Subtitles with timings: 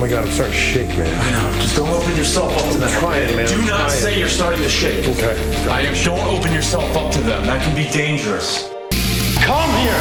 [0.00, 1.12] Oh my god, I'm starting to shake, man.
[1.14, 1.60] I know.
[1.60, 2.88] Just don't open yourself up to them.
[2.88, 3.46] I'm trying, man.
[3.46, 3.90] Do I'm not trying.
[3.90, 5.06] say you're starting to shake.
[5.06, 5.36] Okay.
[5.68, 5.94] I am.
[6.02, 7.44] Don't open yourself up to them.
[7.44, 8.70] That can be dangerous.
[9.44, 10.00] Come here!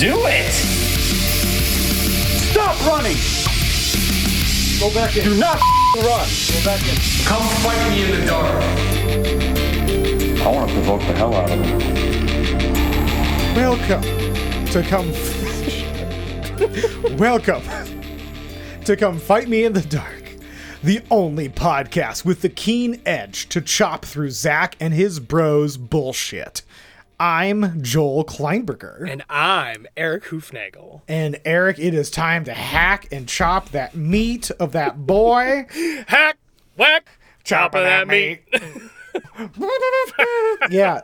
[0.00, 0.54] Do it!
[2.48, 3.18] Stop running!
[4.80, 5.24] Go back in.
[5.24, 5.60] Do not
[5.96, 6.26] run.
[6.48, 6.96] Go back in.
[7.26, 8.62] Come fight me in the dark.
[10.40, 11.78] I want to provoke the hell out of him.
[13.54, 14.00] Welcome
[14.68, 15.12] to come.
[17.18, 17.81] Welcome
[18.84, 20.34] to come fight me in the dark.
[20.82, 26.62] The only podcast with the keen edge to chop through Zak and his bros bullshit.
[27.20, 29.08] I'm Joel Kleinberger.
[29.08, 31.02] And I'm Erik Hoofnagel.
[31.06, 35.66] And Eric, it is time to hack and chop that meat of that boy.
[36.08, 36.38] Hack,
[36.76, 37.08] whack,
[37.44, 38.42] chop of that meat.
[40.70, 41.00] yeah.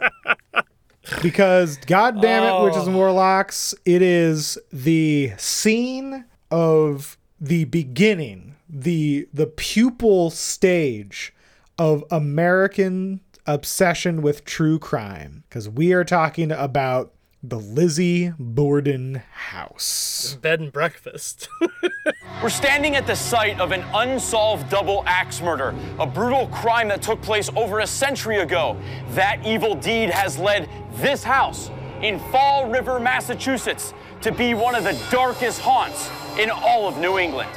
[1.22, 2.98] Because god damn it, witches and oh.
[2.98, 11.34] warlocks, it is the scene of the beginning, the the pupil stage
[11.78, 15.44] of American obsession with true crime.
[15.48, 20.36] Because we are talking about the Lizzie Borden house.
[20.42, 21.48] Bed and breakfast.
[22.42, 27.00] We're standing at the site of an unsolved double axe murder, a brutal crime that
[27.00, 28.76] took place over a century ago.
[29.10, 31.70] That evil deed has led this house
[32.02, 37.18] in Fall River, Massachusetts, to be one of the darkest haunts in all of New
[37.18, 37.50] England.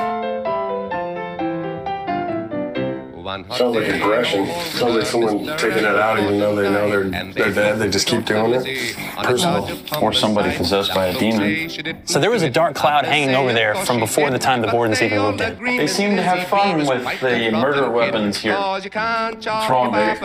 [3.23, 4.45] Sounds like aggression.
[4.47, 7.79] Sounds like someone taking it out even though they know they're, they're dead.
[7.79, 8.95] They just keep doing it.
[9.23, 9.69] Personal.
[10.01, 12.07] Or somebody possessed by a demon.
[12.07, 15.01] So there was a dark cloud hanging over there from before the time the Bordens
[15.01, 15.77] even moved in.
[15.77, 18.53] They seem to have fun with the murder weapons here.
[18.55, 20.17] What's wrong, babe?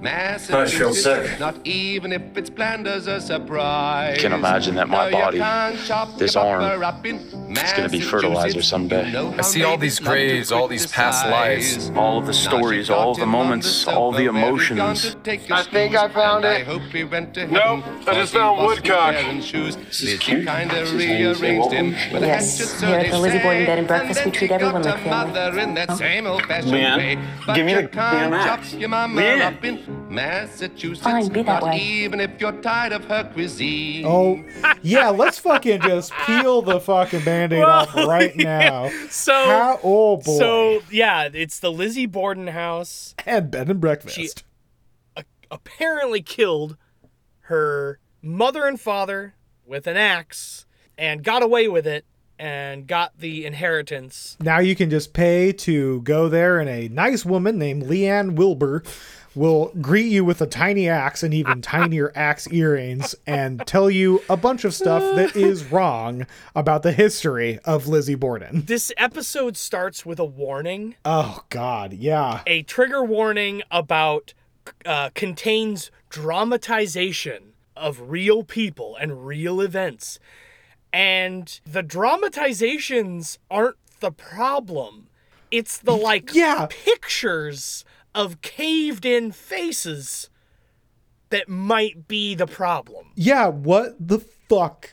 [0.00, 1.38] I feel sick.
[1.40, 4.18] Not even if it's planned as a surprise.
[4.18, 5.38] Can imagine that my body,
[6.18, 7.16] this arm, pepper up in
[7.50, 9.14] It's gonna be fertilizer someday.
[9.16, 11.90] I see all these graves, all these past lives.
[11.98, 15.16] All of the stories, all of the moments, all the emotions.
[15.50, 16.48] I think I found it.
[16.48, 19.14] I hope he went to Nope, I just found Woodcock.
[19.14, 20.46] This is cute.
[20.46, 21.34] kind of What's his name?
[21.34, 21.90] Say rearranged him.
[21.92, 22.12] welcome.
[22.12, 23.66] with a Yes, hench, so here at the Lizzie Borden.
[23.66, 25.10] Bed and Breakfast, And we treat she everyone got like family.
[25.10, 27.54] a mother in that same old-fashioned Leanne, way.
[27.54, 28.72] Give me you the can't damn chop axe.
[28.74, 29.40] Leanne.
[29.42, 31.00] up in Massachusetts.
[31.02, 31.78] Fine, be that not way.
[31.78, 34.04] even if you're tired of her cuisine.
[34.06, 34.42] Oh,
[34.82, 38.88] yeah, let's fucking just peel the fucking band aid off right now.
[39.10, 40.38] so, How, oh boy.
[40.38, 43.14] so yeah, it's the Lizzie Borden house.
[43.26, 44.16] and bed and breakfast.
[44.16, 44.28] She
[45.16, 46.76] uh, apparently killed
[47.42, 49.34] her mother and father
[49.66, 50.66] with an axe
[50.96, 52.04] and got away with it
[52.38, 54.36] and got the inheritance.
[54.40, 58.82] Now you can just pay to go there, and a nice woman named Leanne Wilbur
[59.38, 64.20] will greet you with a tiny axe and even tinier axe earrings and tell you
[64.28, 68.64] a bunch of stuff that is wrong about the history of Lizzie Borden.
[68.66, 71.92] This episode starts with a warning, Oh, God.
[71.92, 72.42] Yeah.
[72.46, 74.34] a trigger warning about
[74.84, 80.18] uh, contains dramatization of real people and real events.
[80.92, 85.08] And the dramatizations aren't the problem.
[85.50, 86.66] It's the like Yeah.
[86.68, 87.84] pictures
[88.18, 90.28] of caved in faces
[91.30, 93.12] that might be the problem.
[93.14, 94.92] Yeah, what the fuck?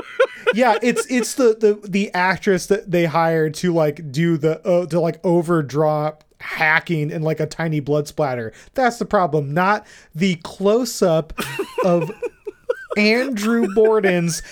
[0.54, 4.86] yeah, it's it's the, the the actress that they hired to like do the uh,
[4.86, 8.52] to like overdraw hacking and like a tiny blood splatter.
[8.74, 11.32] That's the problem, not the close up
[11.84, 12.10] of
[12.96, 14.42] Andrew Borden's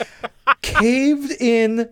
[0.62, 1.90] caved in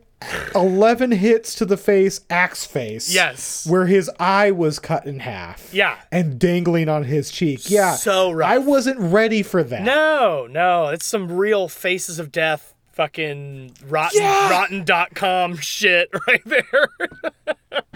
[0.55, 3.13] 11 hits to the face axe face.
[3.15, 3.67] Yes.
[3.67, 5.73] Where his eye was cut in half.
[5.73, 5.97] Yeah.
[6.13, 7.71] And dangling on his cheek.
[7.71, 7.95] Yeah.
[7.95, 8.51] So rough.
[8.51, 9.83] I wasn't ready for that.
[9.83, 14.51] No, no, it's some real faces of death fucking rotten Yeah.
[14.51, 16.89] rotten.com shit right there.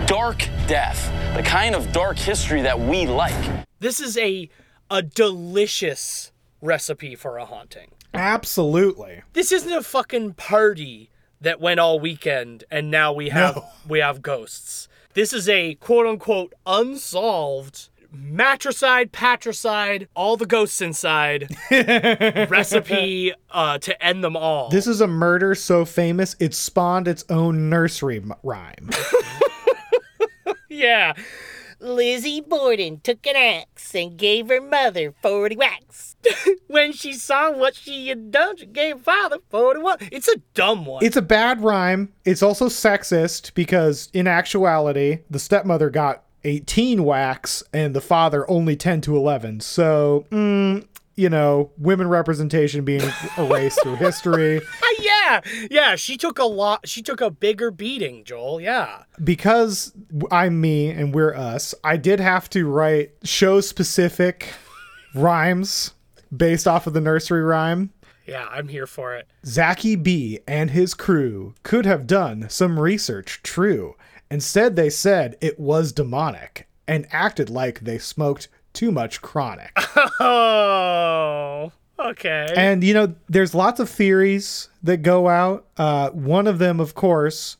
[0.07, 3.67] Dark death, the kind of dark history that we like.
[3.81, 4.49] this is a
[4.91, 6.33] a delicious
[6.63, 7.91] recipe for a haunting.
[8.15, 9.23] Absolutely.
[9.33, 11.11] This isn't a fucking party
[11.45, 13.65] that went all weekend and now we have No.
[13.89, 14.89] we have ghosts.
[15.15, 24.05] This is a quote unquote unsolved matricide, patricide, all the ghosts inside recipe uh, to
[24.05, 24.69] end them all.
[24.71, 28.91] This is a murder so famous it spawned its own nursery rhyme.
[30.69, 31.15] yeah.
[31.85, 36.17] Lizzie Borden took an axe and gave her mother 40 whacks.
[36.67, 39.99] when she saw what she had done, she gave father 41.
[40.11, 41.05] It's a dumb one.
[41.05, 42.13] It's a bad rhyme.
[42.25, 48.77] It's also sexist because in actuality, the stepmother got 18 whacks and the father only
[48.77, 49.61] 10 to 11.
[49.61, 53.03] So, mm, you know, women representation being
[53.39, 54.61] erased through history.
[54.99, 55.41] yeah,
[55.71, 55.97] yeah.
[55.97, 56.89] She took a lot.
[56.89, 58.61] She took a bigger beating, Joel.
[58.61, 59.05] Yeah.
[59.23, 59.93] Because
[60.31, 64.49] I'm me and we're us, I did have to write show specific
[65.15, 65.95] rhymes
[66.37, 67.91] based off of the nursery rhyme.
[68.27, 69.29] Yeah, I'm here for it.
[69.45, 73.97] Zachy B and his crew could have done some research, true.
[74.31, 79.73] Instead, they said it was demonic and acted like they smoked too much chronic.
[80.21, 82.47] Oh, okay.
[82.57, 85.67] And you know, there's lots of theories that go out.
[85.77, 87.57] Uh, one of them, of course,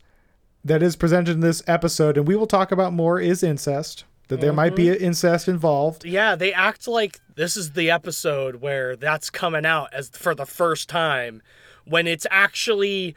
[0.63, 4.03] that is presented in this episode, and we will talk about more, is incest.
[4.27, 6.03] That there might be incest involved.
[6.03, 10.47] yeah, they act like this is the episode where that's coming out as for the
[10.47, 11.43] first time,
[11.85, 13.15] when it's actually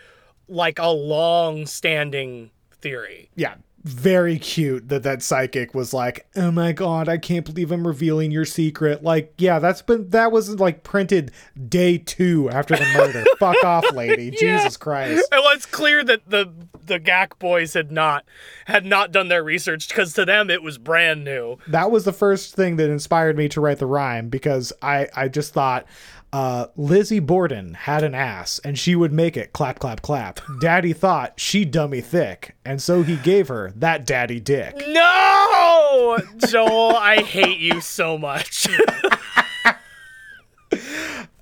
[0.49, 3.31] like a long-standing theory.
[3.37, 3.55] Yeah,
[3.89, 8.31] very cute that that psychic was like, "Oh my god, I can't believe I'm revealing
[8.31, 11.31] your secret." Like, yeah, that's been that was like printed
[11.69, 13.25] day two after the murder.
[13.39, 14.31] Fuck off, lady.
[14.31, 15.27] Jesus Christ.
[15.31, 16.53] Well, it's clear that the
[16.85, 18.25] the GAC boys had not
[18.67, 21.59] had not done their research because to them it was brand new.
[21.67, 25.29] that was the first thing that inspired me to write the rhyme because I I
[25.29, 25.87] just thought
[26.33, 30.41] uh, Lizzie Borden had an ass and she would make it clap clap clap.
[30.61, 34.77] Daddy thought she dummy thick and so he gave her that daddy dick.
[34.89, 38.67] No, Joel, I hate you so much.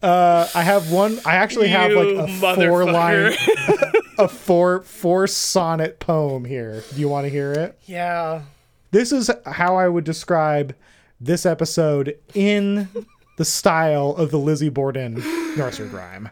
[0.03, 1.19] Uh, I have one.
[1.25, 3.33] I actually have like a four line,
[4.19, 6.85] a four four sonnet poem here.
[6.95, 7.79] Do you want to hear it?
[7.87, 8.43] yeah.
[8.93, 10.77] This is how I would describe
[11.21, 12.89] this episode in
[13.37, 15.15] the style of the Lizzie Borden
[15.57, 16.31] nursery rhyme.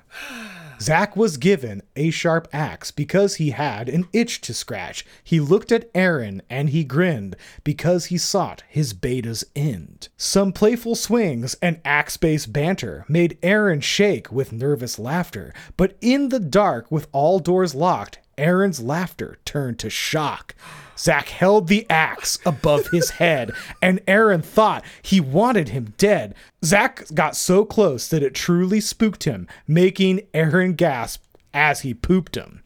[0.80, 5.06] Zak was given a sharp axe because he had an itch to scratch.
[5.22, 10.08] He looked at Aaron and he grinned because he sought his beta's end.
[10.16, 16.30] Some playful swings and axe based banter made Aaron shake with nervous laughter, but in
[16.30, 20.54] the dark, with all doors locked, Aaron's laughter turned to shock.
[20.98, 23.52] Zak held the axe above his head,
[23.82, 26.34] and Aaron thought he wanted him dead.
[26.64, 32.36] Zak got so close that it truly spooked him, making Aaron gasp as he pooped
[32.36, 32.62] him.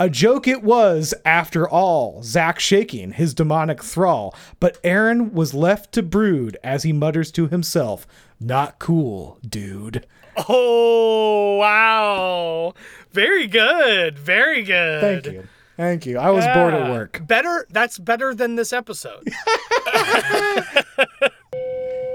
[0.00, 5.92] A joke it was, after all, Zak shaking his demonic thrall, but Aaron was left
[5.92, 8.06] to brood as he mutters to himself,
[8.40, 10.04] Not cool, dude.
[10.48, 12.74] Oh wow.
[13.12, 14.18] Very good.
[14.18, 15.00] Very good.
[15.22, 15.48] Thank you.
[15.76, 16.18] Thank you.
[16.18, 17.26] I was bored at work.
[17.26, 17.66] Better.
[17.70, 19.28] That's better than this episode.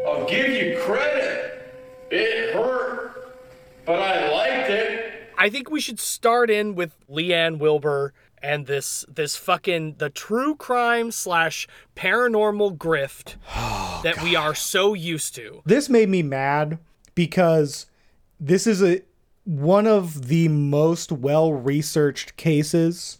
[0.08, 1.74] I'll give you credit.
[2.12, 3.36] It hurt,
[3.86, 5.30] but I liked it.
[5.38, 10.56] I think we should start in with Leanne Wilbur and this this fucking the true
[10.56, 15.62] crime slash paranormal grift Oh, that we are so used to.
[15.66, 16.80] this made me mad
[17.16, 17.86] because
[18.40, 19.02] this is a
[19.44, 23.19] one of the most well researched cases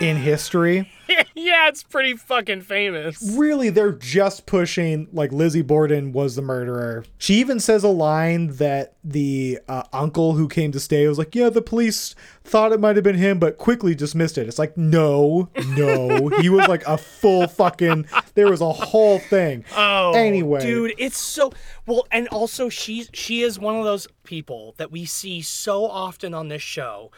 [0.00, 0.90] in history.
[1.34, 3.22] yeah, it's pretty fucking famous.
[3.36, 7.04] Really, they're just pushing like Lizzie Borden was the murderer.
[7.18, 11.34] She even says a line that the uh, uncle who came to stay was like,
[11.34, 12.14] "Yeah, the police
[12.44, 16.48] thought it might have been him, but quickly dismissed it." It's like, no, no, he
[16.48, 18.06] was like a full fucking.
[18.34, 19.64] There was a whole thing.
[19.76, 21.52] Oh, anyway, dude, it's so
[21.86, 26.34] well, and also she's she is one of those people that we see so often
[26.34, 27.10] on this show,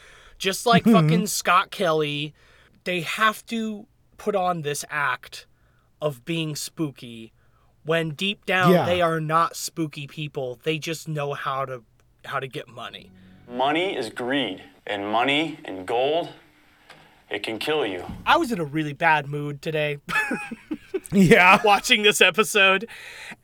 [0.42, 0.92] just like Mm-hmm.
[1.08, 2.34] fucking Scott Kelly.
[2.84, 3.86] They have to
[4.18, 5.46] put on this act
[6.00, 7.32] of being spooky
[7.84, 8.84] when deep down Yeah.
[8.84, 10.58] they are not spooky people.
[10.64, 11.84] They just know how to
[12.24, 13.10] how to get money.
[13.48, 16.30] Money is greed, and money and gold,
[17.30, 18.04] it can kill you.
[18.26, 19.98] I was in a really bad mood today.
[21.12, 22.88] yeah, watching this episode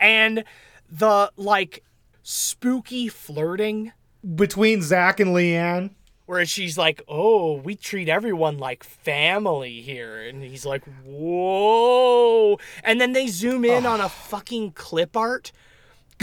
[0.01, 0.43] and
[0.91, 1.85] the like
[2.23, 3.93] spooky flirting
[4.35, 5.91] between Zak and Leanne.
[6.29, 13.01] Where she's like, "Oh, we treat everyone like family here," and he's like, "Whoa!" And
[13.01, 15.53] then they zoom in on a fucking clip art,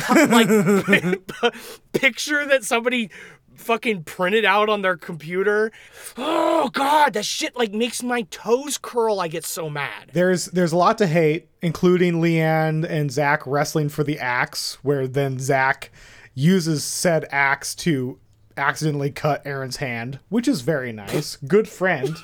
[0.07, 0.47] like
[1.91, 3.09] picture that somebody
[3.55, 5.71] fucking printed out on their computer.
[6.15, 9.19] Oh god, that shit like makes my toes curl.
[9.19, 10.11] I get so mad.
[10.13, 15.07] There's there's a lot to hate, including Leanne and Zak wrestling for the axe, where
[15.07, 15.91] then Zak
[16.35, 18.19] uses said axe to
[18.57, 21.37] accidentally cut Aaron's hand, which is very nice.
[21.47, 22.15] Good friend.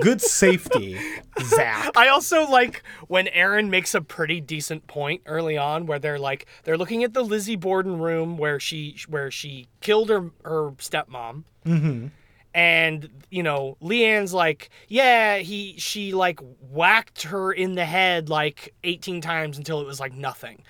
[0.00, 0.98] Good safety,
[1.42, 1.92] Zak.
[1.96, 6.46] I also like when Aaron makes a pretty decent point early on where they're like
[6.64, 11.44] they're looking at the Lizzie Borden room where she where she killed her her stepmom.
[11.64, 12.08] Mm-hmm.
[12.54, 18.74] And you know, Leanne's like, yeah, he she like whacked her in the head like
[18.82, 20.62] 18 times until it was like nothing.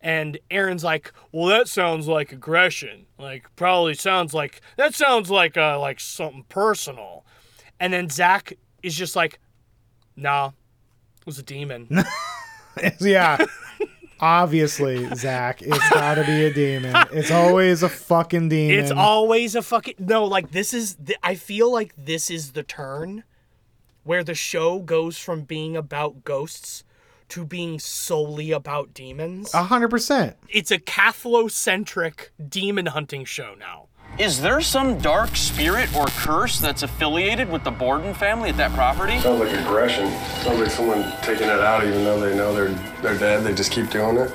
[0.00, 3.06] And Aaron's like, "Well, that sounds like aggression.
[3.18, 7.24] Like, probably sounds like that sounds like uh, like something personal."
[7.80, 9.40] And then Zak is just like,
[10.16, 10.48] "Nah,
[11.20, 11.88] it was a demon."
[13.00, 13.38] yeah.
[14.20, 17.06] Obviously, Zak, it's gotta be a demon.
[17.12, 18.78] It's always a fucking demon.
[18.78, 20.24] It's always a fucking no.
[20.24, 20.96] Like this is.
[20.96, 23.22] The, I feel like this is the turn
[24.02, 26.82] where the show goes from being about ghosts
[27.30, 29.52] to being solely about demons.
[29.54, 30.36] a hundred percent.
[30.48, 33.86] It's a Catholic-centric demon hunting show now.
[34.18, 38.72] Is there some dark spirit or curse that's affiliated with the Borden family at that
[38.72, 39.18] property?
[39.20, 40.10] Sounds like aggression.
[40.42, 42.70] Sounds like someone taking it out even though they know they're
[43.02, 43.44] they're dead.
[43.44, 44.32] They just keep doing it.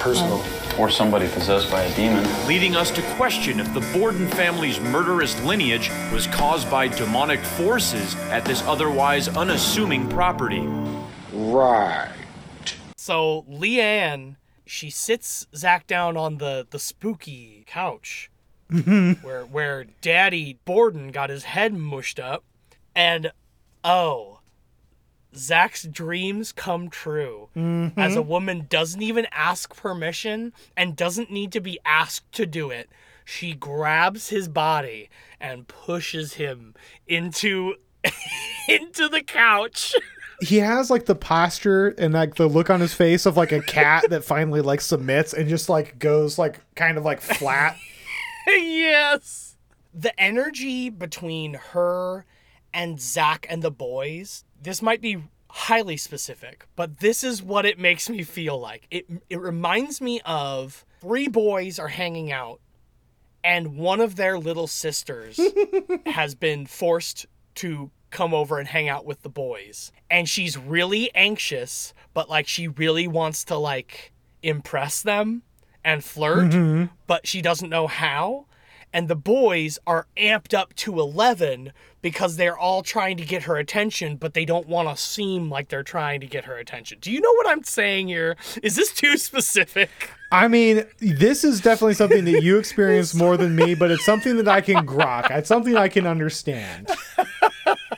[0.00, 0.42] Personal.
[0.78, 2.24] Or somebody possessed by a demon.
[2.48, 8.14] leading us to question if the Borden family's murderous lineage was caused by demonic forces
[8.30, 10.60] at this otherwise unassuming property.
[11.32, 12.10] Right.
[13.10, 18.30] So Leanne, she sits Zak down on the the spooky couch
[18.70, 22.44] where where Daddy Borden got his head mushed up,
[22.94, 23.32] and
[23.82, 24.38] oh,
[25.34, 27.48] Zak's dreams come true.
[27.56, 28.28] As a mm-hmm.
[28.28, 32.88] woman doesn't even ask permission and doesn't need to be asked to do it.
[33.24, 36.74] She grabs his body and pushes him
[37.08, 37.74] into
[38.68, 39.96] into the couch.
[40.40, 43.60] He has like the posture and like the look on his face of like a
[43.60, 47.76] cat that finally like submits and just like goes like kind of like flat.
[48.46, 49.56] yes.
[49.92, 52.24] The energy between her
[52.72, 57.78] and Zak and the boys, this might be highly specific, but this is what it
[57.78, 58.86] makes me feel like.
[58.90, 62.60] It it reminds me of three boys are hanging out
[63.42, 65.40] and one of their little sisters
[66.06, 69.92] has been forced to come over and hang out with the boys.
[70.10, 74.12] And she's really anxious, but like she really wants to like
[74.42, 75.42] impress them
[75.84, 76.84] and flirt, mm-hmm.
[77.06, 78.46] but she doesn't know how.
[78.92, 83.56] And the boys are amped up to 11 because they're all trying to get her
[83.56, 86.98] attention, but they don't want to seem like they're trying to get her attention.
[87.00, 88.36] Do you know what I'm saying here?
[88.62, 89.90] Is this too specific?
[90.32, 94.36] I mean, this is definitely something that you experience more than me, but it's something
[94.38, 95.30] that I can grok.
[95.30, 96.90] It's something I can understand.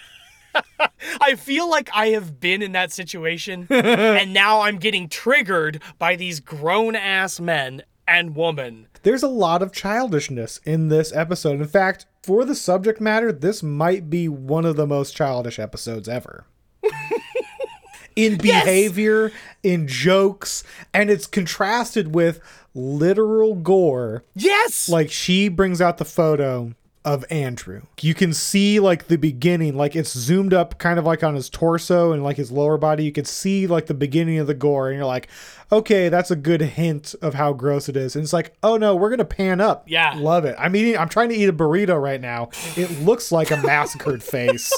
[1.21, 6.17] I feel like I have been in that situation, and now I'm getting triggered by
[6.17, 8.89] these grown ass men and woman.
[9.03, 11.61] There's a lot of childishness in this episode.
[11.61, 16.09] In fact, for the subject matter, this might be one of the most childish episodes
[16.09, 16.47] ever.
[18.17, 19.33] in behavior,
[19.63, 22.41] in jokes, and it's contrasted with
[22.75, 24.25] literal gore.
[24.35, 24.89] Yes!
[24.89, 26.73] Like she brings out the photo
[27.05, 27.83] of Andrew.
[28.01, 31.51] You can see like the beginning, like it's zoomed up kind of like on his
[31.51, 33.05] torso and like his lower body.
[33.05, 35.29] You can see like the beginning of the gore, and you're like,
[35.71, 38.15] okay, that's a good hint of how gross it is.
[38.15, 39.85] And it's like, oh no, we're gonna pan up.
[39.89, 40.15] Yeah.
[40.17, 40.55] Love it.
[40.59, 42.51] I'm eating I'm trying to eat a burrito right now.
[42.77, 44.73] It looks like a massacred face.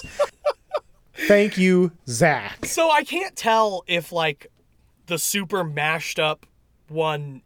[1.29, 2.67] Thank you, Zak.
[2.67, 4.51] So I can't tell if like
[5.07, 6.47] the super mashed up
[6.89, 7.43] one.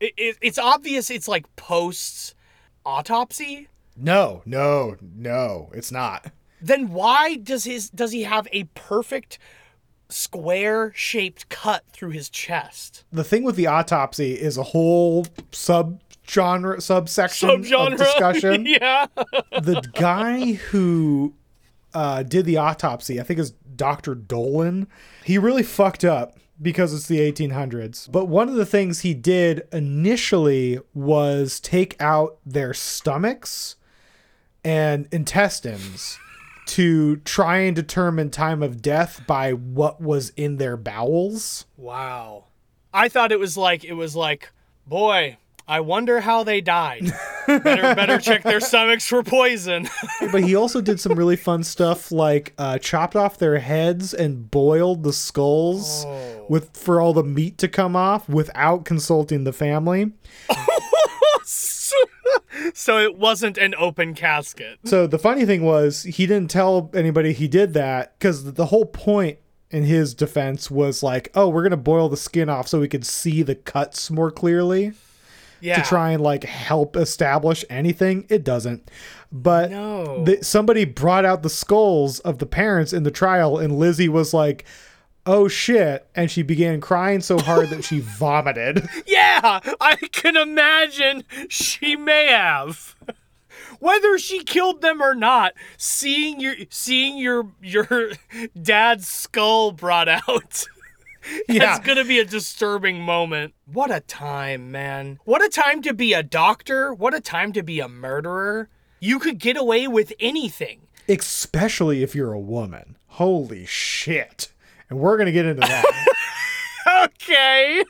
[0.00, 2.34] It, it, it's obvious it's like post
[2.84, 3.68] autopsy.
[3.96, 6.32] No, no, no, it's not.
[6.60, 9.38] Then why does his does he have a perfect
[10.08, 13.04] square shaped cut through his chest?
[13.12, 17.92] the thing with the autopsy is a whole sub genre subsection Subgenre.
[17.92, 18.66] of discussion.
[18.80, 19.06] yeah.
[19.52, 21.34] the guy who
[21.92, 24.14] uh, did the autopsy, I think is Dr.
[24.14, 24.86] Dolan.
[25.24, 28.10] He really fucked up because it's the 1800s.
[28.10, 33.76] But one of the things he did initially was take out their stomachs
[34.64, 36.18] and intestines
[36.66, 41.66] to try and determine time of death by what was in their bowels.
[41.76, 42.44] Wow.
[42.92, 44.50] I thought it was like it was like,
[44.86, 47.12] boy, I wonder how they died.
[47.46, 49.88] better better check their stomachs for poison.
[50.32, 54.50] but he also did some really fun stuff like uh, chopped off their heads and
[54.50, 56.06] boiled the skulls
[56.48, 60.12] with for all the meat to come off without consulting the family.
[62.74, 64.78] so it wasn't an open casket.
[64.84, 68.86] So the funny thing was he didn't tell anybody he did that because the whole
[68.86, 69.38] point
[69.70, 73.04] in his defense was like, oh, we're gonna boil the skin off so we could
[73.06, 74.92] see the cuts more clearly
[75.60, 75.76] Yeah.
[75.82, 78.24] to try and like help establish anything.
[78.28, 78.90] It doesn't.
[79.32, 80.22] But No.
[80.24, 84.32] th- somebody brought out the skulls of the parents in the trial, and Lizzie was
[84.32, 84.64] like,
[85.26, 88.88] "Oh shit!" and she began crying so hard that she vomited.
[89.06, 92.96] Yeah, I can imagine she may have.
[93.80, 98.12] Whether she killed them or not, seeing your seeing your your
[98.60, 100.66] dad's skull brought out
[101.48, 101.76] Yeah.
[101.76, 103.54] It's gonna be a disturbing moment.
[103.66, 105.18] What a time, man.
[105.24, 106.92] What a time to be a doctor.
[106.92, 108.68] What a time to be a murderer.
[109.00, 110.82] You could get away with anything.
[111.08, 112.96] Especially if you're a woman.
[113.06, 114.52] Holy shit.
[114.90, 115.84] And we're going to get into that.
[116.86, 117.82] Okay.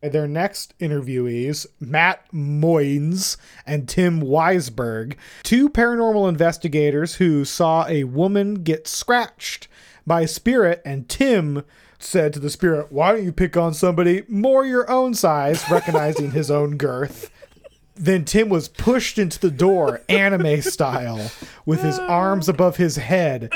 [0.00, 8.62] Their next interviewees, Matt Moniz and Tim Weisberg, two paranormal investigators who saw a woman
[8.62, 9.66] get scratched
[10.06, 11.64] by a spirit, and Tim
[11.98, 16.30] said to the spirit, Why don't you pick on somebody more your own size, recognizing
[16.30, 17.30] his own girth?
[17.98, 21.30] Then Tim was pushed into the door, anime style,
[21.66, 23.50] with his arms above his head.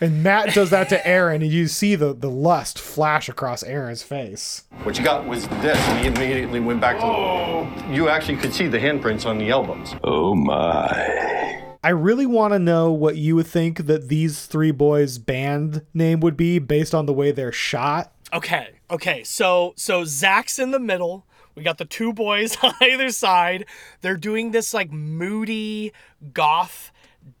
[0.00, 4.02] And Matt does that to Aaron, and you see the, the lust flash across Aaron's
[4.02, 4.64] face.
[4.82, 7.04] What you got was this, and he immediately went back to.
[7.04, 7.68] Oh.
[7.90, 9.94] You actually could see the handprints on the elbows.
[10.02, 11.60] Oh my.
[11.82, 16.20] I really want to know what you would think that these three boys' band name
[16.20, 18.12] would be based on the way they're shot.
[18.32, 18.68] Okay.
[18.90, 19.24] Okay.
[19.24, 21.26] So so Zak's in the middle.
[21.60, 23.66] We got the two boys on either side.
[24.00, 25.92] They're doing this like moody
[26.32, 26.90] goth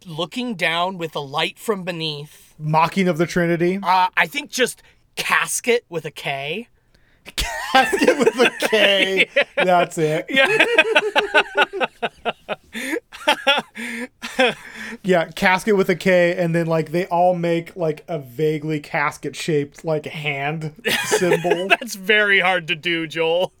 [0.04, 2.54] looking down with a light from beneath.
[2.58, 3.78] Mocking of the Trinity.
[3.82, 4.82] Uh, I think just
[5.16, 6.68] casket with a K.
[7.36, 9.30] Casket with a K.
[9.56, 10.26] That's it.
[10.28, 10.48] Yeah.
[15.02, 19.34] Yeah, casket with a K, and then like they all make like a vaguely casket
[19.36, 20.72] shaped like hand
[21.04, 21.68] symbol.
[21.68, 23.52] That's very hard to do, Joel.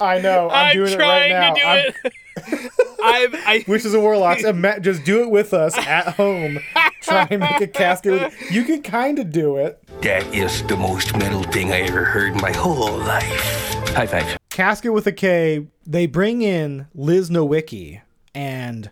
[0.00, 0.48] I know.
[0.50, 1.54] I'm, I'm, doing trying it right now.
[1.54, 2.12] to do I'm- it.
[3.02, 6.58] I've, I, Witches and Warlocks, and Matt, just do it with us at home.
[7.02, 8.12] Try and make a casket.
[8.12, 9.82] With, you can kind of do it.
[10.02, 13.74] That is the most metal thing I ever heard in my whole life.
[13.94, 14.38] High five.
[14.50, 15.66] Casket with a K.
[15.86, 18.02] They bring in Liz Nowicki,
[18.34, 18.90] and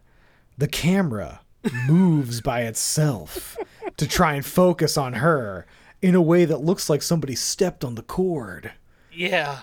[0.58, 1.40] the camera
[1.86, 3.56] moves by itself
[3.96, 5.66] to try and focus on her
[6.02, 8.72] in a way that looks like somebody stepped on the cord.
[9.12, 9.60] yeah.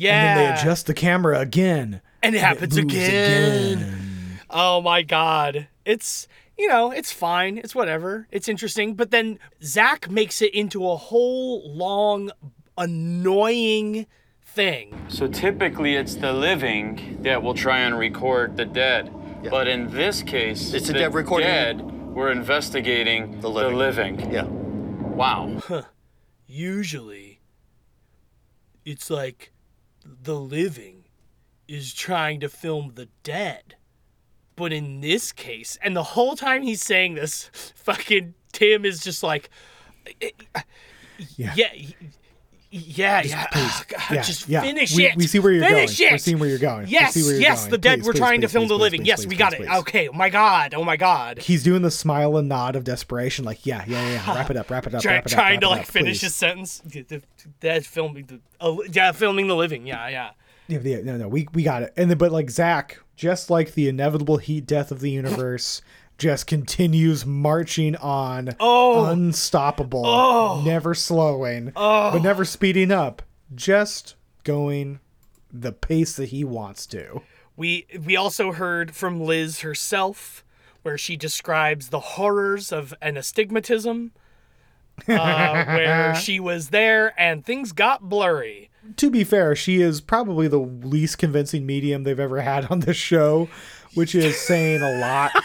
[0.00, 0.14] Yeah.
[0.14, 2.00] And then they adjust the camera again.
[2.22, 4.38] and it happens moves again.
[4.48, 5.66] Oh my god.
[5.84, 7.58] It's you know, it's fine.
[7.58, 8.26] It's whatever.
[8.30, 8.94] It's interesting.
[8.94, 12.30] But then Zak makes it into a whole long,
[12.76, 14.06] annoying
[14.44, 14.96] thing.
[15.08, 19.12] So typically it's the living that will try and record the dead.
[19.50, 21.46] But in this case, It's a the dead recording.
[21.48, 23.76] dead, we're investigating the living.
[23.78, 24.30] living.
[24.32, 24.44] Yeah.
[24.44, 25.60] Wow.
[26.46, 27.40] Usually,
[28.84, 29.52] it's like
[30.22, 31.04] the living
[31.66, 33.76] is trying to film the dead.
[34.56, 39.22] But in this case, and the whole time he's saying this, fucking Tim is just
[39.22, 39.50] like,
[41.36, 41.54] Yeah.
[41.56, 41.72] yeah,
[42.70, 43.84] yeah, yeah, please.
[43.88, 44.60] God, Yeah, just yeah.
[44.60, 45.16] finish We- it.
[45.16, 46.08] we see where you're finish going.
[46.08, 46.12] It.
[46.14, 46.88] We're seeing where you're going.
[46.88, 47.70] Yes, see where you're yes, going.
[47.70, 47.98] the dead.
[48.00, 49.04] Please, we're please, trying to film the living.
[49.04, 49.68] yes, we got it.
[49.68, 50.08] Okay.
[50.08, 50.74] Oh my god.
[50.74, 51.38] Oh my god.
[51.38, 54.34] He's doing the smile and nod of desperation, like, yeah, yeah, yeah.
[54.34, 55.36] Wrap it up, wrap it up, Try- wrap it up.
[55.38, 56.82] trying wrap to like up, finish his sentence.
[57.60, 58.40] That's filming the.
[58.60, 59.86] Uh, yeah, filming the living.
[59.86, 60.30] Yeah, yeah.
[60.68, 61.94] Yeah, yeah, no, no, we we got it.
[61.96, 65.80] And then, but like Zak, just like the inevitable heat death of the universe,
[66.18, 69.06] just continues marching on, Oh.
[69.06, 70.62] unstoppable, Oh.
[70.64, 72.10] never slowing, Oh.
[72.12, 73.22] but never speeding up,
[73.54, 74.98] just going
[75.52, 77.22] the pace that he wants to.
[77.56, 80.44] We we also heard from Liz herself,
[80.82, 84.12] where she describes the horrors of an astigmatism,
[85.08, 88.70] uh, where she was there and things got blurry.
[88.96, 92.96] To be fair, she is probably the least convincing medium they've ever had on this
[92.96, 93.48] show,
[93.94, 95.32] which is saying a lot.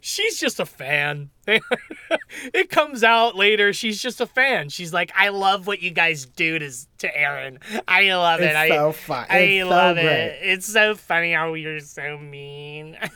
[0.00, 1.30] She's just a fan.
[1.46, 3.72] it comes out later.
[3.72, 4.68] She's just a fan.
[4.68, 7.58] She's like, I love what you guys do to to Aaron.
[7.88, 8.44] I love it.
[8.46, 9.26] It's I, so fun.
[9.28, 10.38] I It's love great." it.
[10.42, 12.96] It's so funny how you're so mean.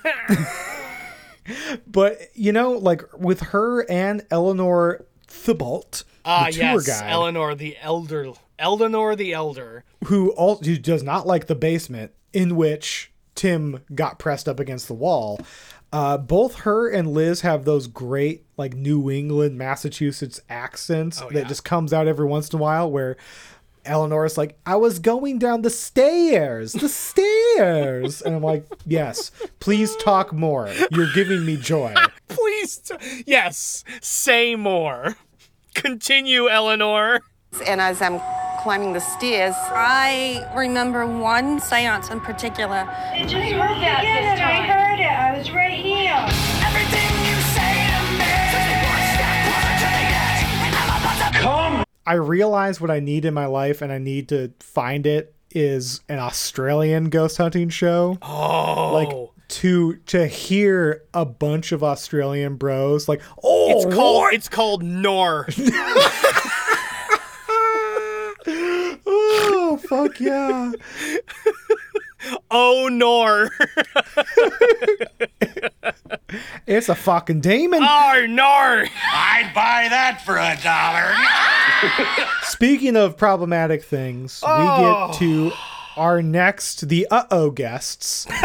[1.87, 7.55] But you know, like with her and Eleanor Thibault, Ah, the tour yes, guide, Eleanor
[7.55, 8.33] the Elder.
[8.59, 9.85] Eleanor the Elder.
[10.07, 14.89] who all who does not like the basement in which Tim got pressed up against
[14.89, 15.39] the wall.
[15.95, 21.47] Uh, both her and Liz have those great like New England, Massachusetts accents Oh, that
[21.47, 22.91] just comes out every once in a while.
[22.91, 23.17] Where
[23.85, 29.31] Eleanor's like, "I was going down the stairs, the stairs," and I'm like, "Yes,
[29.61, 30.69] please talk more.
[30.91, 31.95] You're giving me joy."
[32.27, 35.17] Please, t- yes, say more.
[35.75, 37.21] Continue, Eleanor.
[37.69, 38.21] And as I'm
[38.63, 42.89] climbing the stairs, I remember one seance in particular.
[42.89, 44.94] I just heard that this time.
[45.15, 45.35] I heard it.
[45.35, 46.27] I was right here.
[46.67, 48.25] Everything you say to me.
[51.41, 55.35] Come I realize what I need in my life, and I need to find it
[55.51, 58.19] is an Australian ghost hunting show.
[58.23, 64.35] Oh, Like to to hear a bunch of Australian bros like, oh, It's called what?"
[64.35, 65.47] it's called Nor.
[69.07, 70.73] oh fuck yeah.
[72.51, 73.51] oh Nor.
[76.67, 77.83] It's a fucking demon.
[77.83, 78.87] oh Nor.
[79.13, 81.13] I'd buy that for a dollar.
[82.43, 85.09] Speaking of problematic things, we Oh.
[85.11, 85.53] get to
[85.97, 88.27] our next the uh oh guests.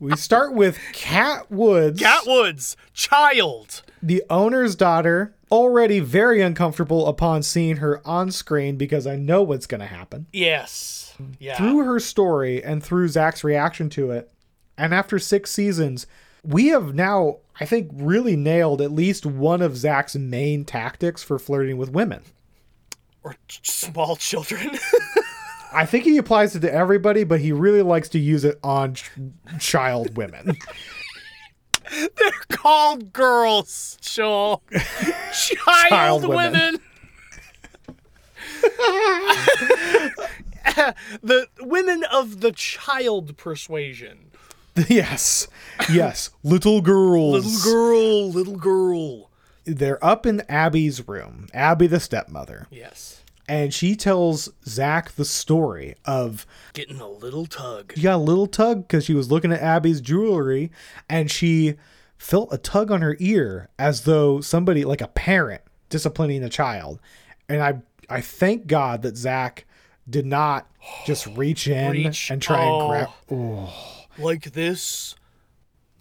[0.00, 2.00] we start with Cat Woods.
[2.00, 3.82] Cat Woods, child.
[4.02, 9.66] the owner's daughter, already very uncomfortable upon seeing her on screen because I know what's
[9.66, 10.26] going to happen.
[10.32, 11.14] Yes.
[11.38, 11.56] Yeah.
[11.56, 14.32] Through her story and through Zak's reaction to it,
[14.78, 16.06] and after six seasons,
[16.42, 21.38] we have now, I think, really nailed at least one of Zak's main tactics for
[21.38, 22.22] flirting with women.
[23.22, 24.70] or small children.
[25.74, 28.94] I think he applies it to everybody, but he really likes to use it on
[28.94, 29.10] ch-
[29.60, 30.56] child women.
[31.90, 34.62] They're called girls, Joel.
[34.72, 36.52] Child, Child women.
[36.52, 36.80] women.
[41.22, 44.30] the women of the child persuasion.
[44.88, 45.48] yes.
[45.90, 46.30] Yes.
[46.42, 47.44] Little girls.
[47.44, 49.30] Little girl, little girl.
[49.64, 52.66] They're up in Abby's room, Abby the stepmother.
[52.70, 53.21] Yes.
[53.48, 57.92] And she tells Zak the story of Getting a little tug.
[57.96, 60.70] she got a little tug because she was looking at Abby's jewelry
[61.08, 61.74] and she
[62.16, 67.00] felt a tug on her ear as though somebody, like a parent, disciplining a child.
[67.48, 69.64] And I I thank God that Zak
[70.08, 70.70] did not
[71.04, 72.30] just reach in Reach.
[72.30, 72.80] and try Oh.
[72.80, 73.08] and grab.
[73.30, 73.74] Oh.
[74.18, 75.14] Like this,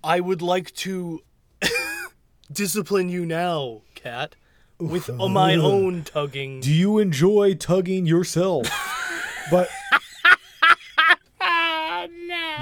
[0.04, 1.22] I would like to
[2.52, 4.36] discipline you now, cat,
[4.82, 6.60] with my own tugging.
[6.60, 8.68] Do you enjoy tugging yourself?
[9.52, 9.70] but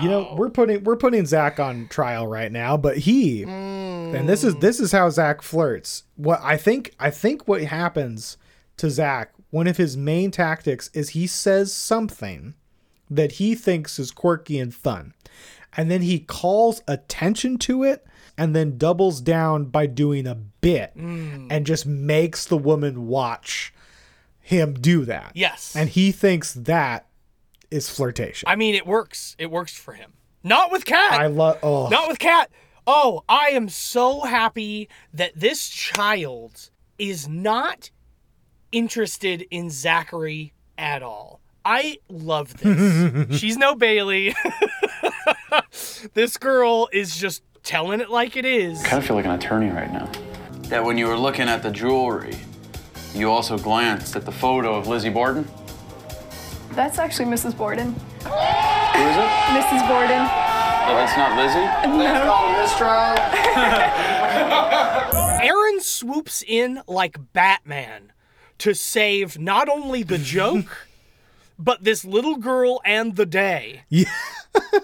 [0.01, 4.43] you know, we're putting we're putting Zak on trial right now, but he and this
[4.43, 6.03] is this is how Zak flirts.
[6.15, 8.37] What I think I think what happens
[8.77, 12.55] to Zak, one of his main tactics is he says something
[13.09, 15.13] that he thinks is quirky and fun.
[15.75, 18.05] And then he calls attention to it
[18.39, 21.47] and then doubles down by doing a bit mm.
[21.49, 23.73] and just makes the woman watch
[24.39, 25.33] him do that.
[25.35, 25.75] Yes.
[25.75, 27.05] And he thinks that
[27.69, 28.47] is flirtation.
[28.47, 29.35] I mean, it works.
[29.37, 30.13] It works for him.
[30.41, 31.19] Not with cat.
[31.19, 32.49] I love oh Not with cat.
[32.87, 37.91] Oh, I am so happy that this child is not
[38.71, 41.41] interested in Zachary at all.
[41.65, 43.37] I love this.
[43.39, 44.33] She's no Bailey.
[46.13, 48.83] this girl is just telling it like it is.
[48.83, 50.09] I kind of feel like an attorney right now.
[50.69, 52.35] That when you were looking at the jewelry,
[53.13, 55.47] you also glanced at the photo of Lizzie Borden?
[56.71, 57.55] That's actually Mrs.
[57.55, 57.93] Borden.
[57.93, 59.29] Who is it?
[59.53, 59.87] Mrs.
[59.87, 60.25] Borden.
[60.81, 61.59] Oh, that's not Lizzie?
[61.95, 62.39] No.
[65.43, 68.13] Aaron swoops in like Batman
[68.57, 70.87] to save not only the joke,
[71.59, 73.83] but this little girl and the day.
[73.89, 74.11] Yeah.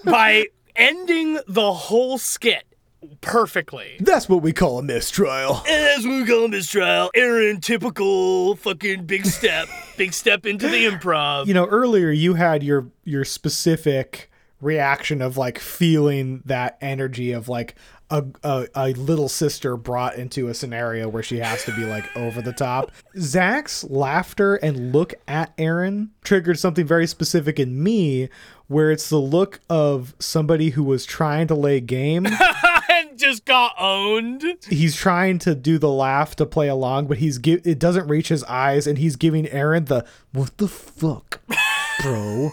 [0.04, 2.75] by ending the whole skit
[3.22, 3.98] perfectly.
[4.00, 5.62] That's what we call a mistrial.
[5.68, 11.48] As we call a mistrial, Aaron, typical fucking big step, big step into the improv.
[11.48, 14.30] You know, earlier you had your your specific
[14.62, 17.76] reaction of like feeling that energy of like
[18.10, 22.06] a, a, a little sister brought into a scenario where she has to be like
[22.18, 22.92] over the top.
[23.18, 28.30] Zak's laughter and look at Aaron triggered something very specific in me
[28.68, 32.28] where it's the look of somebody who was trying to lay game.
[33.18, 34.44] just got owned.
[34.70, 38.30] he's trying to do the laugh to play along, but he's give it doesn't reach
[38.30, 41.42] his eyes, and he's giving Aaron the what the fuck,
[42.02, 42.52] bro,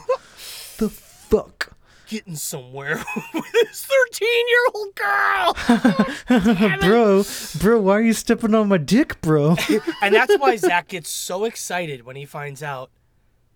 [0.78, 1.76] the fuck,
[2.08, 2.96] Getting somewhere
[3.34, 6.78] with this 13 year old girl.
[6.80, 7.24] bro,
[7.60, 9.56] bro, why are you stepping on my dick, bro?
[10.02, 12.90] and that's why Zak gets so excited when he finds out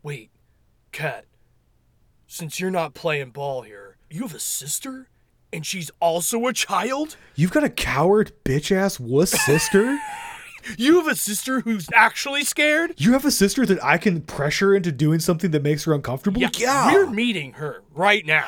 [0.02, 0.30] wait,
[0.92, 1.24] Kat,
[2.26, 5.08] since you're not playing ball here, you have a sister?
[5.56, 7.16] And she's also a child?
[7.34, 9.98] You've got a coward bitch ass wuss sister.
[10.76, 12.94] You have a sister who's actually scared?
[12.96, 16.42] You have a sister that I can pressure into doing something that makes her uncomfortable.
[16.42, 18.46] Yeah, We're meeting her right now.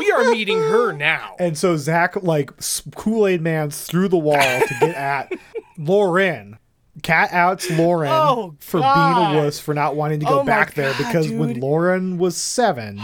[0.00, 1.36] we are meeting her now.
[1.38, 2.50] And so Zak like
[2.96, 5.32] Kool Aid Man through the wall to get at
[5.78, 6.58] Lauren.
[7.04, 10.74] Cat outs Lauren Oh, for being a wuss for not wanting to go Oh back
[10.74, 11.60] there God, because when.
[11.60, 13.00] Lauren was seven,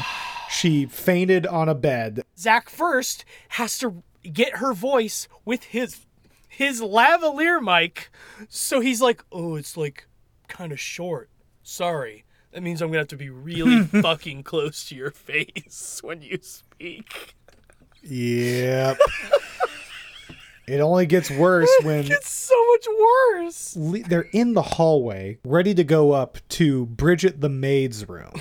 [0.50, 2.22] she fainted on a bed.
[2.38, 6.06] Zak first has to get her voice with his
[6.48, 8.10] his lavalier mic.
[8.48, 10.06] So he's like, "Oh, it's like
[10.48, 11.30] kind of short.
[11.62, 12.24] Sorry.
[12.52, 16.38] That means I'm gonna have to be really fucking close to your face when you
[16.42, 17.34] speak.
[18.02, 18.98] Yep.
[20.66, 23.76] it only gets worse when It's so much worse.
[23.76, 28.32] le- they're in the hallway, ready to go up to Bridget the maid's room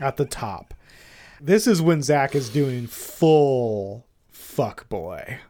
[0.00, 0.74] at the top.
[1.44, 5.40] This is when Zak is doing full fuck boy.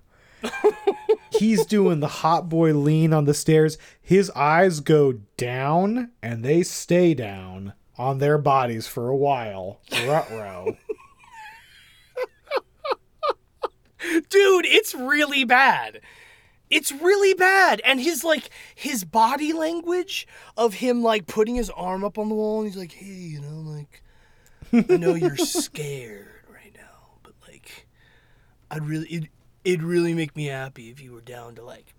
[1.32, 3.76] He's doing the hot boy lean on the stairs.
[4.00, 9.82] His eyes go down and they stay down on their bodies for a while.
[9.92, 10.78] Ruh-roh.
[14.30, 16.00] Dude, it's really bad.
[16.70, 17.82] It's really bad.
[17.84, 20.26] And his like his body language
[20.56, 23.40] of him like putting his arm up on the wall and he's like, "Hey, you
[23.42, 24.02] know, like
[24.72, 27.86] I know you're scared right now, but like
[28.70, 29.28] I'd really it
[29.64, 31.94] it'd really make me happy if you were down to like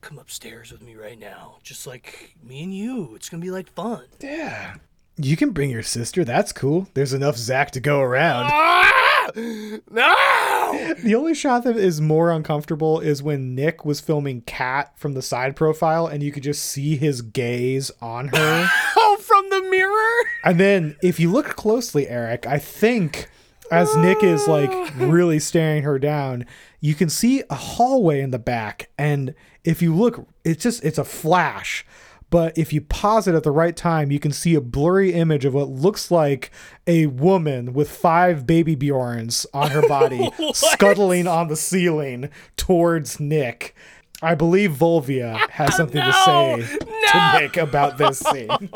[0.00, 1.56] come upstairs with me right now.
[1.62, 3.14] Just like me and you.
[3.14, 4.76] It's going to be like fun." Yeah.
[5.16, 6.24] You can bring your sister.
[6.24, 6.88] That's cool.
[6.94, 8.50] There's enough Zak to go around.
[8.52, 9.30] Ah!
[9.36, 10.94] No!
[11.02, 15.22] The only shot that is more uncomfortable is when Nick was filming Kat from the
[15.22, 18.68] side profile and you could just see his gaze on her.
[18.96, 20.13] Oh, from the mirror?
[20.44, 23.28] And then if you look closely, Erik, I think
[23.70, 24.90] as Nick is like ah.
[24.98, 26.46] really staring her down,
[26.80, 28.90] you can see a hallway in the back.
[28.98, 29.34] And
[29.64, 31.84] if you look, it's just, it's a flash.
[32.30, 35.44] But if you pause it at the right time, you can see a blurry image
[35.44, 36.50] of what looks like
[36.86, 43.74] a woman with five baby Bjorns on her body scuttling on the ceiling towards Nick.
[44.20, 48.70] I believe Volvia has uh, something to say to Nick about this scene.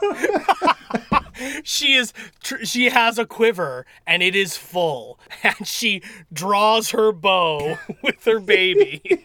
[1.64, 7.12] she is tr- she has a quiver and it is full and she draws her
[7.12, 9.24] bow with her baby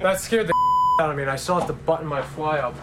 [0.00, 0.52] That scared the
[1.00, 2.74] out of me, and I still have to button my fly up.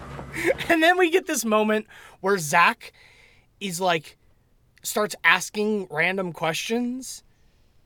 [0.68, 1.86] and then we get this moment
[2.20, 2.92] where zak
[3.60, 4.16] is like
[4.82, 7.22] starts asking random questions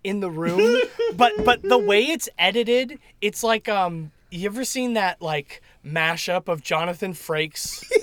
[0.04, 0.80] in the room
[1.16, 6.48] but but the way it's edited it's like um you ever seen that like mashup
[6.48, 7.84] of jonathan frakes.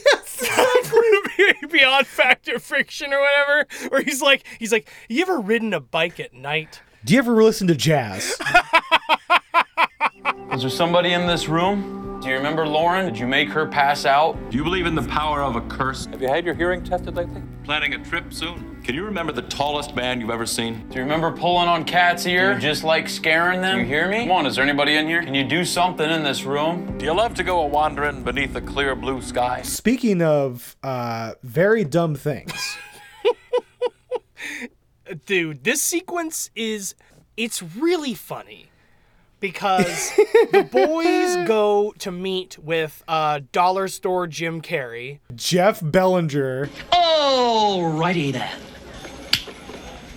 [1.72, 5.80] Beyond Fact or Fiction or whatever where he's like he's like you ever ridden a
[5.80, 6.82] bike at night?
[7.04, 8.38] Do you ever listen to jazz?
[10.54, 12.20] Is there somebody in this room?
[12.22, 13.06] Do you remember Lauren?
[13.06, 14.38] Did you make her pass out?
[14.52, 16.06] Do you believe in the power of a curse?
[16.06, 17.42] Have you had your hearing tested lately?
[17.64, 18.80] Planning a trip soon?
[18.84, 20.88] Can you remember the tallest man you've ever seen?
[20.90, 22.58] Do you remember pulling on Cat's ear?
[22.60, 23.80] just like scaring them?
[23.80, 24.20] You hear me?
[24.20, 25.24] Come on, is there anybody in here?
[25.24, 26.98] Can you do something in this room?
[26.98, 29.62] Do you love to go a wandering beneath a clear blue sky?
[29.64, 32.78] Speaking of uh, very dumb things,
[35.26, 36.96] dude this sequence is
[37.36, 38.71] it's really funny
[39.42, 40.16] because
[40.52, 46.70] the boys go to meet with uh, dollar store jim carrey Jeff Belanger.
[46.94, 48.58] Alrighty then.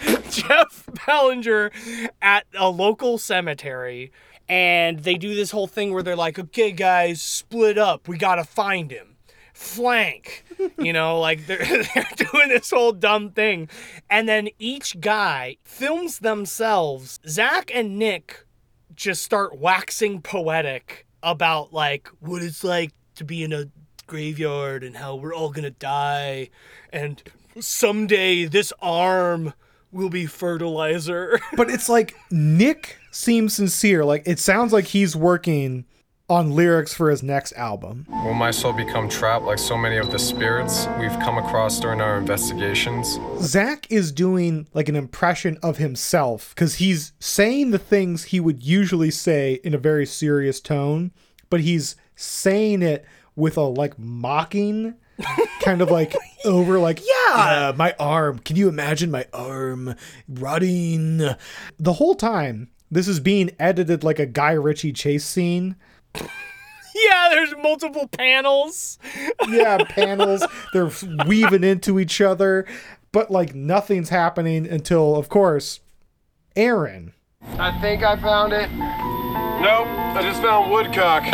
[0.31, 1.73] Jeff Belanger
[2.21, 4.13] at a local cemetery,
[4.49, 8.07] and they do this whole thing where they're like, okay, guys, split up.
[8.09, 9.17] We gotta find him.
[9.55, 10.45] Flank.
[10.79, 13.69] You know, like they're, they're doing this whole dumb thing.
[14.11, 17.21] And then each guy films themselves.
[17.27, 18.45] Zak and Nick
[18.95, 23.67] just start waxing poetic about like what it's like to be in a
[24.07, 26.51] graveyard and how we're all gonna die
[26.93, 27.23] and
[27.59, 29.55] someday this arm
[29.91, 34.05] will be fertilizer but it's like Nick seems sincere.
[34.05, 35.87] Like it sounds like he's working
[36.29, 38.07] on lyrics for his next album.
[38.09, 42.01] Will my soul become trapped like so many of the spirits we've come across during
[42.01, 43.19] our investigations?
[43.41, 48.63] Zak is doing like an impression of himself because he's saying the things he would
[48.63, 51.13] usually say in a very serious tone,
[51.51, 53.05] but he's saying it
[53.37, 54.95] with a like mocking
[55.61, 59.95] kind of like over like yeah my arm can you imagine my arm
[60.29, 61.19] rotting
[61.79, 65.77] the whole time this is being edited like a guy ritchie chase scene
[66.95, 68.99] yeah there's multiple panels
[69.49, 70.91] yeah panels they're
[71.27, 72.67] weaving into each other
[73.13, 75.81] but like nothing's happening until of course
[76.57, 77.13] aaron
[77.59, 78.71] I think I found it.
[78.71, 81.25] Nope, I just found woodcock.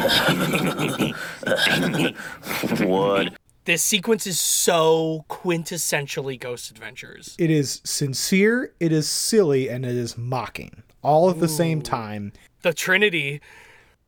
[2.81, 3.37] Wood.
[3.65, 9.97] this sequence is so quintessentially ghost adventures it is sincere it is silly and it
[9.97, 13.41] is mocking all at the same time the Trinity.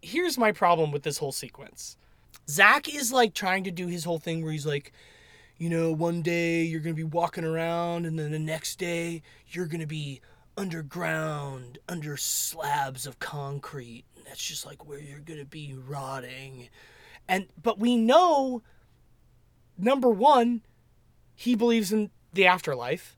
[0.03, 1.97] Here's my problem with this whole sequence.
[2.49, 4.93] Zak is like trying to do his whole thing where he's like,
[5.59, 9.67] you know, one day you're gonna be walking around, and then the next day you're
[9.67, 10.21] gonna be
[10.57, 14.05] underground, under slabs of concrete.
[14.17, 16.69] And that's just like where you're gonna be rotting.
[17.29, 18.63] And but we know
[19.79, 20.63] number one,
[21.35, 23.17] he believes in the afterlife,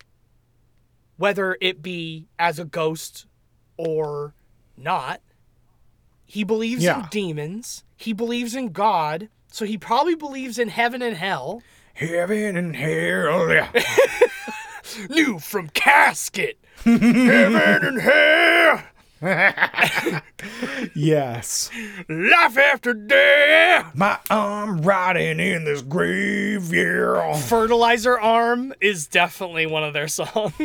[1.16, 3.26] whether it be as a ghost
[3.78, 4.34] or
[4.76, 5.22] not.
[6.34, 7.84] He believes in demons.
[7.96, 9.28] He believes in God.
[9.52, 11.62] So he probably believes in heaven and hell.
[11.92, 13.48] Heaven and hell.
[13.48, 13.70] Yeah.
[15.08, 16.58] New from casket.
[16.84, 18.82] heaven and hell.
[20.94, 21.70] yes.
[22.10, 23.94] Life after death.
[23.94, 27.34] My arm rotting in this grave, yeah.
[27.34, 30.52] Fertilizer Arm is definitely one of their songs.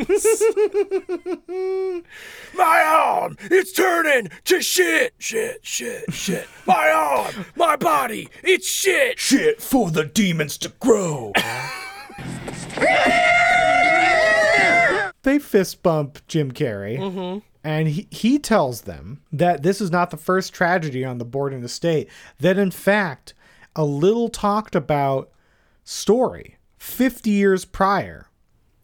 [2.58, 6.48] my arm, it's turning to shit, shit, shit, shit.
[6.66, 9.20] My arm, my body, it's shit.
[9.20, 11.32] Shit for the demons to grow.
[15.24, 16.98] they fist bump Jim Carrey.
[17.00, 17.42] Mhm.
[17.64, 21.64] And he, he tells them that this is not the first tragedy on the Borden
[21.64, 22.10] estate.
[22.40, 23.34] That in fact,
[23.76, 25.30] a little talked about
[25.84, 28.28] story 50 years prior,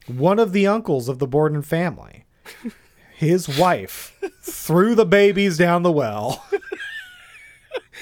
[0.07, 2.25] one of the uncles of the Borden family,
[3.15, 6.45] his wife, threw the babies down the well.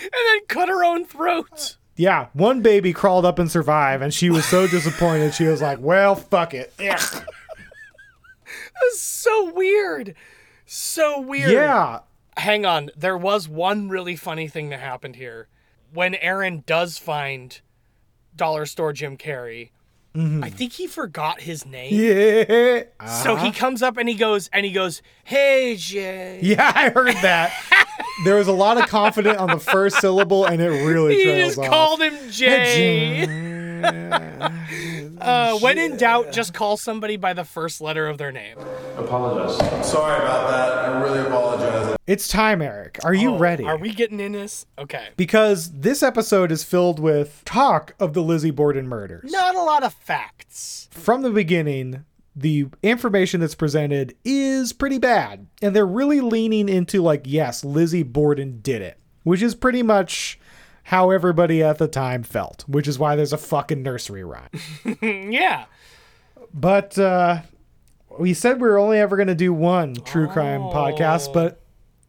[0.04, 1.78] And then cut her own throat.
[1.96, 5.34] Yeah, one baby crawled up and survived, and she was so disappointed.
[5.34, 6.98] She was like, "Well, fuck it." Yeah,
[8.82, 10.16] That's so weird.
[10.76, 11.52] So weird.
[11.52, 12.00] Yeah.
[12.36, 12.90] Hang on.
[12.98, 15.48] There was one really funny thing that happened here.
[15.94, 17.60] When Aaron does find
[18.36, 19.70] Dollar Store Jim Carrey,
[20.16, 21.94] I think he forgot his name.
[21.94, 22.84] yeah.
[23.22, 23.60] So he Uh-huh.
[23.60, 27.52] comes up and he goes and he goes, "Hey Jay." Yeah, I heard that.
[28.26, 31.56] there was a lot of confidence on the first syllable, and it really He trails
[31.56, 31.68] just off.
[31.68, 33.26] called him Jay.
[35.20, 38.58] uh, when in doubt, just call somebody by the first letter of their name.
[38.98, 39.58] Apologize.
[39.90, 40.90] Sorry about that.
[40.90, 41.96] I really apologize.
[42.06, 43.00] It's time, Erik.
[43.04, 43.64] Are you Oh, ready?
[43.64, 44.66] Are we getting in this?
[44.78, 45.10] Okay.
[45.16, 49.32] Because this episode is filled with talk of the Lizzie Borden murders.
[49.32, 50.90] Not a lot of facts.
[50.92, 52.04] From the beginning,
[52.36, 55.48] the information that's presented is pretty bad.
[55.62, 60.40] And they're really leaning into, like, yes, Lizzie Borden did it, which is pretty much
[60.84, 64.50] how everybody at the time felt, which is why there's a fucking nursery rhyme.
[65.02, 65.66] yeah.
[66.54, 67.42] But uh,
[68.20, 71.62] we said we were only ever going to do one true crime podcast, but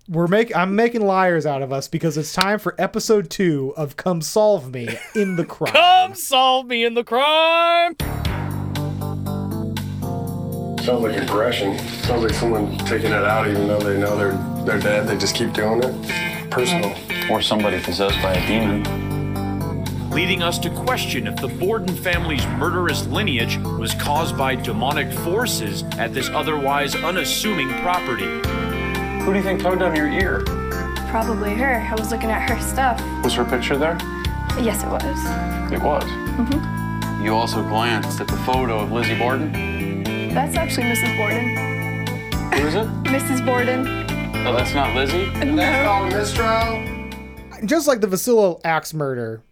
[0.08, 3.96] we're make I'm making liars out of us because it's time for episode two of
[3.96, 5.72] Come Solve Me in the Crime.
[5.72, 7.96] Come solve me in the crime.
[10.84, 11.78] Sounds like aggression.
[11.78, 15.06] Sounds like someone taking it out even though they know they're they're dead.
[15.08, 16.50] They just keep doing it.
[16.50, 16.94] Personal.
[17.30, 18.82] Or somebody possessed by a demon.
[20.10, 25.82] leading us to question if the Borden family's murderous lineage was caused by demonic forces
[25.98, 28.26] at this otherwise unassuming property.
[29.24, 30.42] Who do you think tugged on your ear?
[31.08, 31.80] Probably her.
[31.80, 33.00] I was looking at her stuff.
[33.24, 33.96] Was her picture there?
[34.60, 35.72] Yes, it was.
[35.72, 36.04] It was.
[36.36, 39.52] hmm You also glanced at the photo of Lizzie Borden?
[40.34, 41.16] That's actually Mrs.
[41.16, 41.48] Borden.
[42.54, 42.86] Who is it?
[43.04, 43.46] Mrs.
[43.46, 43.86] Borden.
[44.44, 45.26] Oh, that's not Lizzie?
[45.44, 46.08] No.
[46.10, 46.84] mistrial.
[47.64, 49.42] Just like the Villisca axe murder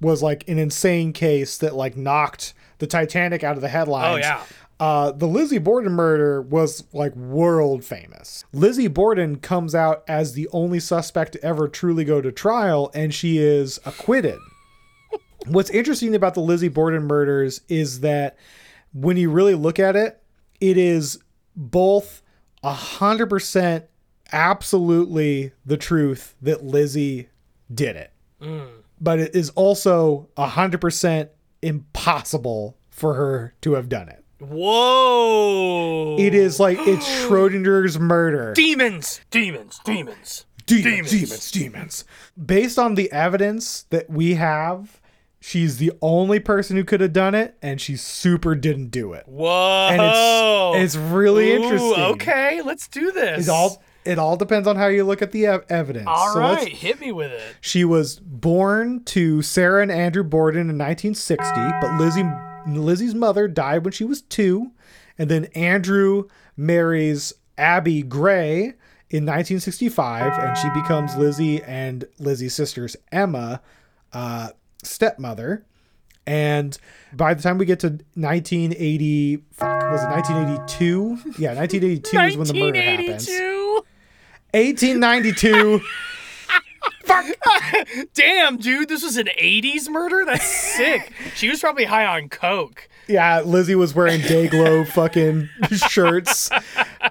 [0.00, 4.14] was like an insane case that like knocked the Titanic out of the headlines.
[4.14, 4.42] Oh, yeah.
[4.80, 8.44] Uh, the Lizzie Borden murder was like world famous.
[8.52, 13.14] Lizzie Borden comes out as the only suspect to ever truly go to trial, and
[13.14, 14.40] she is acquitted.
[15.46, 18.36] What's interesting about the Lizzie Borden murders is that
[18.92, 20.18] when you really look at it,
[20.62, 21.18] it is
[21.56, 22.22] both
[22.62, 23.84] a hundred percent
[24.32, 27.28] absolutely the truth that Lizzie
[27.74, 28.12] did it.
[28.40, 28.68] Mm.
[29.00, 34.24] But it is also a hundred percent impossible for her to have done it.
[34.38, 36.16] Whoa.
[36.18, 38.54] It is like it's Schrodinger's murder.
[38.54, 39.20] Demons.
[39.30, 39.80] Demons.
[39.84, 40.46] Demons.
[40.64, 42.04] Demons, demons, demons.
[42.46, 45.00] Based on the evidence that we have,
[45.42, 49.24] she's the only person who could have done it, and she super didn't do it.
[49.26, 49.88] Whoa.
[49.90, 50.00] And
[50.80, 52.02] it's it's really Ooh, interesting.
[52.04, 53.48] Okay, let's do this.
[53.48, 56.06] It all it all depends on how you look at the ev- evidence.
[56.08, 57.42] All So right, hit me with it.
[57.60, 62.24] She was born to Sarah and Andrew Borden in 1960, but Lizzie
[62.66, 64.70] Lizzie's mother died when she was two,
[65.18, 68.74] and then Andrew marries Abby Gray
[69.10, 73.60] in 1965, and she becomes Lizzie and Lizzie's sister's Emma
[74.12, 74.48] uh,
[74.82, 75.64] stepmother.
[76.26, 76.76] And
[77.12, 81.42] by the time we get to 1980, fuck, was it 1982?
[81.42, 83.28] Yeah, 1982 is when the murder happens.
[84.52, 84.52] 1982.
[84.52, 85.80] 1892.
[88.14, 90.24] Damn, dude, this was an 80s murder?
[90.24, 91.12] That's sick.
[91.34, 92.88] she was probably high on coke.
[93.08, 95.48] Yeah, Lizzie was wearing Dayglow fucking
[95.90, 96.50] shirts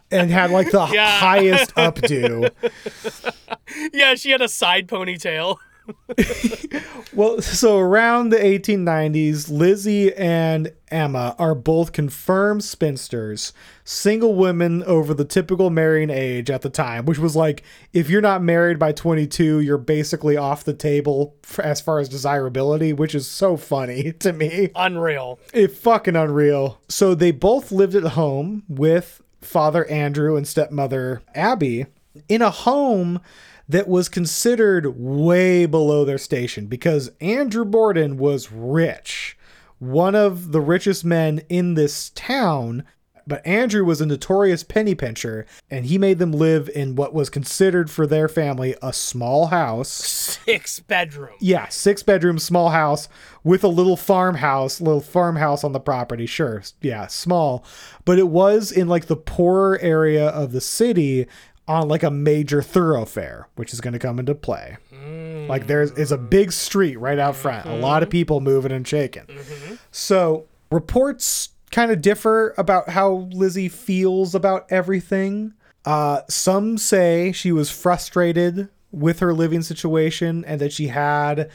[0.09, 1.19] and had like the Yeah.
[1.19, 2.49] highest updo.
[3.93, 5.55] Yeah, she had a side ponytail.
[7.13, 13.51] Well, so around the 1890s, Lizzie and Emma are both confirmed spinsters,
[13.83, 18.21] single women over the typical marrying age at the time, which was like if you're
[18.21, 23.13] not married by 22, you're basically off the table f- as far as desirability, which
[23.13, 24.69] is so funny to me.
[24.73, 25.37] Unreal.
[25.53, 26.79] It fucking unreal.
[26.87, 31.87] So they both lived at home with Father Andrew and stepmother Abby
[32.29, 33.19] in a home
[33.71, 39.37] that was considered way below their station because Andrew Borden was rich,
[39.79, 42.83] one of the richest men in this town.
[43.27, 47.29] But Andrew was a notorious penny pincher, and he made them live in what was
[47.29, 49.89] considered for their family a small house.
[49.89, 51.35] Six bedroom.
[51.39, 53.07] Yeah, six bedroom, small house
[53.43, 56.25] with a little farmhouse, little farmhouse on the property.
[56.25, 57.63] Sure, yeah, small,
[58.05, 61.27] but it was in like the poorer area of the city
[61.67, 64.77] on like a major thoroughfare, which is going to come into play.
[65.47, 68.87] Like there's is a big street right out front, a lot of people moving and
[68.87, 69.23] shaking.
[69.91, 75.53] So reports kind of differ about how Lizzie feels about everything.
[75.85, 81.49] Uh, some say she was frustrated with her living situation and that she had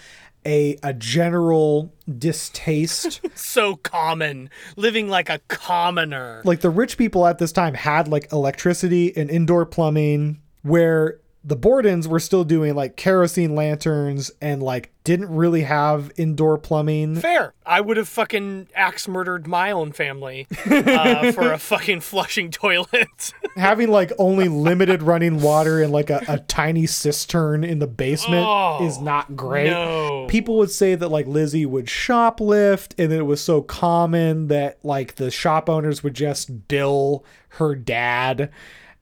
[0.47, 3.21] a a general distaste.
[3.35, 4.51] So common.
[4.77, 6.43] Living like a commoner.
[6.45, 11.19] like the rich people at this time had like electricity and indoor plumbing where
[11.49, 17.15] the Bordens were still doing like kerosene lanterns and like didn't really have indoor plumbing.
[17.15, 17.55] Fair.
[17.65, 23.33] I would have fucking axe murdered my own family uh, for a fucking flushing toilet.
[23.57, 28.45] Having like only limited running water in like a, a tiny cistern in the basement
[28.45, 29.71] Oh, is not great.
[29.71, 30.27] no.
[30.29, 35.15] People would say that like Lizzie would shoplift and it was so common that like
[35.15, 38.51] the shop owners would just bill her dad.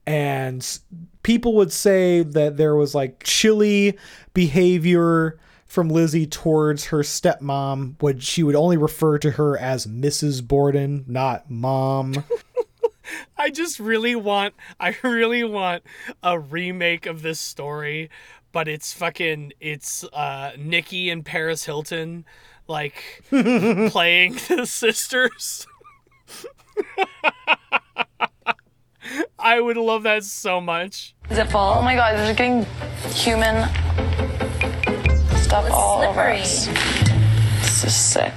[0.07, 0.79] And
[1.23, 3.97] people would say that there was like chilly
[4.33, 10.47] behavior from Lizzie towards her stepmom, when she would only refer to her as Mrs.
[10.47, 12.23] Borden, not mom.
[13.37, 15.83] I just really want, I really want
[16.23, 18.09] a remake of this story,
[18.51, 22.25] but it's fucking, it's uh, Nicky and Paris Hilton,
[22.67, 25.67] like playing the sisters.
[29.39, 31.15] I would love that so much.
[31.29, 31.61] Is it full?
[31.61, 32.65] Oh my god, they're just getting
[33.11, 33.67] human
[35.37, 36.67] stuff all over us.
[37.61, 38.33] This is sick.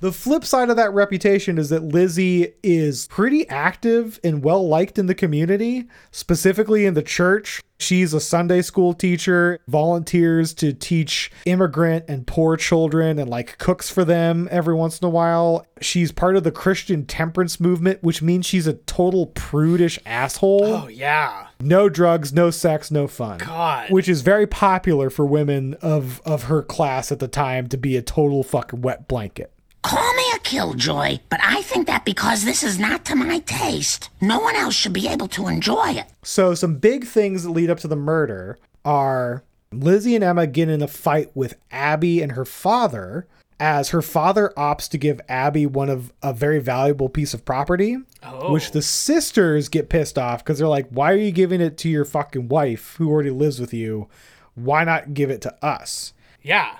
[0.00, 4.98] The flip side of that reputation is that Lizzie is pretty active and well liked
[4.98, 7.62] in the community, specifically in the church.
[7.78, 13.88] She's a Sunday school teacher, volunteers to teach immigrant and poor children, and like cooks
[13.88, 15.66] for them every once in a while.
[15.80, 20.64] She's part of the Christian temperance movement, which means she's a total prudish asshole.
[20.64, 21.46] Oh, yeah.
[21.58, 23.38] No drugs, no sex, no fun.
[23.38, 23.90] God.
[23.90, 27.96] Which is very popular for women of, of her class at the time to be
[27.96, 29.52] a total fucking wet blanket.
[29.86, 34.10] Call me a killjoy, but I think that because this is not to my taste,
[34.20, 36.06] no one else should be able to enjoy it.
[36.24, 40.68] So some big things that lead up to the murder are Lizzie and Emma get
[40.68, 43.28] in a fight with Abby and her father
[43.60, 47.96] as her father opts to give Abby one of a very valuable piece of property,
[48.24, 48.50] Oh.
[48.52, 51.88] which the sisters get pissed off because they're like, "Why are you giving it to
[51.88, 54.08] your fucking wife who already lives with you?
[54.56, 56.12] Why not give it to us?"
[56.42, 56.78] Yeah.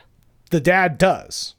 [0.50, 1.54] The dad does.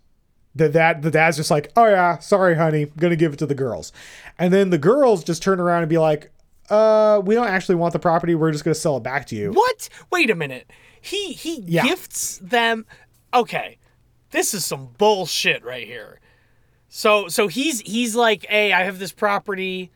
[0.58, 3.46] The dad, the dad's just like, "Oh yeah, sorry, honey, I'm gonna give it to
[3.46, 3.92] the girls,"
[4.40, 6.32] and then the girls just turn around and be like,
[6.70, 8.34] "Uh, we don't actually want the property.
[8.36, 9.90] We're just gonna sell it back to you." What?
[10.12, 10.70] Wait a minute.
[11.00, 11.84] He he Yeah.
[11.84, 12.86] gifts them.
[13.34, 13.78] Okay,
[14.32, 16.20] this is some bullshit right here.
[16.90, 19.92] So so he's he's like, hey, I have this property.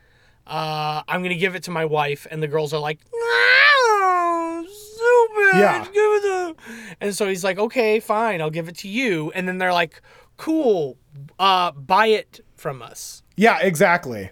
[0.46, 5.60] Uh, I'm gonna give it to my wife, and the girls are like, no, stupid.
[5.60, 5.84] Yeah.
[5.86, 6.56] Give it to.
[7.00, 9.32] And so he's like, okay, fine, I'll give it to you.
[9.34, 10.02] And then they're like,
[10.42, 10.98] cool,
[11.38, 13.22] uh, buy it from us.
[13.38, 14.32] Yeah, exactly.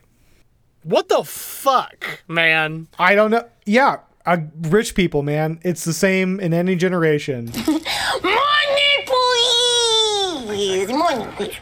[0.81, 2.87] What the fuck, man?
[2.97, 3.47] I don't know.
[3.67, 5.59] Yeah, uh, rich people, man.
[5.63, 7.45] It's the same in any generation.
[8.23, 10.89] Money, please!
[10.89, 11.55] Money, please.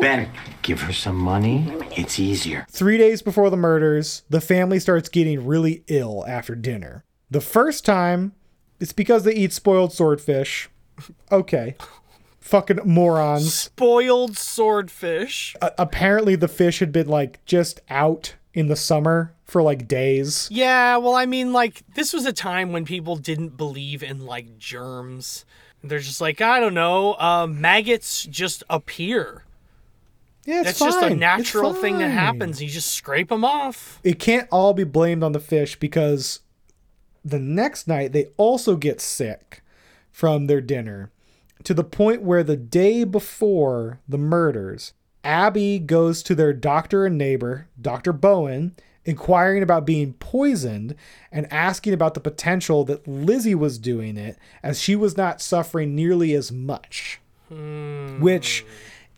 [0.00, 0.30] Ben,
[0.62, 1.66] give her some money.
[1.96, 2.64] It's easier.
[2.70, 7.04] Three days before the murders, the family starts getting really ill after dinner.
[7.30, 8.32] The first time,
[8.78, 10.70] it's because they eat spoiled swordfish.
[11.30, 11.76] Okay.
[12.50, 13.54] Fucking morons.
[13.54, 15.54] Spoiled swordfish.
[15.62, 20.48] A- apparently, the fish had been like just out in the summer for like days.
[20.50, 24.58] Yeah, well, I mean, like, this was a time when people didn't believe in, like,
[24.58, 25.44] germs.
[25.84, 29.44] They're just like, I don't know, uh, maggots just appear.
[30.44, 31.20] Yeah, it's That's just a fine.
[31.20, 32.60] Natural thing that happens.
[32.60, 34.00] You just scrape them off.
[34.02, 36.40] It can't all be blamed on the fish because
[37.24, 39.62] the next night they also get sick
[40.10, 41.12] from their dinner
[41.64, 44.92] to the point where the day before the murders,
[45.22, 48.12] Abby goes to their doctor and neighbor, Dr.
[48.12, 50.94] Bowen, inquiring about being poisoned
[51.32, 55.94] and asking about the potential that Lizzie was doing it as she was not suffering
[55.94, 57.20] nearly as much.
[57.48, 58.20] Hmm.
[58.20, 58.64] Which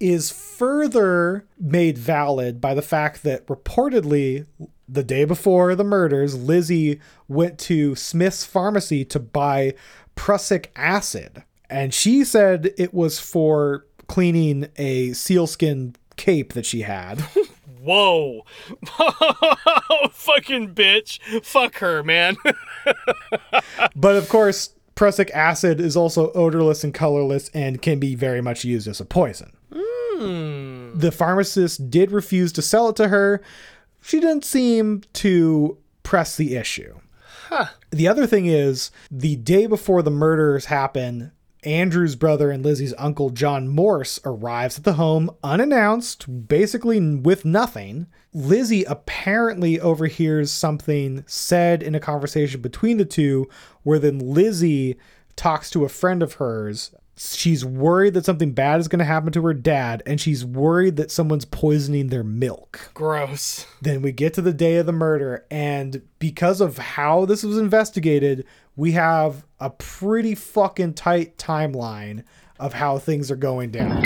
[0.00, 4.46] is further made valid by the fact that reportedly
[4.88, 9.74] the day before the murders, Lizzie went to Smith's pharmacy to buy
[10.14, 11.44] prussic acid.
[11.72, 17.20] And she said it was for cleaning a sealskin cape that she had.
[17.82, 18.44] Whoa.
[20.12, 21.18] Fucking bitch.
[21.42, 22.36] Fuck her, man.
[23.96, 28.64] but of course, prussic acid is also odorless and colorless and can be very much
[28.64, 29.56] used as a poison.
[29.72, 30.96] Hmm.
[30.96, 33.42] The pharmacist did refuse to sell it to her.
[34.02, 37.00] She didn't seem to press the issue.
[37.48, 37.68] Huh.
[37.90, 41.32] The other thing is, the day before the murders happen,
[41.64, 48.08] Andrew's brother and Lizzie's uncle John Morse arrives at the home unannounced, basically with nothing.
[48.34, 53.48] Lizzie apparently overhears something said in a conversation between the two,
[53.82, 54.96] where then Lizzie
[55.36, 56.92] talks to a friend of hers.
[57.16, 60.96] She's worried that something bad is going to happen to her dad, and she's worried
[60.96, 62.90] that someone's poisoning their milk.
[62.94, 63.66] Gross.
[63.82, 67.58] Then we get to the day of the murder, and because of how this was
[67.58, 68.46] investigated,
[68.76, 72.24] we have a pretty fucking tight timeline
[72.58, 74.02] of how things are going down.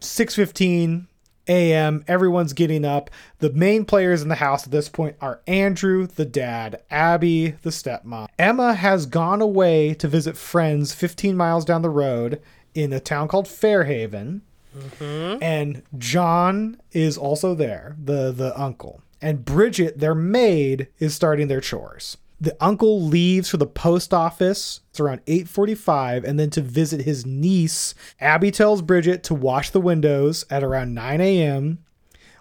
[0.00, 1.06] 6:15
[1.48, 2.04] a.m.
[2.06, 3.10] Everyone's getting up.
[3.38, 7.70] The main players in the house at this point are Andrew, the dad, Abby, the
[7.70, 8.28] stepmom.
[8.38, 12.40] Emma has gone away to visit friends 15 miles down the road
[12.74, 14.42] in a town called Fairhaven.
[14.76, 15.42] Mm-hmm.
[15.42, 19.00] And John is also there, the the uncle.
[19.20, 22.16] And Bridget, their maid, is starting their chores.
[22.40, 24.80] The uncle leaves for the post office.
[24.90, 27.94] It's around 8:45 and then to visit his niece.
[28.20, 31.78] Abby tells Bridget to wash the windows at around 9 a.m.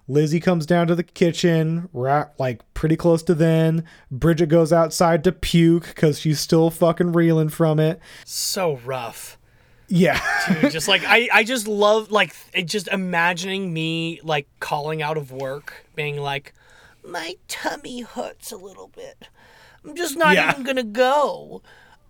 [0.08, 3.84] Lizzie comes down to the kitchen, right, like pretty close to then.
[4.10, 8.00] Bridget goes outside to puke because she's still fucking reeling from it.
[8.24, 9.38] So rough.
[9.90, 10.20] Yeah.
[10.48, 15.18] Dude, just like I, I just love like it just imagining me like calling out
[15.18, 16.54] of work, being like,
[17.08, 19.28] my tummy hurts a little bit.
[19.86, 20.52] I'm just not Yeah.
[20.52, 21.62] even gonna go.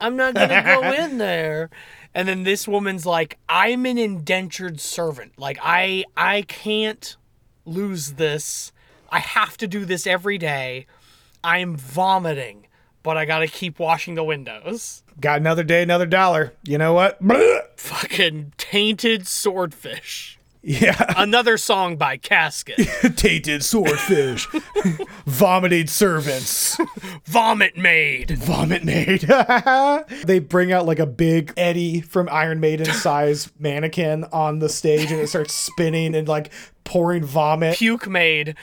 [0.01, 1.69] I'm not gonna go in there.
[2.13, 5.33] And then this woman's like, I'm an indentured servant.
[5.37, 7.15] Like I I can't
[7.65, 8.71] lose this.
[9.09, 10.87] I have to do this every day.
[11.43, 12.67] I'm vomiting,
[13.03, 15.03] but I gotta keep washing the windows.
[15.19, 16.53] Got another day, another dollar.
[16.63, 17.19] You know what?
[17.77, 20.36] Fucking tainted swordfish.
[20.67, 21.13] Yeah.
[21.15, 23.15] Another song by Kasket.
[23.15, 24.45] Tainted swordfish.
[25.25, 26.77] Vomited servants.
[27.23, 28.31] Vomit maid.
[28.31, 29.21] Vomit maid.
[30.25, 35.09] they bring out like a big Eddie from Iron Maiden size mannequin on the stage
[35.09, 36.51] and it starts spinning and like
[36.83, 37.77] pouring vomit.
[37.77, 38.57] Puke maid.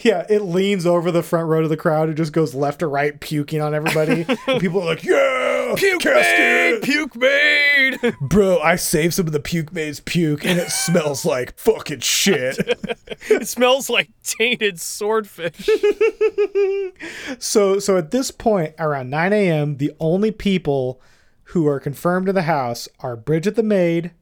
[0.00, 2.88] Yeah, it leans over the front row to the crowd and just goes left to
[2.88, 4.26] right, puking on everybody.
[4.48, 6.38] and people are like, "Yeah, Puke casket!
[6.38, 6.82] maid.
[6.82, 8.16] Puke maid.
[8.20, 12.58] bro." I saved some of the puke maid's puke, and it smells like fucking shit.
[13.30, 15.68] it smells like tainted swordfish.
[17.38, 21.00] so, so at this point, around 9 a.m., the only people
[21.48, 24.12] who are confirmed in the house are Bridget the maid,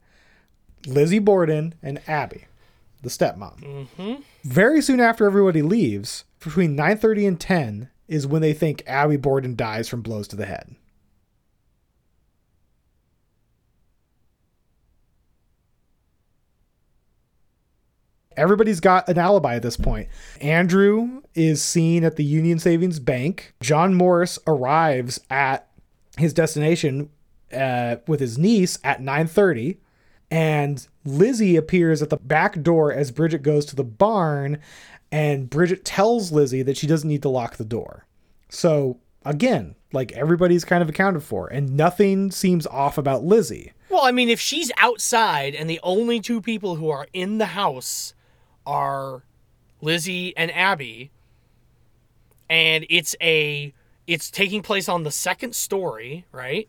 [0.85, 2.45] Lizzie Borden, and Abby,
[3.01, 3.59] the stepmom.
[3.61, 4.21] Mm-hmm.
[4.43, 9.55] Very soon after everybody leaves, between 9:30 and 10 is when they think Abby Borden
[9.55, 10.75] dies from blows to the head.
[18.37, 20.09] Everybody's got an alibi at this point.
[20.41, 23.53] Andrew is seen at the Union Savings Bank.
[23.61, 25.67] John Morse arrives at
[26.17, 27.09] his destination
[27.53, 29.77] uh, with his niece at 9:30
[30.31, 34.57] and Lizzie appears at the back door as Bridget goes to the barn
[35.11, 38.07] and Bridget tells Lizzie that she doesn't need to lock the door.
[38.49, 43.73] So, again, like everybody's kind of accounted for and nothing seems off about Lizzie.
[43.91, 47.45] Well, I mean, if she's outside and the only two people who are in the
[47.47, 48.15] house
[48.65, 49.23] are
[49.81, 51.11] Lizzie and Abby,
[52.49, 53.73] and it's a
[54.07, 56.67] it's taking place on the second story, right?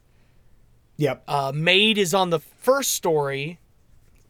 [0.96, 1.24] Yep.
[1.26, 3.58] Uh, maid is on the first story,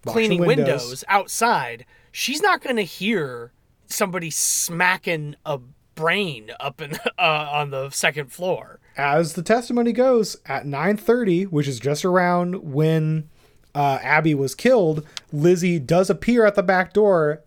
[0.06, 0.66] cleaning windows.
[0.66, 1.04] windows.
[1.08, 1.84] outside.
[2.12, 3.52] She's not gonna hear
[3.86, 5.60] somebody smacking a
[5.94, 8.80] brain up in uh, on the second floor.
[8.96, 13.28] As the testimony goes, at 9:30, which is just around when
[13.74, 17.42] uh, Abby was killed, Lizzie does appear at the back door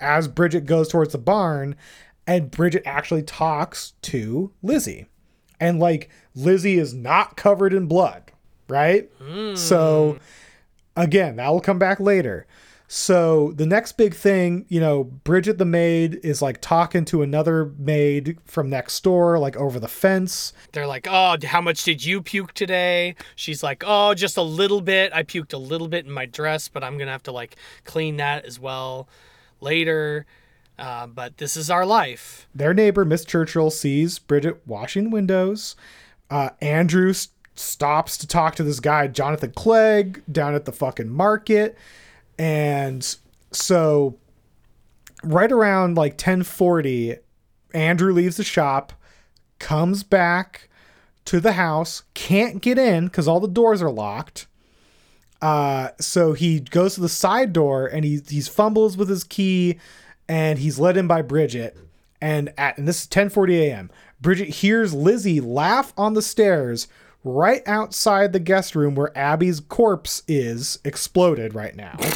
[0.00, 1.76] as Bridget goes towards the barn,
[2.26, 5.06] And Bridget actually talks to Lizzie.
[5.58, 8.30] And like Lizzie is not covered in blood,
[8.68, 9.10] right?
[9.56, 10.18] So
[10.96, 12.46] again, that will come back later.
[12.90, 17.72] So the next big thing, you know, Bridget the maid is like talking to another
[17.76, 20.54] maid from next door, like over the fence.
[20.72, 24.80] They're like, "Oh, how much did you puke today?" She's like, "Oh, just a little
[24.80, 25.12] bit.
[25.12, 28.16] I puked a little bit in my dress, but I'm gonna have to like clean
[28.18, 29.06] that as well
[29.60, 30.26] later."
[30.78, 32.46] Uh, but this is our life.
[32.54, 35.74] Their neighbor, Miss Churchill, sees Bridget washing windows.
[36.30, 37.12] Uh, Andrew
[37.56, 41.76] stops to talk to this guy, Jonathan Clegg, down at the fucking market.
[42.38, 43.16] And
[43.50, 44.18] so
[45.24, 47.16] right around like 1040,
[47.74, 48.92] Andrew leaves the shop,
[49.58, 50.68] comes back
[51.24, 54.46] to the house, can't get in because all the doors are locked.
[55.40, 59.78] Uh, so he goes to the side door and he he's fumbles with his key
[60.28, 61.76] and he's led in by Bridget.
[62.20, 63.90] And at and this is 10:40 a.m.
[64.20, 66.88] Bridget hears Lizzie laugh on the stairs
[67.22, 71.96] right outside the guest room where Abby's corpse is exploded right now.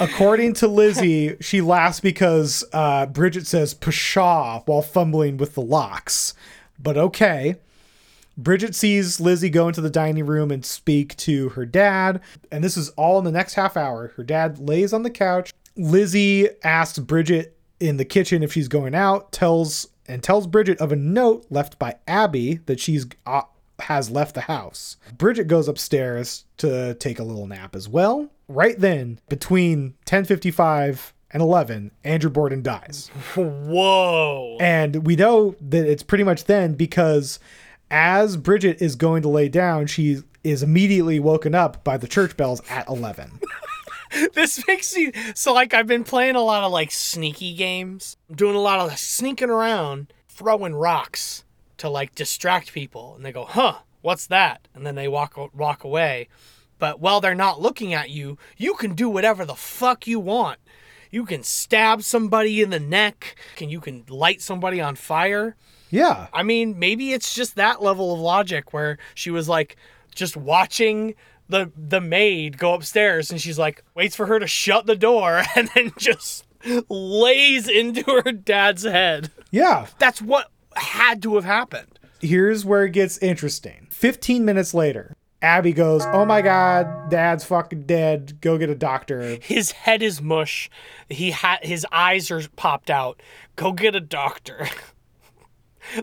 [0.00, 6.34] According to Lizzie, she laughs because uh, Bridget says pshaw while fumbling with the locks.
[6.78, 7.56] But okay.
[8.36, 12.20] Bridget sees Lizzie go into the dining room and speak to her dad.
[12.50, 14.12] And this is all in the next half hour.
[14.16, 15.52] Her dad lays on the couch.
[15.76, 20.92] Lizzie asks Bridget in the kitchen if she's going out, tells and tells Bridget of
[20.92, 23.42] a note left by Abby that she's uh,
[23.80, 24.96] has left the house.
[25.16, 28.30] Bridget goes upstairs to take a little nap as well.
[28.48, 33.08] Right then, between 10:55 and 11, Andrew Borden dies.
[33.34, 34.56] Whoa.
[34.60, 37.40] And we know that it's pretty much then because
[37.94, 42.36] as Bridget is going to lay down, she is immediately woken up by the church
[42.36, 43.38] bells at 11.
[44.34, 48.16] this makes me so like I've been playing a lot of like sneaky games.
[48.28, 51.44] I'm doing a lot of sneaking around, throwing rocks
[51.76, 55.84] to like distract people, and they go, "Huh, what's that?" And then they walk walk
[55.84, 56.28] away.
[56.80, 60.58] But while they're not looking at you, you can do whatever the fuck you want.
[61.12, 65.54] You can stab somebody in the neck, and you can light somebody on fire.
[65.94, 66.26] Yeah.
[66.32, 69.76] I mean, maybe it's just that level of logic where she was like
[70.12, 71.14] just watching
[71.48, 75.44] the the maid go upstairs and she's like waits for her to shut the door
[75.56, 76.44] and then just
[76.88, 79.30] lays into her dad's head.
[79.52, 79.86] Yeah.
[80.00, 82.00] That's what had to have happened.
[82.20, 83.86] Here's where it gets interesting.
[83.90, 88.40] 15 minutes later, Abby goes, "Oh my god, dad's fucking dead.
[88.40, 90.70] Go get a doctor." His head is mush.
[91.08, 93.22] He had his eyes are popped out.
[93.54, 94.66] Go get a doctor.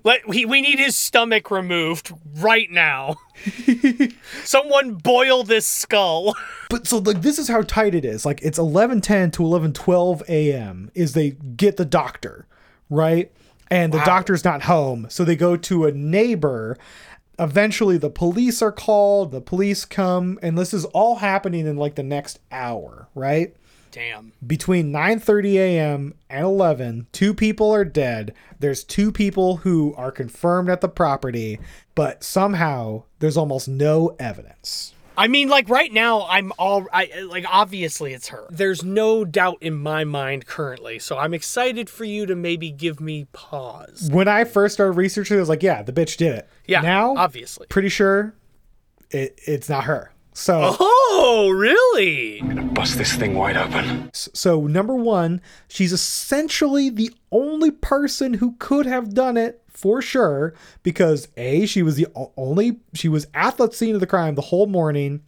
[0.03, 3.15] Let we, we need his stomach removed right now.
[4.43, 6.35] Someone boil this skull.
[6.69, 8.25] But so like this is how tight it is.
[8.25, 10.91] Like it's 11:10 to 11:12 a.m.
[10.95, 12.47] is they get the doctor,
[12.89, 13.31] right?
[13.69, 14.05] And the Wow.
[14.05, 16.77] doctor's not home, so they go to a neighbor.
[17.39, 21.95] Eventually the police are called, the police come, and this is all happening in like
[21.95, 23.55] the next hour, right?
[23.91, 24.31] Damn.
[24.45, 26.13] Between 9:30 a.m.
[26.29, 28.33] and 11, two people are dead.
[28.59, 31.59] There's two people who are confirmed at the property,
[31.93, 34.93] but somehow there's almost no evidence.
[35.17, 37.45] I mean, like right now, I'm all I like.
[37.47, 38.47] Obviously, it's her.
[38.49, 40.99] There's no doubt in my mind currently.
[40.99, 44.09] So I'm excited for you to maybe give me pause.
[44.11, 47.15] When I first started researching, I was like, "Yeah, the bitch did it." Yeah, Now,
[47.17, 47.67] obviously.
[47.67, 48.35] pretty sure
[49.11, 50.10] it it's not her.
[50.33, 52.39] So, Oh, really?
[52.39, 54.09] I'm gonna bust this thing wide open.
[54.13, 60.53] so number one, she's essentially the only person who could have done it for sure
[60.83, 62.07] because a she was the
[62.37, 65.21] only she was at the scene of the crime the whole morning,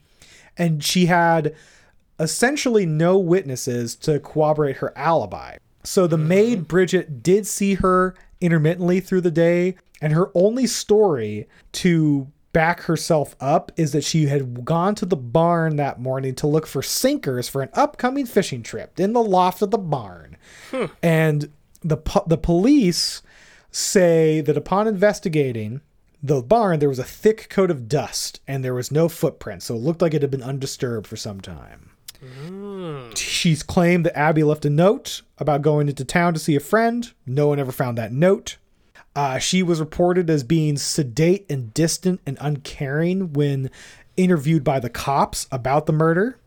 [0.58, 1.56] and she had
[2.20, 5.58] essentially no witnesses to corroborate her alibi.
[5.84, 6.28] So the mm-hmm.
[6.28, 12.82] maid Bridget did see her intermittently through the day, and her only story to back
[12.82, 16.82] herself up is that she had gone to the barn that morning to look for
[16.82, 20.38] sinkers for an upcoming fishing trip in the loft of the barn.
[20.72, 20.86] Hmm.
[21.01, 21.51] And
[21.82, 23.22] the po- the police
[23.72, 25.82] say that upon investigating
[26.22, 29.76] the barn, there was a thick coat of dust and there was no footprint, so
[29.76, 31.89] it looked like it had been undisturbed for some time.
[32.22, 33.12] Hmm.
[33.16, 37.12] She's claimed that Abby left a note about going into town to see a friend.
[37.26, 38.58] No one ever found that note.
[39.16, 43.70] Uh, she was reported as being sedate and distant and uncaring when
[44.18, 46.38] interviewed by the cops about the murder.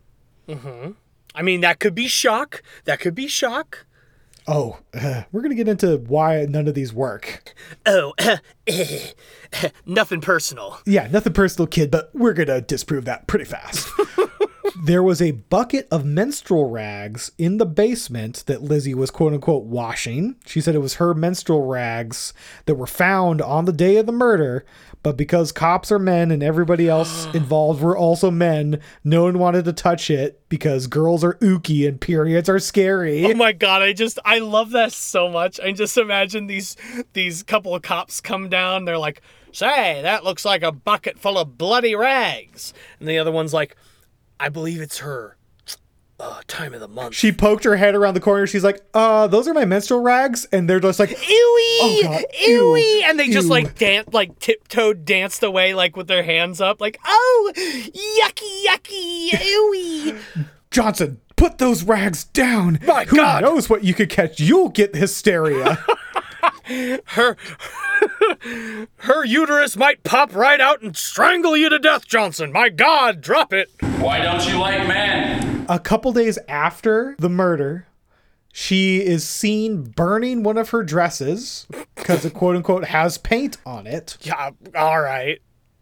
[0.47, 0.91] Mm-hmm.
[1.33, 2.63] I mean, that could be shock.
[2.85, 3.85] That could be shock.
[4.47, 7.53] Oh, uh, we're going to get into why none of these work.
[7.85, 8.13] Oh,
[9.85, 10.79] nothing personal.
[10.85, 13.87] Yeah, nothing personal, kid, but we're going to disprove that pretty fast.
[14.83, 19.63] there was a bucket of menstrual rags in the basement that Lizzie was quote unquote
[19.63, 20.35] washing.
[20.45, 22.33] She said it was her menstrual rags
[22.65, 24.65] that were found on the day of the murder,
[25.01, 29.65] but because cops are men and everybody else involved were also men, no one wanted
[29.65, 33.25] to touch it because girls are ooky and periods are scary.
[33.25, 35.59] Oh my god, I just I love that so much.
[35.59, 36.75] I just imagine these
[37.13, 39.21] these couple of cops come down, they're like,
[39.51, 43.75] "Say, that looks like a bucket full of bloody rags." And the other one's like,
[44.39, 45.35] "I believe it's her."
[46.19, 47.13] Uh, time of the month.
[47.13, 48.47] She poked her head around the corner.
[48.47, 52.23] She's like, "Uh, those are my menstrual rags," and they're just like, Ewy, Oh, God.
[52.43, 52.47] ewy,
[53.01, 53.01] Ew.
[53.05, 56.97] and they just like dance, like tiptoed, danced away, like with their hands up, like,
[57.05, 60.17] "Oh, yucky, yucky, ewy."
[60.71, 62.79] Johnson, put those rags down.
[62.87, 63.43] My Who God.
[63.43, 64.39] knows what you could catch?
[64.39, 65.77] You'll get hysteria.
[66.67, 67.37] her
[68.97, 72.51] her uterus might pop right out and strangle you to death, Johnson.
[72.51, 73.69] My God, drop it.
[73.99, 75.65] Why don't you like men?
[75.69, 77.87] a couple days after the murder,
[78.51, 83.85] she is seen burning one of her dresses because it quote unquote has paint on
[83.87, 84.17] it.
[84.21, 85.39] Yeah, all right.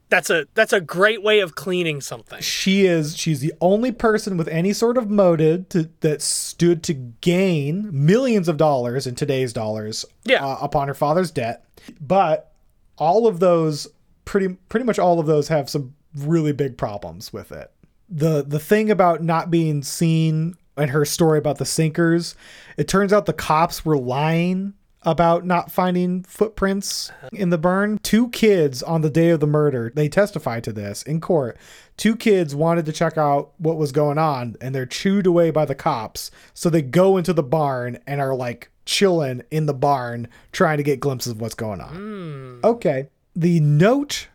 [0.09, 2.39] That's a that's a great way of cleaning something.
[2.41, 6.93] She is she's the only person with any sort of motive to, that stood to
[6.93, 10.45] gain millions of dollars in today's dollars Yeah.
[10.45, 11.65] uh, upon her father's debt.
[11.99, 12.51] But
[12.97, 13.87] all of those
[14.25, 17.71] pretty pretty much all of those have some really big problems with it.
[18.07, 22.35] The the thing about not being seen and her story about the sinkers,
[22.77, 24.73] it turns out the cops were lying
[25.05, 27.99] about not finding footprints in the burn.
[27.99, 31.57] Two kids on the day of the murder, they testified to this in court.
[31.97, 35.65] Two kids wanted to check out what was going on and they're chewed away by
[35.65, 36.31] the cops.
[36.53, 40.83] So they go into the barn and are like chilling in the barn trying to
[40.83, 41.95] get glimpses of what's going on.
[41.95, 42.59] Hmm.
[42.63, 43.09] Okay.
[43.35, 44.27] The note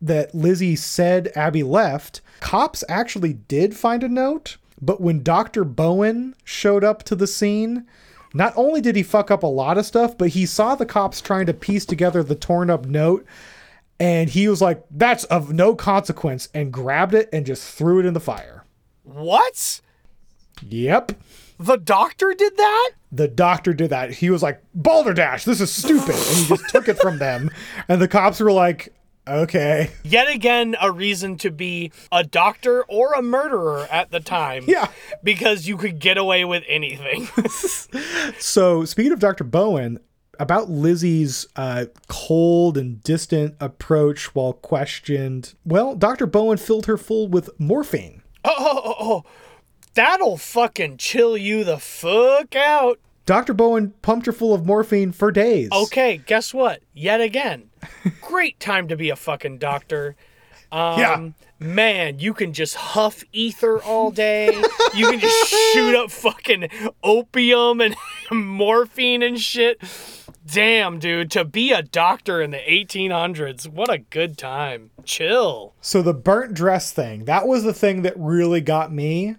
[0.00, 5.64] that Lizzie said Abby left, cops actually did find a note, but when Dr.
[5.64, 7.86] Bowen showed up to the scene,
[8.38, 11.20] not only did he fuck up a lot of stuff, but he saw the cops
[11.20, 13.26] trying to piece together the torn up note
[14.00, 18.06] and he was like, that's of no consequence, and grabbed it and just threw it
[18.06, 18.64] in the fire.
[19.02, 19.80] What?
[20.62, 21.12] Yep.
[21.58, 22.90] The doctor did that?
[23.10, 24.12] The doctor did that.
[24.12, 26.14] He was like, Balderdash, this is stupid.
[26.14, 27.50] And he just took it from them.
[27.88, 28.94] And the cops were like,
[29.28, 29.90] okay.
[30.02, 34.64] Yet again, a reason to be a doctor or a murderer at the time.
[34.66, 34.88] Yeah.
[35.22, 37.28] Because you could get away with anything.
[38.38, 39.44] So, speaking of Dr.
[39.44, 39.98] Bowen,
[40.38, 46.26] about Lizzie's uh, cold and distant approach while questioned, well, Dr.
[46.26, 48.22] Bowen filled her full with morphine.
[48.44, 49.24] oh, oh, oh, oh.
[49.94, 53.00] That'll fucking chill you the fuck out.
[53.28, 53.52] Dr.
[53.52, 55.68] Bowen pumped her full of morphine for days.
[55.70, 56.80] Okay, guess what?
[56.94, 57.68] Yet again,
[58.22, 60.16] great time to be a fucking doctor.
[60.72, 61.28] Um, Yeah.
[61.60, 64.46] Man, you can just huff ether all day.
[64.94, 66.68] you can just shoot up fucking
[67.04, 67.94] opium and
[68.30, 69.78] morphine and shit.
[70.46, 74.90] Damn, dude, to be a doctor in the 1800s, what a good time.
[75.04, 75.74] Chill.
[75.82, 79.36] So the burnt dress thing, that was the thing that really got me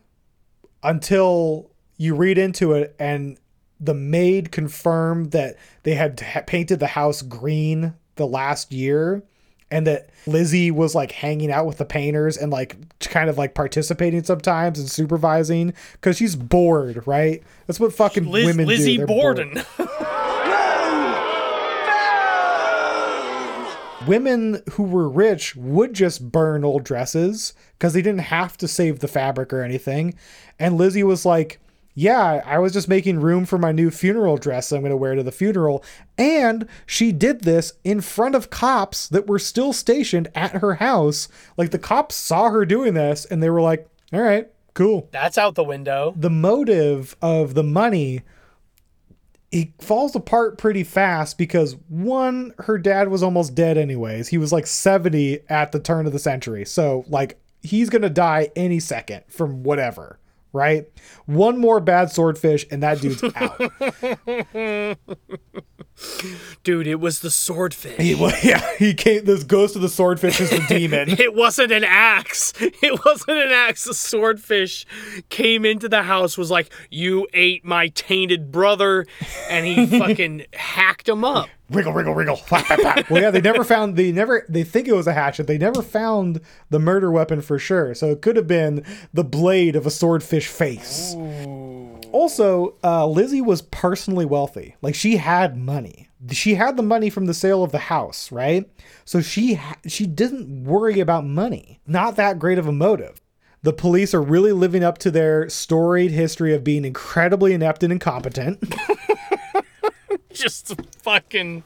[0.84, 3.40] until you read into it and
[3.80, 6.18] the maid confirmed that they had
[6.48, 9.24] painted the house green the last year
[9.72, 13.54] and that Lizzie was like hanging out with the painters and like kind of like
[13.54, 17.44] participating sometimes and supervising because she's bored, right?
[17.68, 19.06] That's what fucking Liz, women Lizzie do.
[19.06, 19.38] They're bored.
[19.38, 19.64] Borden.
[24.08, 29.00] women who were rich would just burn old dresses because they didn't have to save
[29.00, 30.16] the fabric or anything.
[30.58, 31.60] And Lizzie was like,
[32.00, 35.16] Yeah, I was just making room for my new funeral dress I'm going to wear
[35.16, 35.84] to the funeral.
[36.18, 41.28] And she did this in front of cops that were still stationed at her house.
[41.58, 45.10] Like the cops saw her doing this and they were like, All right, cool.
[45.12, 46.14] That's out the window.
[46.16, 48.22] The motive of the money
[49.52, 54.30] it falls apart pretty fast because one, her dad was almost dead anyways.
[54.30, 56.64] He was like 70 at the turn of the century.
[56.66, 60.20] So, like, he's gonna die any second from whatever,
[60.54, 60.86] right?
[61.26, 63.60] One more bad swordfish and that dude's out.
[66.64, 67.98] Dude, it was the swordfish.
[67.98, 69.26] he, well, yeah, he came.
[69.26, 71.10] This ghost of the swordfish is the demon.
[71.20, 72.54] It wasn't an axe.
[72.62, 73.84] It wasn't an axe.
[73.86, 74.86] The swordfish
[75.30, 79.06] came into the house, was like, You ate my tainted brother,
[79.50, 81.50] and he fucking hacked him up.
[81.70, 82.40] wriggle, wriggle, wriggle.
[82.52, 83.96] well, yeah, they never found.
[83.96, 84.46] They never.
[84.50, 85.48] They think it was a hatchet.
[85.48, 87.94] They never found the murder weapon for sure.
[87.94, 88.84] So it could have been
[89.14, 91.16] the blade of a swordfish face.
[92.12, 94.76] Also, uh, Lizzie was personally wealthy.
[94.82, 96.10] Like she had money.
[96.32, 98.70] She had the money from the sale of the house, right?
[99.06, 101.80] So she ha- she didn't worry about money.
[101.88, 103.22] Not that great of a motive.
[103.62, 107.92] The police are really living up to their storied history of being incredibly inept and
[107.92, 108.64] incompetent.
[110.34, 111.64] Just fucking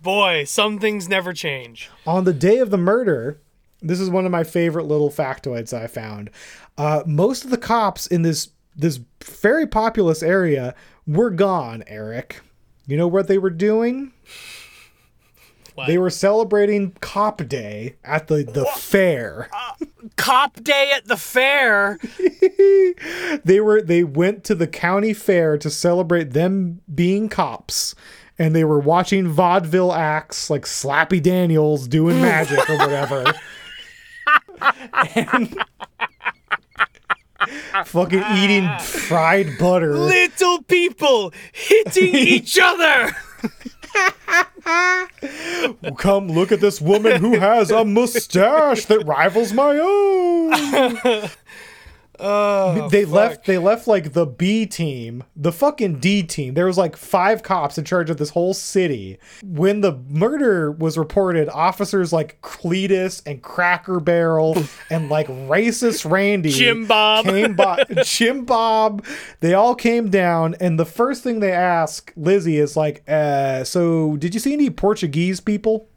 [0.00, 1.90] boy, some things never change.
[2.06, 3.40] On the day of the murder,
[3.82, 6.30] this is one of my favorite little factoids I found.
[6.78, 10.74] Uh, most of the cops in this this very populous area
[11.06, 11.84] were gone.
[11.86, 12.40] Erik,
[12.86, 14.12] you know what they were doing?
[15.88, 19.50] They were celebrating Cop Day at the the fair.
[19.52, 21.98] Uh, Cop day at the fair.
[23.44, 27.96] they were they went to the county fair to celebrate them being cops
[28.38, 33.24] and they were watching vaudeville acts like Slappy Daniels doing magic or whatever.
[35.14, 35.56] and
[37.84, 39.96] fucking eating fried butter.
[39.96, 43.16] Little people hitting each other.
[45.98, 50.52] Come look at this woman who has a mustache that rivals my own.
[52.20, 56.54] Oh, they left they left like the B team, the fucking D team.
[56.54, 59.18] There was like five cops in charge of this whole city.
[59.42, 64.56] When the murder was reported, officers like Cletus and Cracker Barrel
[64.90, 67.24] and like racist Randy Jim Bob.
[67.24, 69.04] came by Jim Bob,
[69.40, 74.16] they all came down and the first thing they ask Lizzie is like, uh, so
[74.16, 75.88] did you see any Portuguese people?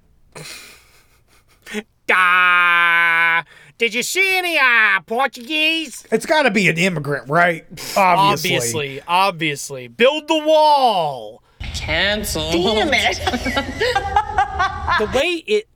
[2.10, 3.44] Ah,
[3.78, 6.06] did you see any uh, Portuguese?
[6.12, 7.66] It's got to be an immigrant, right?
[7.98, 8.56] Obviously.
[8.56, 9.88] Obviously, obviously.
[9.88, 11.44] Build the wall.
[11.76, 12.52] Cancel.
[12.52, 13.18] Damn it.
[15.00, 15.68] the way it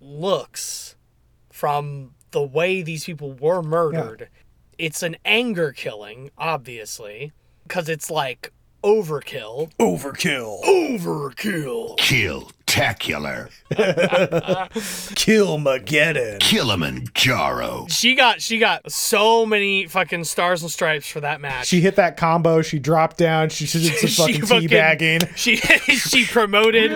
[0.00, 0.96] looks
[1.50, 4.28] from the way these people were murdered,
[4.78, 7.32] it's an anger killing, obviously,
[7.62, 8.52] because it's like
[8.84, 9.72] overkill.
[9.78, 10.62] Overkill.
[10.62, 11.96] Overkill.
[12.76, 13.48] Kill-tacular.
[15.14, 16.38] Killmageddon.
[16.40, 17.86] Kilimanjaro.
[17.88, 21.66] She got she got so many fucking stars and stripes for that match.
[21.66, 22.60] She hit that combo.
[22.62, 23.48] She dropped down.
[23.48, 25.34] She did some fucking teabagging.
[25.36, 25.56] She
[25.96, 26.92] she promoted.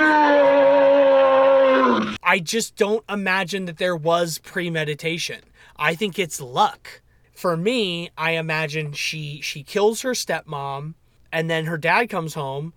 [2.22, 5.40] I just don't imagine that there was premeditation.
[5.76, 7.00] I think it's luck.
[7.32, 10.92] For me, I imagine she she kills her stepmom,
[11.32, 12.74] and then her dad comes home.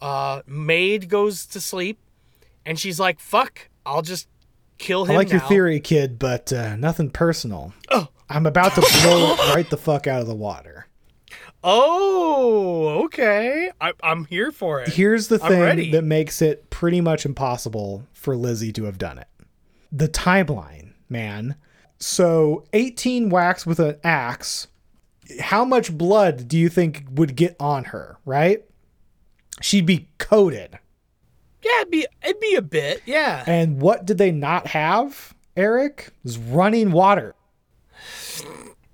[0.00, 1.98] Uh, maid goes to sleep,
[2.64, 4.28] and she's like, "Fuck, I'll just
[4.78, 7.72] kill him." I like your theory, kid, but uh, nothing personal.
[7.90, 8.08] Oh.
[8.30, 10.86] I'm about to blow it right the fuck out of the water.
[11.64, 13.70] Oh, okay.
[13.80, 14.88] I, I'm here for it.
[14.88, 19.26] Here's the thing that makes it pretty much impossible for Lizzie to have done it
[19.90, 21.56] the timeline, man.
[21.98, 24.68] So, 18 whacks with an axe.
[25.40, 28.64] How much blood do you think would get on her, right?
[29.60, 30.78] She'd be coated.
[31.62, 33.02] Yeah, it'd be it'd be a bit.
[33.04, 33.44] Yeah.
[33.46, 36.10] And what did they not have, Erik?
[36.24, 37.34] Was running water.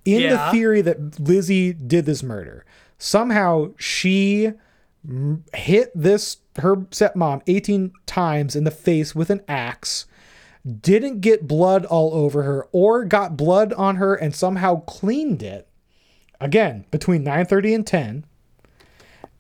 [0.05, 0.47] In Yeah.
[0.47, 2.65] the theory that Lizzie did this murder,
[2.99, 4.53] somehow she
[5.55, 10.07] hit this her stepmom 18 times in the face with an axe,
[10.81, 15.69] didn't get blood all over her or got blood on her and somehow cleaned it.
[16.41, 18.25] Again, between 9:30 and 10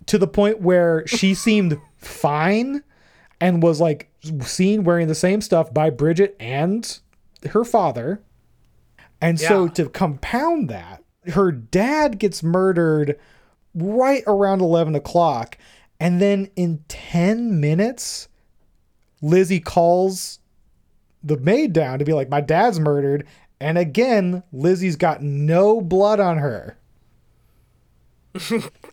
[0.06, 2.82] to the point where she seemed fine
[3.40, 4.10] and was like
[4.42, 6.98] seen wearing the same stuff by Bridget and
[7.50, 8.22] her father.
[9.20, 11.02] And so to compound that,
[11.32, 13.18] her dad gets murdered
[13.74, 15.56] right around 11 o'clock.
[15.98, 18.28] And then in 10 minutes,
[19.22, 20.40] Lizzie calls
[21.22, 23.26] the maid down to be like, My dad's murdered.
[23.60, 26.76] And again, Lizzie's got no blood on her.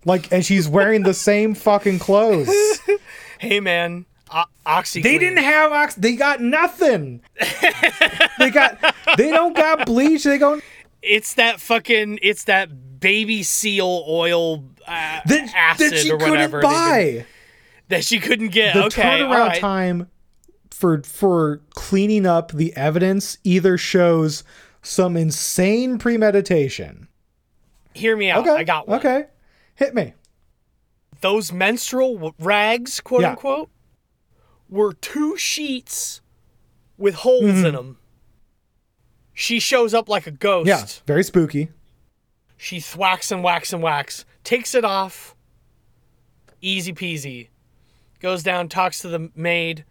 [0.05, 2.49] like, and she's wearing the same fucking clothes.
[3.39, 5.01] Hey man, o- OxiClean.
[5.01, 5.95] They didn't have ox.
[5.95, 7.23] They got nothing.
[8.37, 8.77] they got.
[9.17, 10.25] They don't got bleach.
[10.25, 10.61] They go.
[11.01, 12.19] It's that fucking.
[12.21, 17.25] It's that baby seal oil uh, That, acid that she or whatever couldn't buy.
[17.87, 18.75] that she couldn't get.
[18.75, 19.59] The okay, turnaround right.
[19.59, 20.07] time
[20.69, 24.43] for for cleaning up the evidence either shows
[24.83, 27.07] some insane premeditation.
[27.95, 28.41] Hear me out.
[28.47, 28.55] Okay.
[28.55, 28.99] I got one.
[28.99, 29.25] Okay.
[29.75, 30.13] Hit me.
[31.21, 33.31] Those menstrual rags, quote Yeah.
[33.31, 33.69] unquote,
[34.69, 36.21] were two sheets
[36.97, 37.65] with holes Mm-hmm.
[37.65, 37.97] in them.
[39.33, 40.67] She shows up like a ghost.
[40.67, 40.85] Yeah.
[41.07, 41.69] Very spooky.
[42.57, 45.35] She thwacks and whacks and whacks, takes it off.
[46.61, 47.47] Easy peasy.
[48.19, 49.83] Goes down, talks to the maid,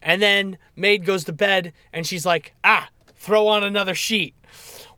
[0.00, 4.34] and then maid goes to bed and she's like, ah, throw on another sheet.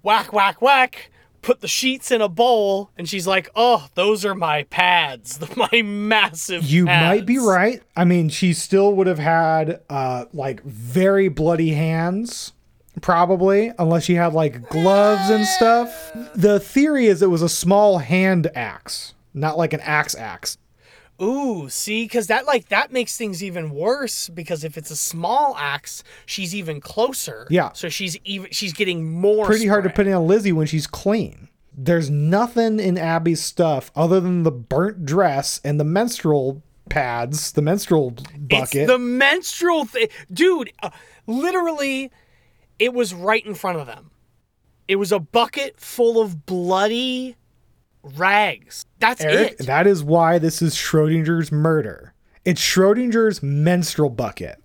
[0.02, 1.10] Whack, whack, whack.
[1.44, 5.82] Put the sheets in a bowl, and she's like, "Oh, those are my pads, my
[5.82, 7.82] massive." You might be right.
[7.94, 12.52] I mean, she still would have had uh like very bloody hands
[13.00, 16.12] Probably, unless she had like gloves and stuff.
[16.34, 20.58] The theory is it was a small hand axe, not like an axe axe.
[21.22, 24.28] Ooh, see, because that like that makes things even worse.
[24.28, 27.46] Because if it's a small axe, she's even closer.
[27.50, 27.72] Yeah.
[27.72, 29.46] So she's even she's getting more.
[29.46, 31.48] Pretty hard to put in on Lizzie when she's clean.
[31.76, 37.62] There's nothing in Abby's stuff other than the burnt dress and the menstrual pads, the
[37.62, 38.74] menstrual bucket.
[38.74, 40.72] It's the menstrual thing, dude.
[40.82, 40.90] Uh,
[41.26, 42.10] literally,
[42.78, 44.10] it was right in front of them.
[44.86, 47.36] It was a bucket full of bloody
[48.16, 48.84] rags.
[49.00, 49.66] That's Erik, it.
[49.66, 52.12] that is why this is Schrodinger's murder.
[52.44, 54.60] It's Schrodinger's menstrual bucket.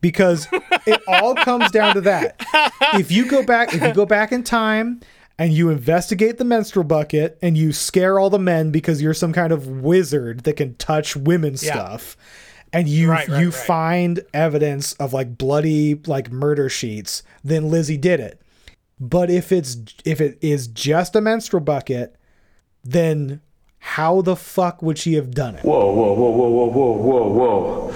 [0.00, 0.46] Because
[0.86, 2.36] it all comes down to that.
[2.94, 5.00] If you go back if you go back in time
[5.38, 9.32] and you investigate the menstrual bucket and you scare all the men because you're some
[9.32, 11.72] kind of wizard that can touch women's Yeah.
[11.72, 12.16] stuff
[12.72, 13.54] and you Right, right, you right.
[13.54, 18.40] find evidence of like bloody like murder sheets, then Lizzie did it.
[19.00, 22.16] But if it's if it is just a menstrual bucket,
[22.86, 23.40] then
[23.78, 25.64] how the fuck would she have done it?
[25.64, 27.94] Whoa, whoa, whoa, whoa, whoa, whoa, whoa, whoa.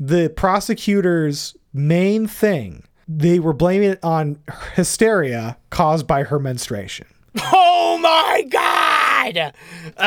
[0.00, 4.38] The prosecutor's main thing, they were blaming it on
[4.74, 7.06] hysteria caused by her menstruation.
[7.40, 9.52] Oh my god!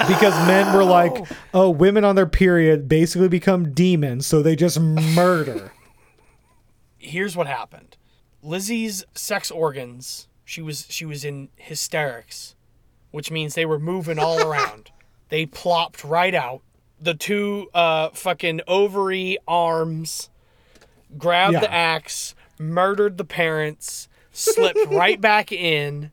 [0.07, 4.79] Because men were like, oh, women on their period basically become demons, so they just
[4.79, 5.71] murder.
[6.97, 7.97] Here's what happened.
[8.43, 10.27] Lizzie's sex organs.
[10.45, 12.55] She was she was in hysterics,
[13.11, 14.91] which means they were moving all around.
[15.29, 16.61] They plopped right out.
[16.99, 20.29] The two uh fucking ovary arms
[21.17, 26.11] grabbed the axe, murdered the parents, slipped right back in.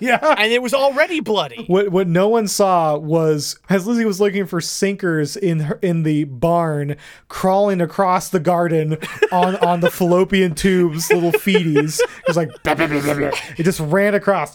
[0.00, 0.34] Yeah.
[0.38, 1.64] And it was already bloody.
[1.66, 6.02] What what no one saw was as Lizzie was looking for sinkers in her, in
[6.02, 6.96] the barn,
[7.28, 8.96] crawling across the garden
[9.30, 12.00] on on the fallopian tubes, little feeties.
[12.00, 13.30] It was like blah, blah, blah, blah, blah.
[13.58, 14.54] it just ran across.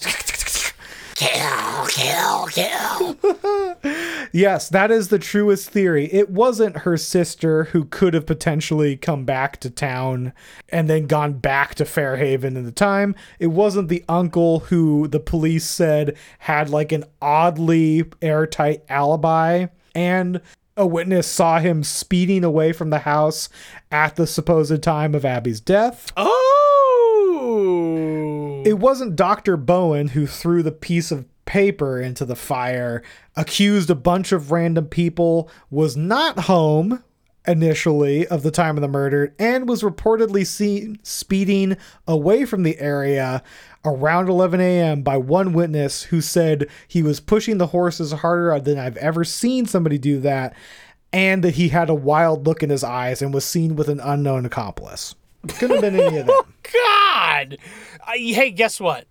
[1.18, 3.18] Kill, kill, kill.
[4.34, 6.13] Yes, that is the truest theory.
[6.13, 10.34] It wasn't her sister who could have potentially come back to town
[10.70, 13.15] and then gone back to Fairhaven in the time.
[13.39, 20.41] It wasn't the uncle who the police said had like an oddly airtight alibi and
[20.76, 23.49] a witness saw him speeding away from the house
[23.91, 26.11] at the supposed time of Abby's death.
[26.18, 26.57] Oh.
[28.68, 29.55] It wasn't Dr.
[29.55, 33.01] Bowen who threw the piece of paper into the fire,
[33.38, 37.01] accused a bunch of random people, was not home
[37.47, 41.78] initially of the time of the murder, and was reportedly seen speeding
[42.09, 43.41] away from the area
[43.86, 45.01] around 11 a.m.
[45.01, 49.65] by one witness who said he was pushing the horses harder than I've ever seen
[49.65, 50.53] somebody do that,
[51.13, 54.01] and that he had a wild look in his eyes and was seen with an
[54.01, 55.15] unknown accomplice.
[55.48, 56.36] Couldn't have been any of them.
[56.74, 57.58] God.
[58.06, 59.06] Uh, hey, guess what?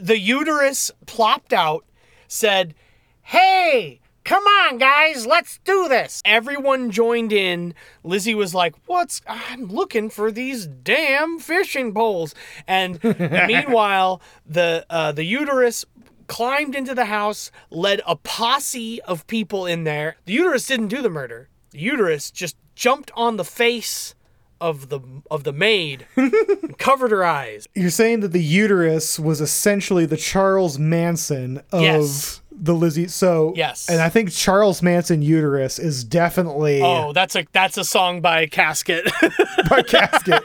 [0.00, 1.84] The uterus plopped out,
[2.26, 2.74] said,
[3.22, 6.22] Hey, come on, guys, let's do this.
[6.24, 7.74] Everyone joined in.
[8.02, 9.20] Lizzie was like, What's.
[9.26, 12.34] I'm looking for these damn fishing poles.
[12.66, 13.02] And
[13.46, 15.84] meanwhile, the, uh, the uterus
[16.26, 20.16] climbed into the house, led a posse of people in there.
[20.24, 21.48] The uterus didn't do the murder.
[21.70, 24.14] The uterus just jumped on the face
[24.60, 25.00] of the
[25.30, 26.06] of the maid
[26.78, 27.66] covered her eyes.
[27.74, 32.40] You're saying that the uterus was essentially the Charles Manson of Yes.
[32.50, 33.08] the Lizzie.
[33.08, 33.88] So Yes.
[33.88, 38.46] and I think Charles Manson uterus is definitely Oh, that's a that's a song by
[38.46, 39.04] Kasket.
[39.68, 40.40] by Kasket.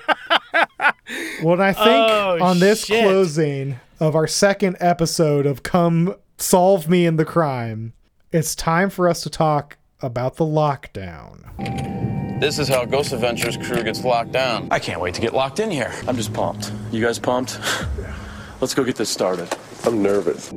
[1.44, 3.04] Well, I think Oh, on this shit.
[3.04, 7.94] closing of our second episode of Come Solve Me in the Crime,
[8.32, 12.40] it's time for us to talk about the lockdown.
[12.40, 14.68] This is how Ghost Adventures crew gets locked down.
[14.72, 15.94] I can't wait to get locked in here.
[16.08, 16.72] I'm just pumped.
[16.92, 17.60] You guys pumped?
[18.62, 19.50] Let's go get this started.
[19.86, 20.52] I'm nervous.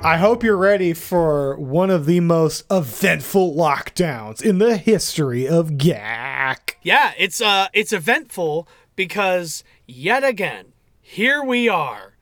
[0.00, 5.70] I hope you're ready for one of the most eventful lockdowns in the history of
[5.72, 6.74] GAC.
[6.82, 12.14] yeah, it's uh it's eventful because yet again, here we are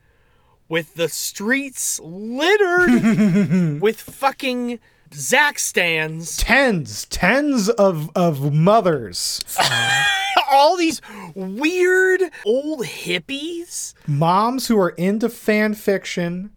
[0.68, 4.78] with the streets littered with fucking
[5.14, 6.36] Zak stands.
[6.36, 9.42] Tens, tens of of mothers,
[10.50, 11.00] All these
[11.34, 13.94] weird old hippies.
[14.06, 16.50] moms who are into fan fiction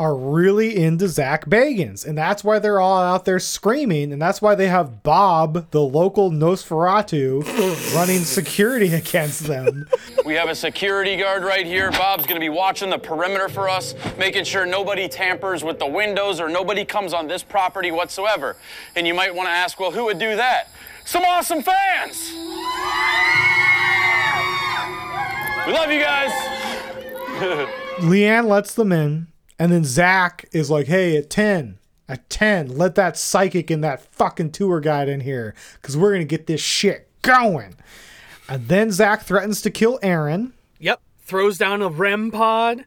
[0.00, 4.40] are really into Zak Bagans, and that's why they're all out there screaming, and that's
[4.40, 7.44] why they have Bob, the local Nosferatu,
[7.94, 9.86] running security against them.
[10.24, 11.90] We have a security guard right here.
[11.90, 16.40] Bob's gonna be watching the perimeter for us, making sure nobody tampers with the windows
[16.40, 18.56] or nobody comes on this property whatsoever.
[18.96, 20.70] And you might wanna ask, well, who would do that?
[21.04, 22.32] Some awesome fans!
[25.66, 26.30] We love you guys.
[28.00, 29.26] Leanne lets them in,
[29.60, 34.02] and then Zak is like, "Hey, at ten, at ten, let that psychic and that
[34.02, 37.74] fucking tour guide in here, because we're gonna get this shit going."
[38.48, 40.54] And then Zak threatens to kill Aaron.
[40.80, 41.00] Yep.
[41.20, 42.86] Throws down a REM pod.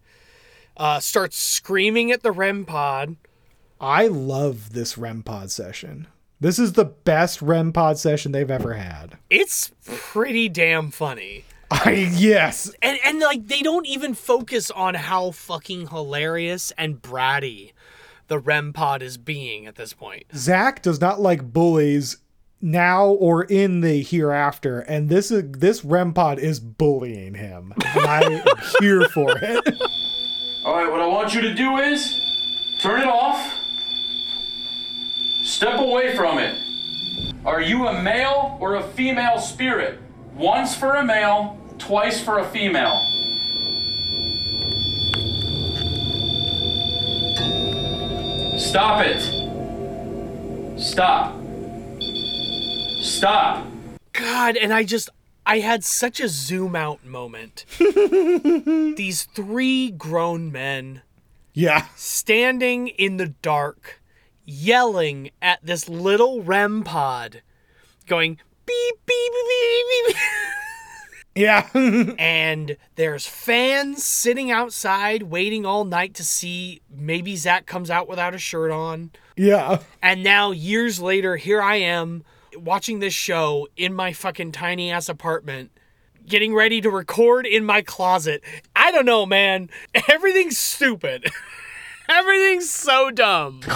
[0.76, 3.16] Uh, starts screaming at the REM pod.
[3.80, 6.08] I love this REM pod session.
[6.40, 9.18] This is the best REM pod session they've ever had.
[9.30, 11.46] It's pretty damn funny.
[11.86, 12.72] I yes.
[12.84, 17.72] And and like they don't even focus on how fucking hilarious and bratty
[18.28, 20.26] the REM pod is being at this point.
[20.36, 22.18] Zak does not like bullies
[22.62, 27.74] now or in the hereafter, and this is this REM pod is bullying him.
[27.96, 28.46] And I am
[28.80, 29.82] here for it.
[30.66, 32.16] All right, what I want you to do is
[32.82, 33.52] turn it off.
[35.44, 36.56] Step away from it.
[37.46, 40.00] Are you a male or a female spirit?
[40.36, 43.06] Once for a male, twice for a female.
[48.58, 49.22] Stop it.
[50.80, 51.36] Stop.
[53.02, 53.68] Stop.
[54.14, 55.10] God, and I just
[55.46, 57.66] I had such a zoom out moment.
[57.80, 61.02] These three grown men
[61.54, 61.88] Yeah.
[61.96, 64.02] standing in the dark,
[64.46, 67.42] yelling at this little REM pod,
[68.08, 70.18] going beep, beep, beep, beep, beep.
[71.36, 71.68] Yeah.
[72.20, 78.36] and there's fans sitting outside waiting all night to see maybe Zak comes out without
[78.36, 79.12] a shirt on.
[79.36, 79.80] yeah.
[80.02, 82.24] And now, years later, here I am
[82.56, 85.72] watching this show in my fucking tiny ass apartment,
[86.28, 88.44] getting ready to record in my closet.
[88.76, 89.70] I don't know, man.
[90.10, 91.32] Everything's stupid.
[92.14, 93.62] Everything's so dumb.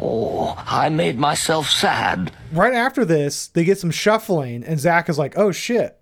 [0.00, 2.32] oh, I made myself sad.
[2.52, 5.98] Right after this, they get some shuffling, and Zak is like, "Oh shit,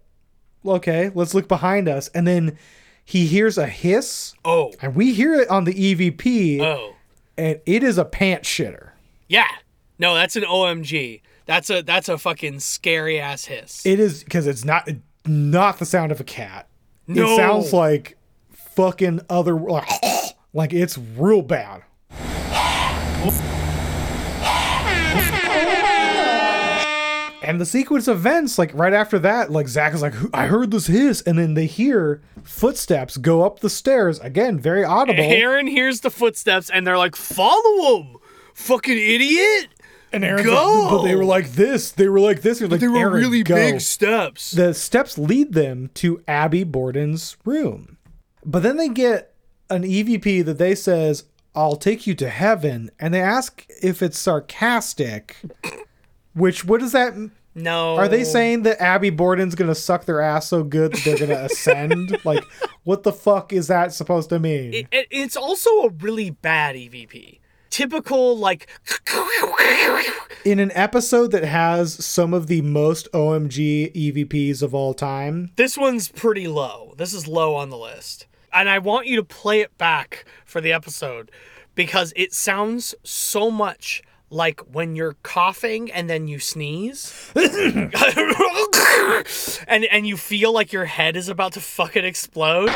[0.66, 2.59] okay, let's look behind us." And then
[3.05, 4.34] he hears a hiss.
[4.45, 4.72] Oh.
[4.80, 6.61] And we hear it on the EVP.
[6.61, 6.95] Oh.
[7.36, 8.90] And it is a pant shitter.
[9.28, 9.49] Yeah.
[9.99, 11.20] No, that's an OMG.
[11.47, 13.84] That's a that's a fucking scary ass hiss.
[13.84, 14.88] It is because it's not
[15.26, 16.68] not the sound of a cat.
[17.07, 17.32] No.
[17.32, 18.16] It sounds like
[18.75, 19.89] fucking other like,
[20.53, 21.83] like it's real bad.
[27.45, 30.70] And the sequence of events, like right after that, like Zak is like, I heard
[30.70, 35.25] this hiss, and then they hear footsteps go up the stairs again, very audible.
[35.25, 38.16] Aaron hears the footsteps and they're like, "Follow him,
[38.55, 39.68] fucking idiot!"
[40.12, 40.83] And Aaron's go.
[40.83, 41.91] like, but they were like this.
[41.91, 42.61] They were like this.
[42.61, 44.53] Like, they were "Aaron, really go." big steps.
[44.53, 47.97] The steps lead them to Abby Borden's room.
[48.45, 49.34] But then they get
[49.70, 51.24] an EVP that they says,
[51.55, 52.90] I'll take you to heaven.
[52.99, 55.36] And they ask if it's sarcastic.
[56.34, 57.14] Which what does that
[57.55, 57.97] No.
[57.97, 61.45] Are they saying that Abby Borden's gonna suck their ass so good that they're gonna
[61.45, 62.16] ascend?
[62.24, 62.43] like,
[62.84, 64.72] what the fuck is that supposed to mean?
[64.72, 67.38] It, it- it's also a really bad EVP.
[67.68, 68.68] Typical like
[70.45, 75.78] In an episode that has some of the most OMG EVPs of all time, this
[75.78, 76.95] one's pretty low.
[76.99, 78.26] This is low on the list.
[78.53, 81.30] And I want you to play it back for the episode
[81.74, 87.30] because it sounds so much like when you're coughing and then you sneeze.
[87.36, 87.94] and
[89.84, 92.70] and you feel like your head is about to fucking explode.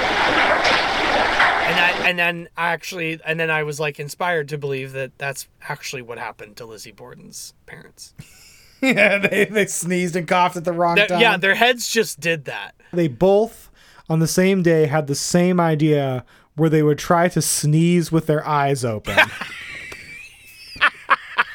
[1.67, 5.19] And I, and then I actually and then I was like inspired to believe that
[5.19, 8.15] that's actually what happened to Lizzie Borden's parents.
[8.83, 11.21] yeah, they, they sneezed and coughed at the wrong time.
[11.21, 12.75] yeah, their heads just did that.
[12.93, 13.66] they both
[14.09, 16.25] on the same day had the same idea
[16.55, 19.17] where they would try to sneeze with their eyes open.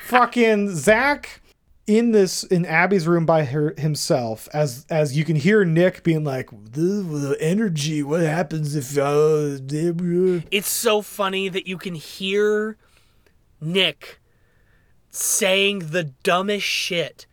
[0.04, 1.42] Fucking Zak
[1.88, 6.24] in this in Abby's room by her himself as as you can hear Nick being
[6.24, 9.58] like the, the energy what happens if uh,
[10.52, 12.78] It's so funny that you can hear
[13.60, 14.20] Nick
[15.10, 17.26] saying the dumbest shit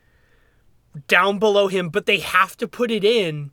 [1.06, 3.52] down below him, but they have to put it in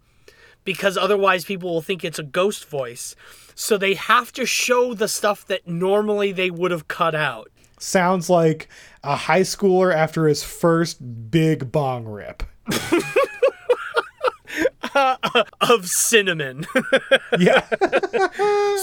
[0.66, 3.16] because otherwise people will think it's a ghost voice.
[3.54, 7.50] So they have to show the stuff that normally they would have cut out.
[7.80, 8.68] sounds like
[9.04, 12.44] a high schooler after his first big bong rip.
[14.94, 15.18] Uh,
[15.60, 16.66] of cinnamon.
[17.40, 17.68] yeah.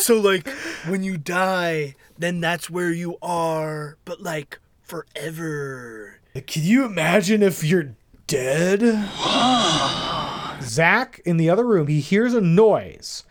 [0.00, 0.46] so like
[0.86, 6.20] when you die, then that's where you are, but like forever.
[6.46, 7.94] Can you imagine if you're
[8.26, 8.82] dead?
[10.64, 13.24] Zak in the other room, he hears a noise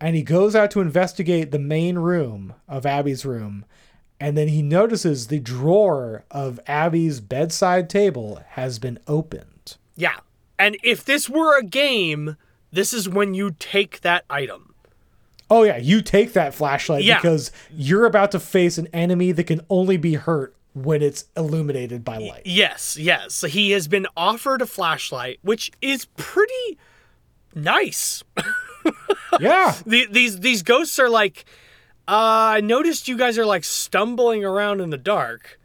[0.00, 3.64] and he goes out to investigate the main room of Abby's room.
[4.18, 9.76] And then he notices the drawer of Abby's bedside table has been opened.
[9.94, 10.16] Yeah.
[10.58, 12.36] And if this were a game,
[12.72, 14.74] this is when you take that item.
[15.50, 17.18] Oh yeah, you take that flashlight Yeah.
[17.18, 22.04] because you're about to face an enemy that can only be hurt when it's illuminated
[22.04, 22.42] by light.
[22.44, 23.40] Yes, yes.
[23.40, 26.78] He has been offered a flashlight, which is pretty
[27.54, 28.22] nice.
[29.40, 29.74] yeah.
[29.86, 31.46] The, these these ghosts are like,
[32.06, 35.58] uh, I noticed you guys are like stumbling around in the dark.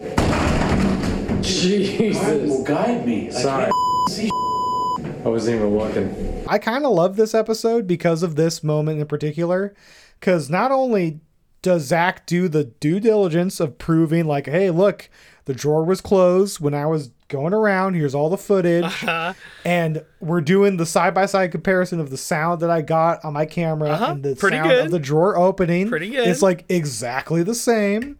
[1.41, 2.63] Jesus.
[2.63, 3.31] guide me.
[3.31, 3.69] Sorry.
[3.69, 6.45] I wasn't even looking.
[6.47, 9.75] I kind of love this episode because of this moment in particular.
[10.19, 11.19] Because not only
[11.61, 15.09] does Zak do the due diligence of proving, like, hey, look,
[15.45, 17.93] the drawer was closed when I was going around.
[17.93, 18.83] Here's all the footage.
[18.83, 19.33] Uh-huh.
[19.63, 23.33] And we're doing the side by side comparison of the sound that I got on
[23.33, 24.05] my camera Uh-huh.
[24.11, 24.85] and the Pretty sound good.
[24.85, 25.87] of the drawer opening.
[25.89, 26.27] Pretty good.
[26.27, 28.17] It's like exactly the same.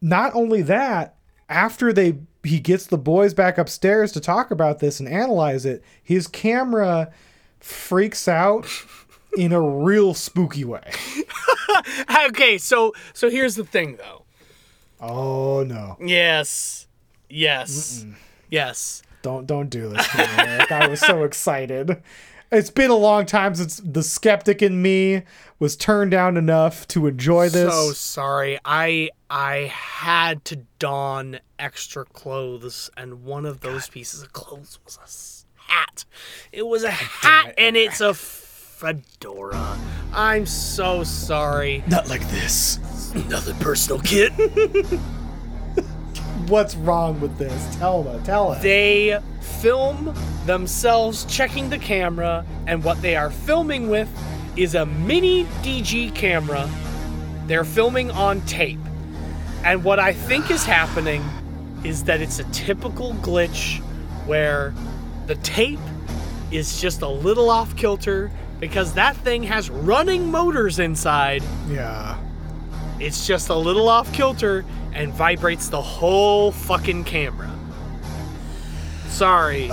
[0.00, 1.16] Not only that,
[1.48, 5.82] after they he gets the boys back upstairs to talk about this and analyze it,
[6.02, 7.10] his camera
[7.60, 8.66] freaks out
[9.36, 10.90] in a real spooky way.
[12.26, 14.24] okay, so so here's the thing though.
[15.00, 15.96] Oh no.
[16.00, 16.86] Yes.
[17.28, 18.04] Yes.
[18.50, 19.02] Yes.
[19.22, 22.02] Don't don't do this I was so excited.
[22.52, 25.22] It's been a long time since the skeptic in me
[25.58, 27.72] was turned down enough to enjoy this.
[27.72, 28.58] So sorry.
[28.64, 34.98] I I had to don extra clothes, and one of those pieces of clothes was
[34.98, 36.04] a hat.
[36.52, 38.12] It was a hat, and it's a
[38.82, 39.78] fedora.
[40.12, 41.84] I'm so sorry.
[41.86, 42.80] Not like this.
[43.28, 44.32] Nothing personal, kid.
[46.48, 47.76] What's wrong with this?
[47.76, 48.18] Tell me.
[48.24, 48.60] Tell us.
[48.60, 49.20] They
[49.60, 50.12] film
[50.46, 54.08] themselves checking the camera, and what they are filming with
[54.56, 56.68] is a mini DV camera.
[57.46, 58.80] They're filming on tape.
[59.62, 61.22] And what I think is happening
[61.84, 63.78] is that it's a typical glitch
[64.26, 64.74] where
[65.28, 65.78] the tape
[66.50, 71.43] is just a little off kilter because that thing has running motors inside.
[71.69, 72.17] Yeah.
[72.99, 77.51] It's just a little off kilter and vibrates the whole fucking camera.
[79.09, 79.69] Sorry.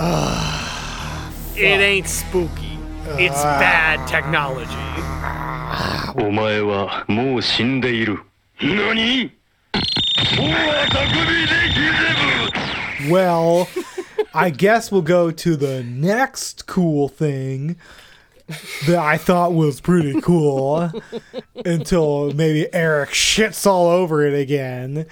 [1.55, 2.77] it ain't spooky.
[3.17, 4.71] It's bad technology.
[6.17, 8.23] お前はもう死んでいる。
[8.61, 9.31] 何
[13.09, 13.67] Well,
[14.33, 17.75] I guess we'll go to the next cool thing
[18.86, 20.90] that I thought was pretty cool
[21.64, 25.06] until maybe Erik shits all over it again.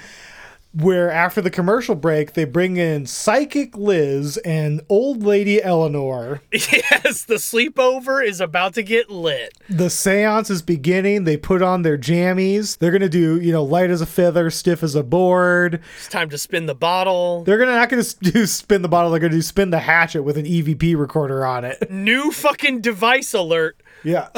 [0.75, 6.43] Where after the commercial break, they bring in Psychic Liz and Old Lady Eleanor.
[6.53, 9.57] yes, the sleepover is about to get lit.
[9.71, 11.25] The seance is beginning.
[11.25, 12.77] They put on their jammies.
[12.79, 15.81] They're going to do, you know, light as a feather, stiff as a board.
[15.97, 17.45] It's time to spin the bottle.
[17.45, 19.11] They're gonna not gonna do spin the bottle.
[19.11, 21.91] They're gonna do spin the hatchet with an EVP recorder on it.
[21.91, 23.83] New fucking device alert.
[24.05, 24.29] Yeah.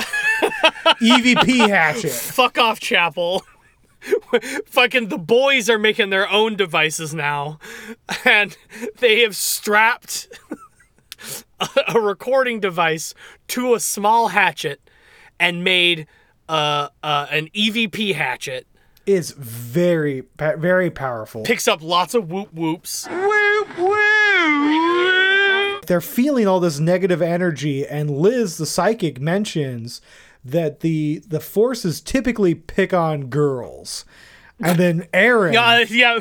[1.03, 2.13] EVP hatchet.
[2.13, 3.45] Fuck off, Chapel.
[4.67, 7.59] fucking the boys are making their own devices now.
[8.25, 8.57] And
[8.99, 10.29] they have strapped
[11.61, 13.15] a, a recording device
[13.49, 14.81] to a small hatchet
[15.39, 16.07] and made
[16.49, 18.67] uh, uh, an EVP hatchet.
[19.07, 21.43] is very, very powerful.
[21.45, 23.07] Picks up lots of whoop whoops.
[23.09, 25.87] Whoop whoop.
[25.87, 30.01] They're feeling all this negative energy, and Liz, the psychic, mentions
[30.45, 34.05] that the the forces typically pick on girls,
[34.59, 36.21] and then Aaron, Yeah, yeah.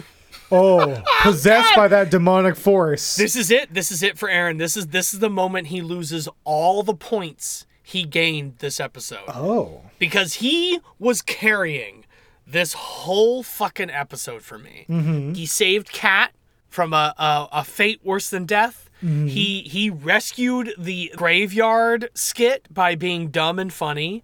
[0.52, 3.16] oh, possessed by that demonic force.
[3.16, 3.74] This is it.
[3.74, 4.58] This is it for Aaron.
[4.58, 9.24] This is this is the moment he loses all the points he gained this episode.
[9.30, 9.82] Oh.
[9.98, 12.06] Because he was carrying
[12.46, 14.86] this whole fucking episode for me.
[14.90, 15.36] Mhm.
[15.36, 16.32] He saved Kat
[16.68, 18.89] from a, a, a fate worse than death.
[19.04, 19.30] Mhm.
[19.30, 24.24] He he rescued the graveyard skit by being dumb and funny.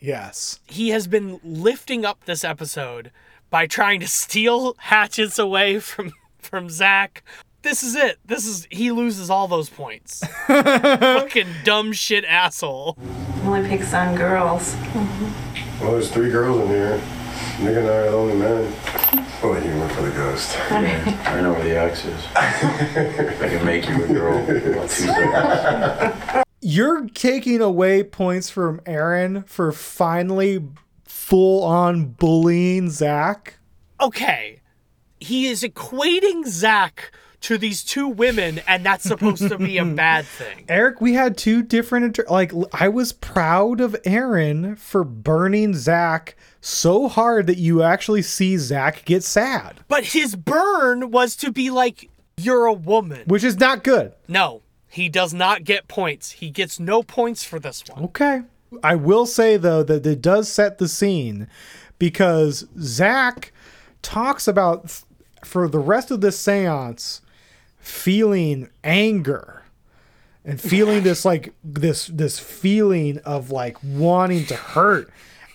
[0.00, 0.60] Yes.
[0.66, 3.10] He has been lifting up this episode
[3.50, 7.22] by trying to steal hatchets away from from Zak.
[7.62, 8.18] This is it.
[8.26, 10.22] This is he loses all those points.
[10.48, 12.98] Fucking dumb shit asshole.
[13.44, 14.74] Only picks on girls.
[15.80, 17.00] Well, there's three girls in here.
[17.60, 18.72] Nick and I are the only men.
[19.44, 20.56] Oh, you went for the ghost.
[20.70, 22.26] I know where the axe is.
[22.36, 24.38] I can make you a girl.
[24.48, 26.44] in about two seconds.
[26.60, 30.64] You're taking away points from Aaron for finally
[31.04, 33.54] full on bullying Zak.
[34.00, 34.60] Okay.
[35.18, 37.10] He is equating Zak
[37.40, 40.64] to these two women, and that's supposed to be a bad thing.
[40.68, 45.74] Erik, we had two different inter- like l- I was proud of Aaron for burning
[45.74, 51.50] Zak so hard that you actually see Zak get sad, But his burn was to
[51.52, 53.24] be like, you're a woman.
[53.26, 54.14] which is not good.
[54.28, 54.62] No.
[54.88, 56.32] He does not get points.
[56.32, 58.04] He gets no points for this one.
[58.04, 58.42] Okay.
[58.82, 61.48] I will say though that it does set the scene
[61.98, 63.52] because Zak
[64.02, 65.02] talks about
[65.44, 67.20] for the rest of this seance
[67.78, 69.62] feeling anger
[70.44, 75.10] and feeling this like this this feeling of like wanting to hurt.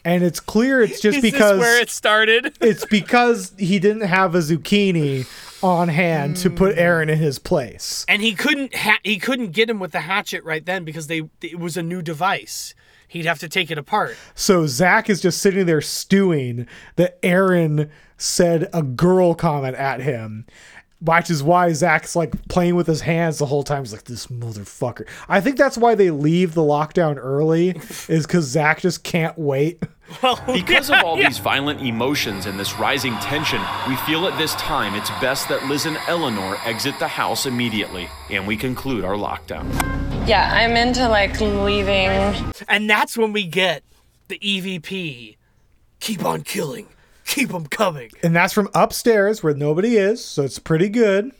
[0.07, 2.57] And it's clear it's just Is this because where it started?
[2.61, 5.27] it's because he didn't have a zucchini
[5.61, 6.79] on hand to put hmm.
[6.79, 8.05] Aaron in his place.
[8.07, 11.23] And he couldn't ha- he couldn't get him with the hatchet right then because they
[11.41, 12.73] it was a new device.
[13.09, 14.15] He'd have to take it apart.
[14.33, 20.45] So Zak is just sitting there stewing that Aaron said a girl comment at him.
[21.01, 23.83] Which is why Zak's like playing with his hands the whole time.
[23.83, 25.07] He's like, this motherfucker.
[25.27, 27.69] I think that's why they leave the lockdown early,
[28.07, 29.83] is because Zak just can't wait.
[30.47, 34.95] Because of all these violent emotions and this rising tension, we feel at this time
[34.95, 39.65] it's best that Liz and Eleanor exit the house immediately, and we conclude our lockdown.
[40.27, 42.53] Yeah, I'm into like leaving.
[42.67, 43.83] And that's when we get
[44.27, 45.37] the EVP.
[45.99, 46.87] Keep on killing.
[47.25, 48.09] Keep them coming.
[48.23, 51.31] And that's from upstairs where nobody is, so it's pretty good.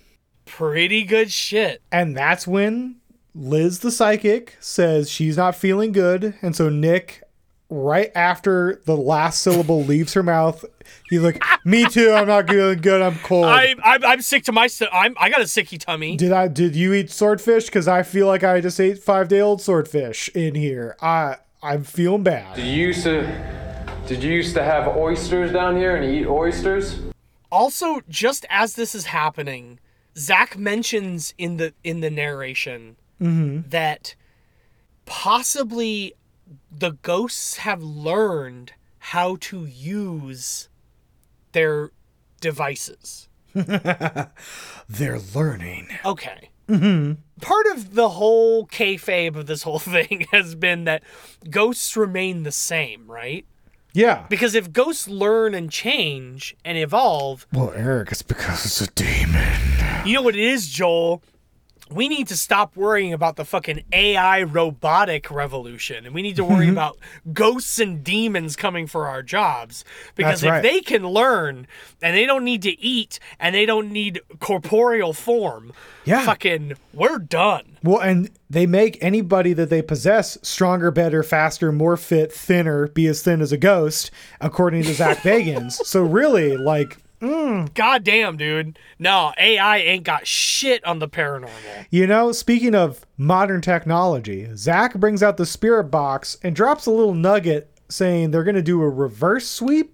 [0.45, 1.81] Pretty good shit.
[1.91, 2.98] And that's when
[3.34, 6.35] Liz the psychic says she's not feeling good.
[6.41, 7.23] And so Nick,
[7.69, 10.64] right after the last syllable leaves her mouth,
[11.10, 13.45] he's like, Me too, I'm not feeling good, I'm cold.
[13.45, 16.15] I'm, I'm I'm sick to my I'm I got a sicky tummy.
[16.18, 17.65] Did I did you eat swordfish?
[17.65, 20.95] Because I feel like I just ate five day old swordfish in here.
[21.02, 22.56] I I'm feeling bad.
[22.56, 23.68] Did you used to
[24.07, 26.99] did you used to have oysters down here and eat oysters?
[27.52, 29.80] Also, just as this is happening,
[30.18, 33.69] Zak mentions in the in the narration Mm-hmm.
[33.69, 34.14] that
[35.07, 36.14] possibly
[36.72, 40.69] the ghosts have learned how to use
[41.52, 41.91] their
[42.41, 43.28] devices.
[43.53, 45.88] They're learning.
[46.06, 46.49] Okay.
[46.68, 47.14] Mm-hmm.
[47.41, 51.03] Part of the whole kayfabe of this whole thing has been that
[51.49, 53.45] ghosts remain the same, right?
[53.94, 54.26] Yeah.
[54.30, 59.57] Because if ghosts learn and change and evolve, Well, Erik, it's because it's a demon.
[60.06, 61.24] you know what it is, Joel?
[61.89, 66.43] We need to stop worrying about the fucking AI robotic revolution and we need to
[66.43, 66.53] Mm-hmm.
[66.53, 66.97] worry about
[67.34, 69.84] ghosts and demons coming for our jobs.
[70.15, 70.64] Because That's if right.
[70.64, 71.68] they can learn
[72.01, 75.73] and they don't need to eat and they don't need corporeal form,
[76.05, 76.26] Yeah.
[76.26, 77.77] fucking, we're done.
[77.84, 83.07] Well, and they make anybody that they possess stronger, better, faster, more fit, thinner, be
[83.07, 84.11] as thin as a ghost,
[84.41, 85.73] according to Zak Bagans.
[85.73, 88.77] so really, like, mm, God damn, dude.
[88.99, 91.49] No, AI ain't got shit on the paranormal.
[91.89, 96.91] you know, speaking of modern technology, Zak brings out the spirit box and drops a
[96.91, 99.94] little nugget saying they're going to do a reverse sweep,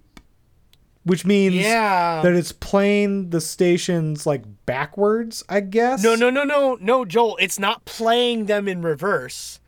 [1.04, 2.22] which means Yeah.
[2.22, 6.02] that it's playing the stations like backwards, I guess.
[6.02, 7.36] No, no, no, no, no, Joel.
[7.40, 9.60] It's not playing them in reverse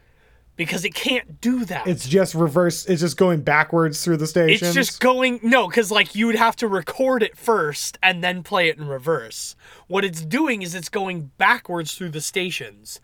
[0.56, 1.86] because it can't do that.
[1.86, 2.86] It's just reverse.
[2.86, 4.62] It's just going backwards through the stations.
[4.62, 8.42] It's just going no, because like you would have to record it first and then
[8.42, 9.54] play it in reverse.
[9.86, 13.00] What it's doing is it's going backwards through the stations,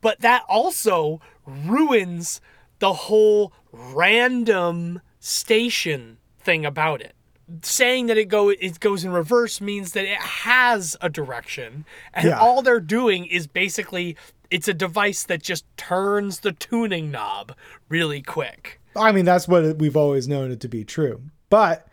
[0.00, 2.40] but that also ruins
[2.78, 7.14] the whole random station thing about it.
[7.62, 12.28] Saying that it go it goes in reverse means that it has a direction, and
[12.28, 12.38] Yeah.
[12.38, 14.16] all they're doing is basically
[14.50, 17.54] it's a device that just turns the tuning knob
[17.88, 18.80] really quick.
[18.96, 21.22] I mean, that's what we've always known it to be true.
[21.48, 21.86] But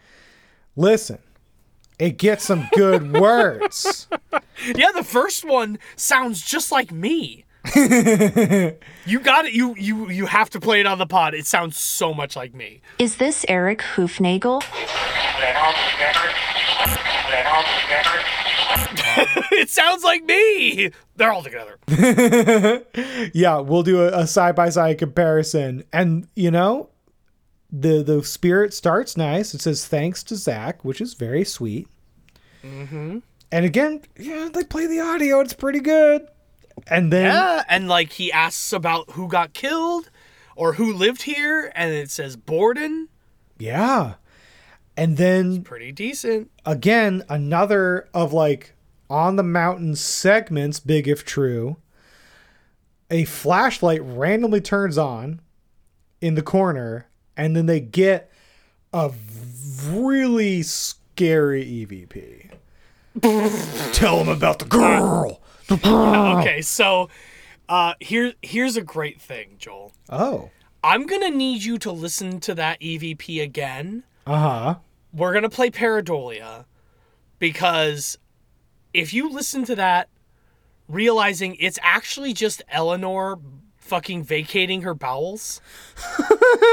[0.75, 1.19] listen,
[1.99, 4.07] it gets some good words.
[4.75, 7.45] Yeah, the first one sounds just like me.
[7.75, 9.53] you got it.
[9.53, 11.33] You you you have to play it on the pod.
[11.33, 12.81] It sounds so much like me.
[12.97, 14.63] Is this Erik Hoofnagel?
[19.51, 20.91] it sounds like me.
[21.15, 21.77] They're all together.
[23.33, 25.83] yeah, we'll do a side by side comparison.
[25.91, 26.89] And you know,
[27.71, 29.53] the the spirit starts nice.
[29.53, 31.87] It says thanks to Zak, which is very sweet.
[32.63, 33.19] Mm-hmm.
[33.51, 35.39] And again, yeah, they play the audio.
[35.39, 36.27] It's pretty good.
[36.87, 40.09] And then Yeah, and like he asks about who got killed
[40.55, 43.09] or who lived here, and it says Borden.
[43.57, 44.15] yeah.
[44.99, 46.49] And then Pretty decent.
[46.65, 48.73] again, another of like
[49.09, 51.77] on the mountain segments, big if true.
[53.09, 55.41] A flashlight randomly turns on
[56.19, 58.31] in the corner, and then they get
[58.93, 59.11] a
[59.85, 62.51] really scary EVP.
[63.93, 65.41] Tell them about the girl.
[65.71, 67.09] Okay, so
[67.67, 69.91] uh here here's a great thing, Joel.
[70.09, 70.49] Oh.
[70.83, 74.03] I'm gonna need you to listen to that EVP again.
[74.25, 74.75] Uh huh.
[75.13, 76.65] We're gonna play Pareidolia
[77.39, 78.17] because
[78.97, 80.09] if you listen to that
[80.89, 83.37] realizing it's actually just Eleanor
[83.77, 85.61] fucking vacating her bowels,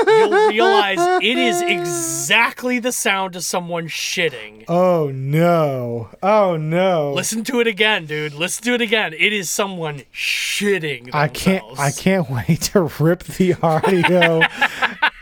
[0.07, 4.65] you'll realize it is exactly the sound of someone shitting.
[4.69, 6.09] Oh no.
[6.23, 7.13] Oh no.
[7.13, 8.33] Listen to it again, dude.
[8.33, 9.13] Listen to it again.
[9.13, 11.11] It is someone shitting.
[11.13, 14.41] I can't I can't wait to rip the audio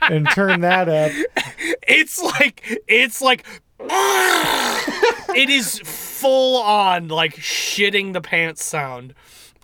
[0.08, 1.12] and turn that up.
[1.84, 3.44] It's like it's like
[3.80, 5.80] it is
[6.22, 9.12] full on like shitting the pants sound.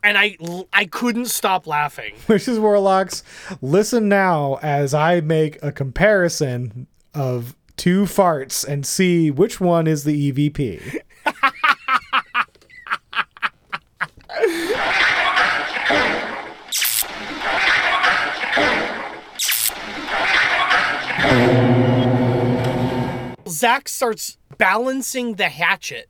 [0.03, 0.37] And I
[0.73, 2.15] I couldn't stop laughing.
[2.29, 3.23] Wishes Warlocks,
[3.63, 10.05] listen now as I make a comparison of two farts and see which one is
[10.05, 11.01] the EVP.
[23.49, 26.09] Zak starts balancing the hatchet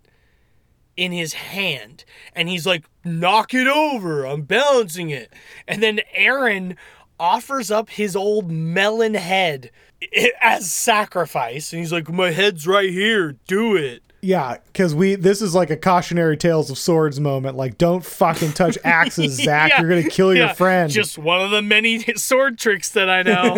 [0.98, 2.04] in his hand
[2.34, 4.26] and he's like, knock it over.
[4.26, 5.32] I'm balancing it.
[5.68, 6.76] And then Aaron
[7.20, 9.70] offers up his old melon head
[10.42, 11.72] as sacrifice.
[11.72, 13.36] And he's like, my head's right here.
[13.46, 14.02] Do it.
[14.20, 17.56] Yeah, because we this is like a cautionary tales of swords moment.
[17.56, 19.70] Like, don't fucking touch axes, Zak.
[19.70, 20.90] Yeah, You're gonna kill your friend.
[20.90, 23.54] Just one of the many sword tricks that I know.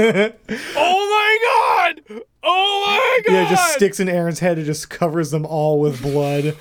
[0.76, 2.22] oh my god!
[2.42, 3.32] Oh my god!
[3.32, 6.54] Yeah, it just sticks in Aaron's head and just covers them all with blood,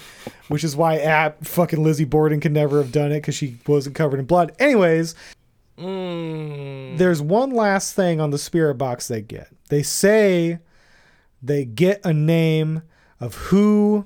[0.49, 3.95] which is why App fucking Lizzie Borden could never have done it because she wasn't
[3.95, 4.51] covered in blood.
[4.59, 5.15] Anyways,
[5.77, 6.97] Mm.
[6.97, 9.47] there's one last thing on the spirit box they get.
[9.69, 10.59] They say
[11.41, 12.81] they get a name
[13.21, 14.05] of who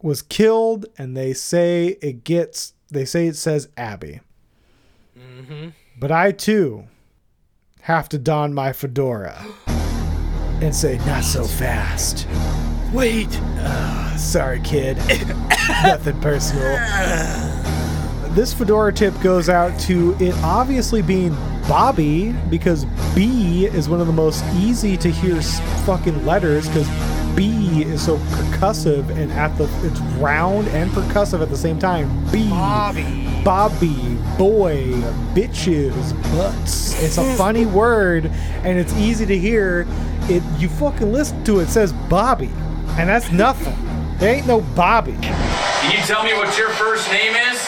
[0.00, 2.72] was killed, and they say it gets.
[2.90, 4.20] They say it says Abby.
[5.18, 5.68] Mm-hmm.
[6.00, 6.84] But I too
[7.82, 12.26] have to don my fedora and say, not so fast.
[12.92, 13.28] Wait.
[13.58, 14.96] Uh, sorry, kid.
[15.84, 16.62] Nothing personal.
[18.30, 21.34] This fedora tip goes out to it obviously being
[21.68, 25.40] Bobby because B is one of the most easy to hear
[25.84, 26.88] fucking letters because
[27.36, 32.08] B is so percussive and at the it's round and percussive at the same time.
[32.30, 32.48] B.
[32.48, 33.28] Bobby.
[33.44, 34.84] Bobby, boy,
[35.34, 37.02] bitches, butts.
[37.02, 38.26] It's a funny word
[38.64, 39.86] and it's easy to hear.
[40.28, 42.50] It you fucking listen to it, it says Bobby.
[42.98, 43.74] And that's nothing.
[44.18, 45.16] There ain't no Bobby.
[45.22, 47.58] Can you tell me what your first name is?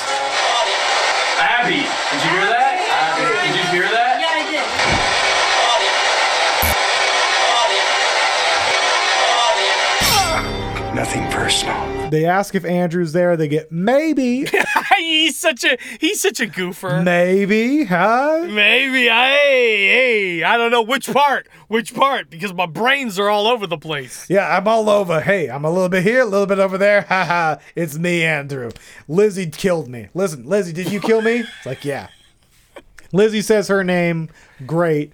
[1.41, 1.77] Abby.
[1.77, 2.77] Did you hear that?
[2.93, 3.25] Abby.
[3.49, 4.21] Did you hear that?
[4.21, 4.43] Yeah, I
[10.91, 10.95] did.
[10.95, 12.11] Nothing personal.
[12.11, 14.47] They ask if Andrew's there, they get maybe.
[15.15, 17.03] he's such a he's such a goofer.
[17.03, 18.47] maybe, huh?
[18.49, 21.49] Maybe I hey, I don't know which part.
[21.69, 24.27] Which part because my brains are all over the place.
[24.29, 25.21] Yeah, I'm all over.
[25.21, 27.03] Hey, I'm a little bit here, a little bit over there.
[27.15, 27.59] Ha ha.
[27.77, 28.71] It's me, Andrew.
[29.09, 30.09] Lizzie killed me.
[30.15, 31.45] Listen, Lizzie, did you kill me?
[31.59, 32.09] It's like, yeah.
[33.13, 34.29] Lizzie says her name.
[34.67, 35.13] Great.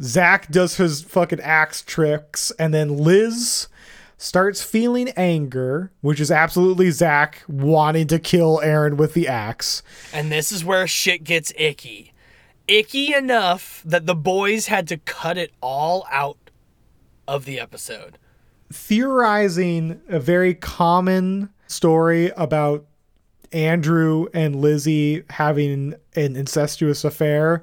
[0.00, 3.68] Zak does his fucking axe tricks, and then Liz
[4.22, 9.82] starts feeling anger, which is absolutely Zak wanting to kill Aaron with the axe.
[10.12, 12.12] And this is where shit gets icky.
[12.68, 16.50] Icky enough that the boys had to cut it all out
[17.26, 18.18] of the episode.
[18.72, 22.86] theorizing a very common story about
[23.52, 27.62] Andrew and Lizzie having an incestuous affair.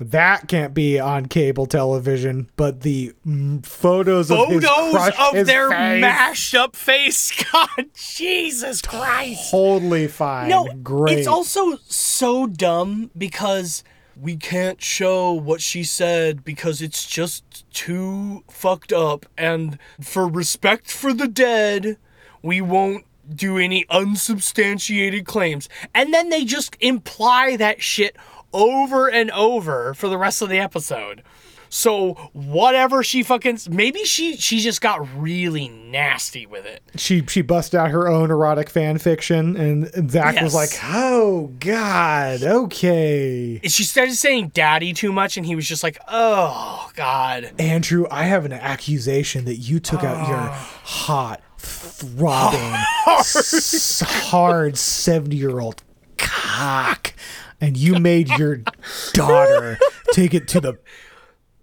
[0.00, 5.48] That can't be on cable television, but the mm, photos, of Photos crush, of his
[5.48, 7.32] their face, mashed up face.
[7.52, 9.50] God, Jesus Christ.
[9.50, 10.50] totally fine.
[10.50, 11.18] No, great.
[11.18, 13.82] it's also so dumb because
[14.20, 19.26] we can't show what she said because it's just too fucked up.
[19.36, 21.98] And for respect for the dead,
[22.40, 23.04] we won't
[23.34, 25.68] do any unsubstantiated claims.
[25.94, 28.16] And then they just imply that shit
[28.52, 31.22] over and over for the rest of the episode.
[31.70, 36.82] So whatever she fucking maybe she she just got really nasty with it.
[36.96, 40.44] she she busted out her own erotic fan fiction, and, Zak Yes.
[40.44, 45.82] was like, "Oh God, okay." She started saying daddy too much and he was just
[45.82, 50.80] like, "Oh god." Andrew, I have an accusation that you took out your ah.
[50.84, 52.72] hot, throbbing,
[54.30, 55.82] hard 70 year old
[56.16, 57.12] cock
[57.60, 58.62] and you made your
[59.12, 59.78] daughter
[60.12, 60.78] take it to the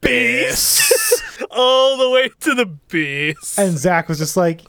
[0.01, 1.21] base.
[1.51, 3.57] All the way to the base.
[3.57, 4.61] And Zak was just like,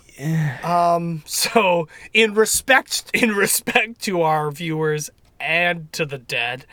[0.64, 6.66] Um so in respect in respect to our viewers and to the dead,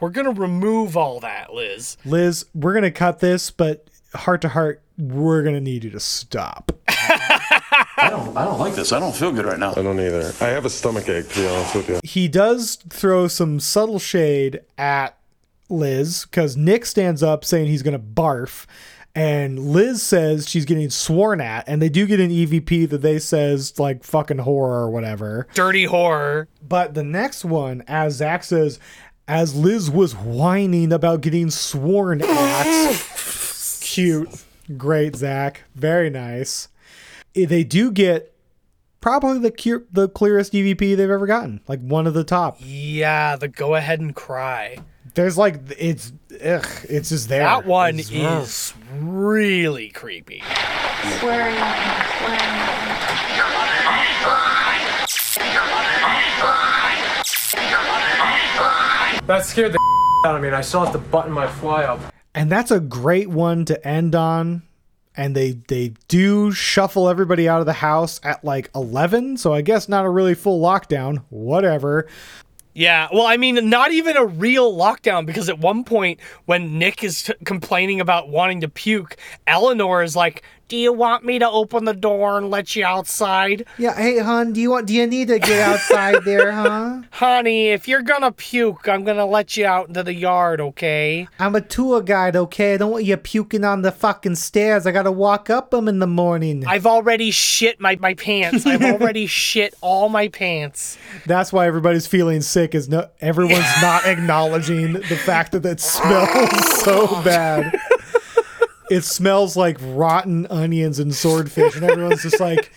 [0.00, 1.96] we're going to remove all that, Liz.
[2.04, 5.90] Liz, we're going to cut this, but heart to heart, we're going to need you
[5.90, 6.72] to stop.
[7.96, 8.92] I don't, I don't like this.
[8.92, 9.70] I don't feel good right now.
[9.72, 10.32] I don't either.
[10.40, 12.00] I have a stomach ache, to be honest with you.
[12.04, 15.16] he does throw some subtle shade at
[15.68, 18.66] Liz because Nick stands up saying he's going to barf.
[19.14, 23.18] And Liz says she's getting sworn at, and they do get an EVP that they
[23.18, 25.48] says like fucking horror or whatever.
[25.54, 26.48] Dirty horror.
[26.66, 28.78] But the next one, as Zak says,
[29.26, 33.06] as Liz was whining about getting sworn at,
[33.80, 34.28] cute,
[34.76, 36.68] great, Zak, very nice.
[37.44, 38.32] They do get
[39.00, 42.56] probably the cu- the clearest EVP they've ever gotten, like one of the top.
[42.60, 44.78] Yeah, the go ahead and cry.
[45.14, 46.12] There's like it's
[46.44, 47.44] ugh, it's just there.
[47.44, 50.42] That one It's- is really creepy.
[51.20, 53.96] Swearing at him, swearing at.
[59.26, 59.78] That scared the
[60.26, 62.00] out of me, and I still have to button my fly up.
[62.34, 64.62] and that's a great one to end on.
[65.16, 69.62] And they they do shuffle everybody out of the house at like eleven, so I
[69.62, 71.22] guess not a really full lockdown.
[71.30, 72.06] Whatever.
[72.74, 77.02] Yeah, well, I mean, not even a real lockdown because at one point when Nick
[77.02, 79.16] is t- complaining about wanting to puke,
[79.46, 83.66] Eleanor is like, "Do you want me to open the door and let you outside?"
[83.78, 87.02] Yeah, hey hon, do you want do you need to get outside there, huh?
[87.10, 91.28] Honey, if you're gonna puke, I'm gonna let you out into the yard, okay?
[91.38, 92.74] I'm a tour guide, okay?
[92.74, 94.86] I don't want you puking on the fucking stairs.
[94.86, 96.64] I gotta walk up them in the morning.
[96.66, 98.66] I've already shit my, my pants.
[98.66, 100.98] I've already shit all my pants.
[101.26, 102.74] That's why everybody's feeling sick.
[102.74, 107.78] Is no everyone's not acknowledging the fact that it smells so bad.
[108.90, 112.70] It smells like rotten onions and swordfish, and everyone's just like,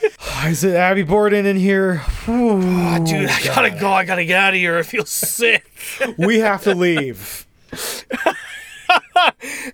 [0.45, 3.91] "Is it Abby Borden in here?" Oh, dude, I gotta go.
[3.91, 4.77] I gotta get out of here.
[4.77, 5.71] I feel sick.
[6.17, 7.45] we have to leave.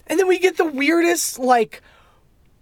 [0.07, 1.82] And then we get the weirdest, like,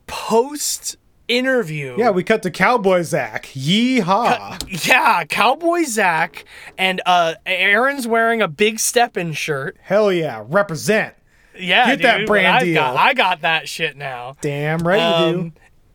[0.05, 0.97] post
[1.27, 1.95] interview.
[1.97, 3.45] Yeah, we cut to Cowboy Zak.
[3.47, 4.85] Yeehaw!
[4.87, 6.45] Yeah, Cowboy Zak
[6.77, 9.77] and uh Aaron's wearing a big steppin' shirt.
[9.81, 11.15] Hell yeah, represent.
[11.57, 12.75] Yeah, Get that brand I've deal.
[12.81, 14.35] Got, I got that shit now.
[14.41, 15.39] Damn right you do.
[15.39, 15.53] Um,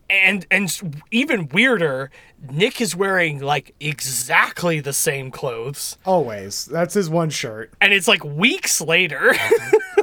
[0.09, 2.09] And and even weirder,
[2.51, 6.65] Nick is wearing like exactly the same clothes, Always.
[6.65, 7.71] That's his one shirt.
[7.81, 9.33] and it's like weeks later.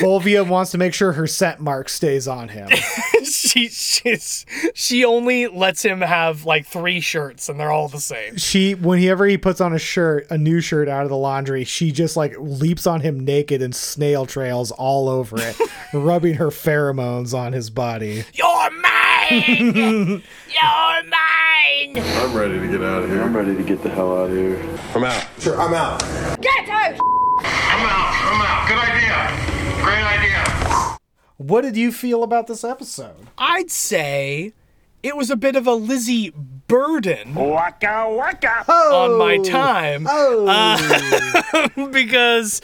[0.00, 2.68] Volvia wants to make sure her scent mark stays on him.
[3.24, 8.36] she she's, she only lets him have like three shirts, and they're all the same.
[8.36, 11.92] She, whenever he puts on a shirt, a new shirt out of the laundry, she
[11.92, 15.56] just like leaps on him naked and snail trails all over it,
[15.92, 18.24] rubbing her pheromones on his body.
[18.32, 19.42] You're mine.
[20.48, 21.96] You're mine.
[21.96, 23.22] I'm ready to get out of here.
[23.22, 24.60] I'm ready to get the hell out of here.
[24.94, 25.26] I'm out.
[25.38, 26.00] Sure, I'm out.
[26.40, 26.98] Get out!
[27.44, 28.12] I'm out.
[28.30, 28.68] I'm out.
[28.68, 29.52] Good idea.
[29.92, 30.96] Great idea.
[31.36, 33.26] What did you feel about this episode?
[33.36, 34.54] I'd say
[35.02, 36.30] it was a bit of a Lizzie
[36.66, 38.64] burden Waka waka.
[38.72, 40.06] on my time.
[40.08, 42.62] Uh, because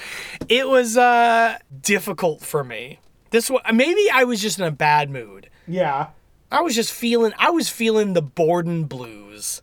[0.49, 2.99] it was uh, difficult for me.
[3.29, 5.51] This one, maybe I was just in a bad mood.
[5.67, 6.07] Yeah.
[6.51, 9.61] I was just feeling, I was feeling the Borden blues,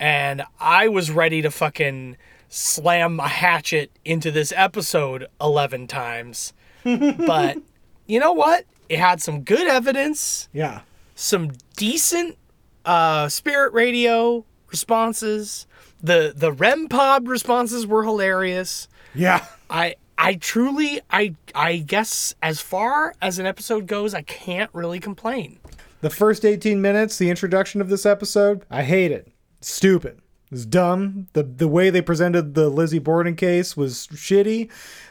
[0.00, 2.16] and I was ready to fucking
[2.48, 6.52] slam a hatchet into this episode eleven times.
[6.84, 7.58] But
[8.06, 8.64] you know what?
[8.88, 10.82] It had some good evidence Yeah.
[11.14, 12.36] some decent
[12.84, 15.66] uh, spirit radio responses.
[16.02, 18.88] The the REM pod responses were hilarious.
[19.14, 19.44] Yeah.
[19.70, 24.98] I I truly I I guess as far as an episode goes, I can't really
[25.00, 25.58] complain.
[26.00, 29.30] The first 18 minutes, the introduction of this episode, I hate it.
[29.60, 30.20] Stupid.
[30.52, 31.28] It's dumb.
[31.32, 34.70] The the way they presented the Lizzie Borden case was shitty.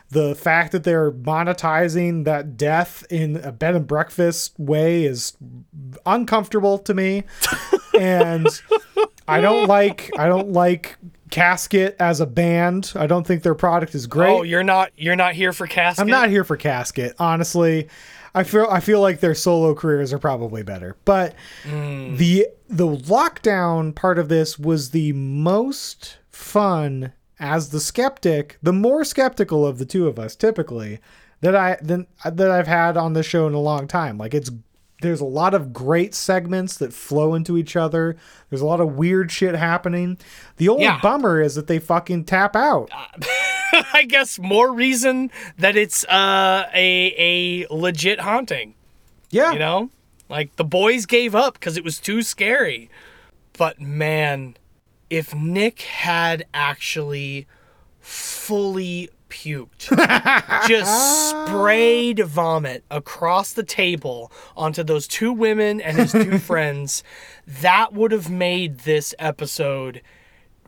[0.09, 5.35] The fact that they're monetizing that death in a bed and breakfast way is
[6.05, 7.23] uncomfortable to me.
[7.99, 8.47] and
[9.27, 10.97] I don't like I don't like
[11.31, 12.91] Kasket as a band.
[12.95, 14.30] I don't think their product is great.
[14.30, 15.99] Oh, you're not you're not here for Kasket.
[15.99, 17.88] I'm not here for Kasket, honestly.
[18.33, 20.95] I feel I feel like their solo careers are probably better.
[21.05, 22.17] But mm.
[22.17, 29.03] the the lockdown part of this was the most fun as the skeptic, the more
[29.03, 30.99] skeptical of the two of us typically
[31.41, 34.17] that I than that I've had on the show in a long time.
[34.17, 34.51] Like it's
[35.01, 38.15] there's a lot of great segments that flow into each other.
[38.49, 40.19] There's a lot of weird shit happening.
[40.57, 40.99] The only Yeah.
[41.01, 42.89] bummer is that they fucking tap out.
[42.91, 43.25] Uh,
[43.93, 48.76] I guess more reason that it's uh, a a legit haunting.
[49.30, 49.53] Yeah.
[49.53, 49.89] You know?
[50.30, 52.89] Like the boys gave up because it was too scary.
[53.57, 54.57] But man,
[55.10, 57.48] if Nick had actually
[57.99, 59.88] fully puked.
[60.68, 67.03] Just sprayed vomit across the table onto those two women and his two friends.
[67.48, 70.02] That would have made this episode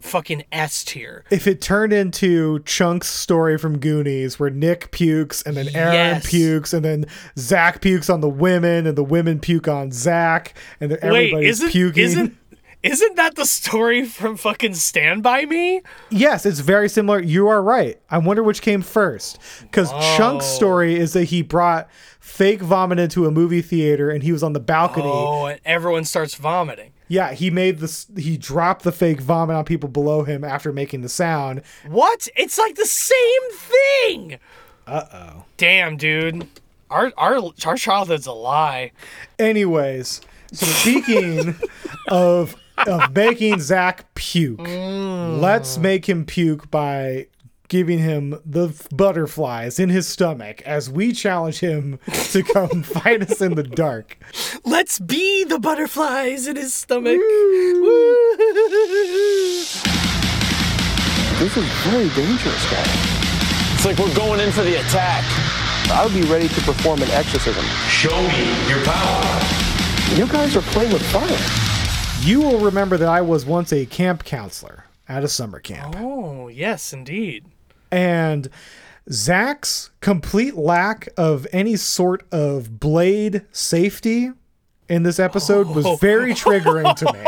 [0.04, 1.24] fucking S tier.
[1.32, 6.30] If it turned into Chunk's story from Goonies, where Nick pukes and then Aaron Yes.
[6.30, 7.06] pukes and then
[7.38, 11.50] Zak pukes on the women and the women puke on Zak and then Wait, everybody's
[11.60, 12.04] isn't puking.
[12.04, 12.38] isn't
[12.84, 15.82] isn't that the story from fucking Stand By Me?
[16.10, 17.22] Yes, it's very similar.
[17.22, 17.98] You are right.
[18.10, 19.40] I wonder which came first.
[19.62, 20.56] Because Chunk's oh.
[20.56, 21.90] story is that he brought
[22.20, 25.08] fake vomit into a movie theater and he was on the balcony.
[25.08, 26.93] Oh, and everyone starts vomiting.
[27.14, 28.08] Yeah, he made this.
[28.18, 31.62] He dropped the fake vomit on people below him after making the sound.
[31.88, 32.28] What?
[32.36, 34.40] It's like the same thing.
[34.88, 35.44] Uh oh.
[35.58, 36.48] Damn, dude.
[36.90, 38.94] Our our our childhood's a lie.
[39.38, 40.22] Anyways,
[40.54, 41.54] so speaking
[42.08, 42.56] of
[42.88, 47.28] of making Zak puke, let's make him puke by
[47.68, 52.00] giving him the butterflies in his stomach as we challenge him
[52.32, 54.18] to come fight us in the dark.
[54.64, 57.20] Let's be the butterflies in his stomach.
[61.40, 62.88] This is very dangerous, guys.
[63.74, 65.24] It's like we're going in for the attack.
[65.92, 67.66] I would be ready to perform an exorcism.
[67.90, 69.42] Show me your power.
[70.16, 72.26] You guys are playing with fire.
[72.26, 75.96] You will remember that I was once a camp counselor at a summer camp.
[75.98, 77.46] Oh, yes, indeed.
[77.94, 78.50] And
[79.12, 84.32] Zak's complete lack of any sort of blade safety
[84.90, 85.96] in this episode was Oh.
[85.98, 87.20] very triggering to me.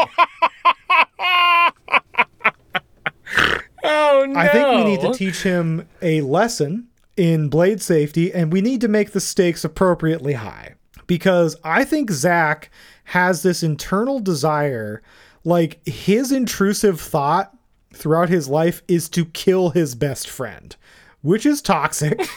[3.87, 4.39] Oh no.
[4.39, 8.81] I think we need to teach him a lesson in blade safety and we need
[8.81, 10.75] to make the stakes appropriately high.
[11.07, 12.71] Because I think Zak
[13.05, 15.03] has this internal desire,
[15.43, 17.54] like his intrusive thought
[17.95, 20.75] throughout his life is to kill his best friend,
[21.21, 22.19] which is toxic.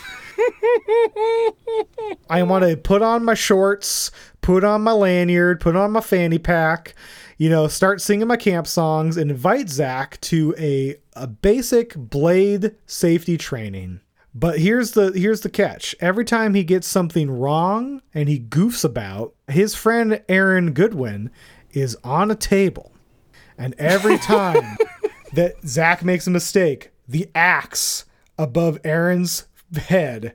[2.30, 4.10] I want to put on my shorts,
[4.40, 6.94] put on my lanyard, put on my fanny pack,
[7.36, 12.74] you know, start singing my camp songs and invite Zak to a, a basic blade
[12.86, 14.00] safety training.
[14.34, 15.96] But here's the here's the catch.
[16.00, 21.30] Every time he gets something wrong and he goofs about, his friend Aaron Goodwin
[21.72, 22.92] is on a table.
[23.56, 24.76] And every time
[25.32, 28.04] that Zak makes a mistake, the axe
[28.38, 29.46] above Aaron's
[29.76, 30.34] head,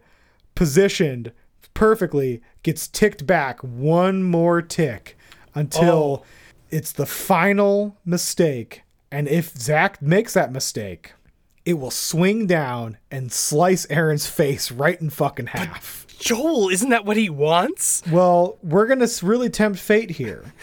[0.55, 1.31] positioned
[1.73, 5.17] perfectly, gets ticked back one more tick
[5.55, 6.25] until oh.
[6.69, 8.83] it's the final mistake.
[9.11, 11.13] And if Zak makes that mistake,
[11.65, 16.05] it will swing down and slice Aaron's face right in fucking half.
[16.19, 18.01] Joel, isn't that what he wants?
[18.09, 20.53] Well, we're gonna really tempt fate here.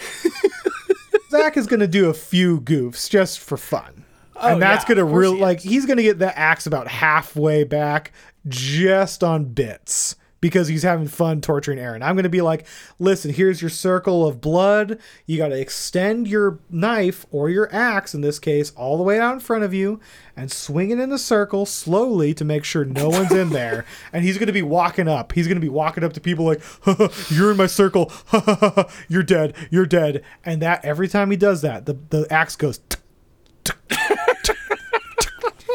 [1.31, 4.05] Zak is gonna do a few goofs just for fun,
[4.41, 8.13] Oh, and that's yeah, gonna real like he's gonna get the axe about halfway back,
[8.49, 12.03] just on bits because he's having fun torturing Aaron.
[12.03, 12.67] I'm gonna be like,
[12.99, 14.99] listen, here's your circle of blood.
[15.27, 19.35] You gotta extend your knife or your axe in this case all the way out
[19.35, 20.01] in front of you
[20.37, 23.85] and swing it in a circle slowly to make sure no one's in there.
[24.13, 25.33] And he's gonna be walking up.
[25.33, 26.63] He's gonna be walking up to people like,
[27.31, 28.11] "You're in my circle.
[29.09, 29.55] You're dead.
[29.71, 32.81] You're dead." And that every time he does that, the the axe goes.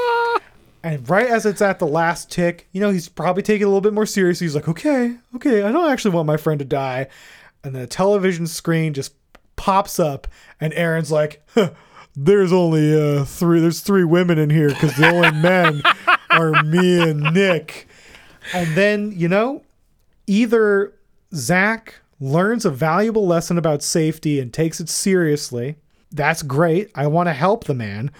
[0.84, 3.70] And right as it's at the last tick, you know, he's probably taking it a
[3.70, 4.46] little bit more seriously.
[4.46, 7.08] He's like, okay, okay, I don't actually want my friend to die.
[7.64, 9.16] And the television screen just
[9.56, 10.28] pops up,
[10.62, 11.72] and Aaron's like, huh,
[12.16, 15.82] there's only uh, three, there's three women in here because the only men
[16.30, 17.88] are me and Nick.
[18.54, 19.64] And then, you know,
[20.28, 20.94] either
[21.34, 25.78] Zak learns a valuable lesson about safety and takes it seriously.
[26.12, 26.92] That's great.
[26.96, 28.12] I want to help the man.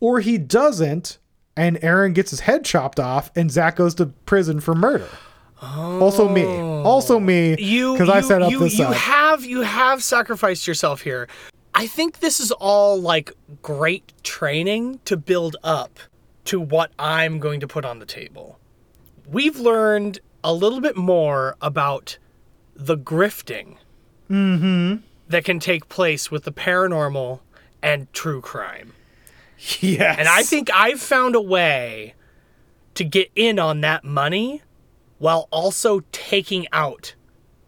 [0.00, 1.18] Or he doesn't,
[1.56, 5.08] and Aaron gets his head chopped off, and Zak goes to prison for murder.
[5.62, 6.44] Also me.
[6.44, 7.56] Also me.
[7.58, 8.94] You Because I set up you, this you up.
[8.94, 11.28] have you have sacrificed yourself here.
[11.74, 13.32] I think this is all like
[13.62, 15.98] great training to build up
[16.46, 18.58] to what I'm going to put on the table.
[19.26, 22.18] We've learned a little bit more about
[22.76, 23.76] the grifting
[24.30, 24.96] mm-hmm.
[25.28, 27.40] that can take place with the paranormal
[27.82, 28.92] and true crime.
[29.80, 30.18] Yes.
[30.18, 32.14] And I think I've found a way
[32.94, 34.62] to get in on that money
[35.18, 37.14] while also taking out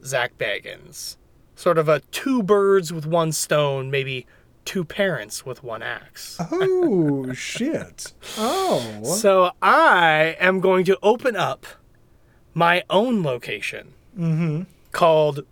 [0.05, 1.17] Zak Bagans.
[1.55, 4.27] Sort of a two birds with one stone, maybe
[4.67, 6.37] two parents with one axe.
[6.53, 8.13] Oh, shit.
[8.37, 9.03] Oh.
[9.17, 11.67] So I am going to open up
[12.53, 14.63] my own location Mm-hmm.
[14.93, 15.45] called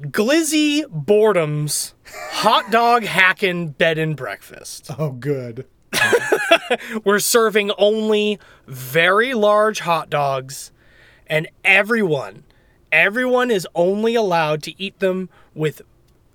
[0.00, 1.94] Glizzy Boredom's
[2.30, 4.90] Hot Dog hacking Bed and Breakfast.
[4.98, 5.66] Oh, good.
[7.04, 10.70] We're serving only very large hot dogs,
[11.26, 12.44] and everyone,
[12.92, 15.82] everyone is only allowed to eat them with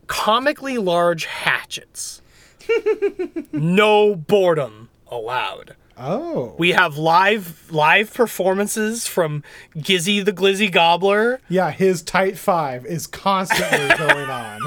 [0.08, 2.22] comically large hatchets.
[3.52, 5.76] no boredom allowed.
[5.98, 6.56] Oh.
[6.58, 9.44] We have live live performances from
[9.76, 11.40] Gizzy the Glizzy Gobbler.
[11.50, 14.60] Yeah, his tight five is constantly going on.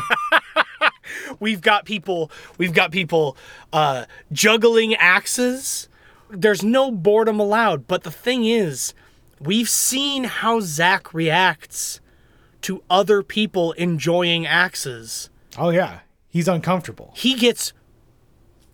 [1.41, 3.37] We've got people we've got people
[3.73, 5.89] uh juggling axes.
[6.31, 8.95] There's no boredom allowed, but the thing is,
[9.41, 12.01] we've seen how Zak reacts
[12.63, 15.31] to other people enjoying axes.
[15.59, 17.13] Oh yeah, he's uncomfortable.
[17.17, 17.73] He gets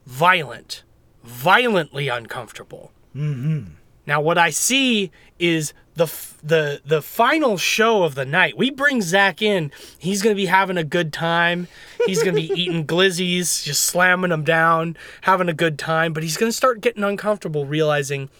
[0.06, 0.82] violent,
[1.22, 2.92] violently uncomfortable.
[3.14, 3.74] Mm-hmm.
[4.06, 6.06] Now, what I see is the
[6.42, 8.56] the the final show of the night.
[8.56, 9.70] We bring Zak in.
[9.98, 11.68] He's gonna be having a good time.
[12.06, 16.12] He's gonna be eating glizzies, just slamming them down, having a good time.
[16.12, 18.30] But he's gonna start getting uncomfortable, realizing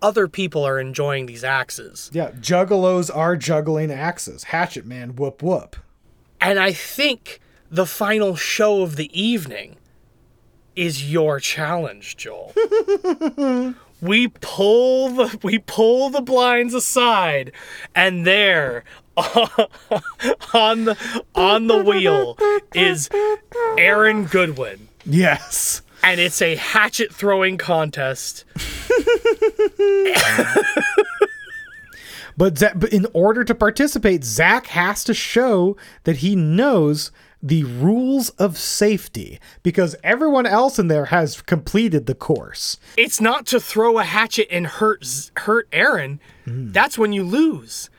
[0.00, 2.10] other people are enjoying these axes.
[2.12, 4.44] Yeah, juggalos are juggling axes.
[4.44, 5.76] Hatchet man, whoop whoop.
[6.40, 9.77] And I think the final show of the evening
[10.78, 12.54] is your challenge, Joel.
[14.00, 17.50] we pull the we pull the blinds aside
[17.96, 18.84] and there
[19.16, 22.38] on the on the wheel
[22.74, 23.10] is
[23.76, 24.86] Aaron Goodwin.
[25.04, 25.82] Yes.
[26.04, 28.44] And it's a hatchet throwing contest.
[32.36, 37.10] But, but in order to participate, Zak has to show that he knows
[37.42, 42.78] the rules of safety because everyone else in there has completed the course.
[42.96, 46.20] It's not to throw a hatchet and hurt hurt Aaron.
[46.44, 46.72] Hmm.
[46.72, 47.90] That's when you lose.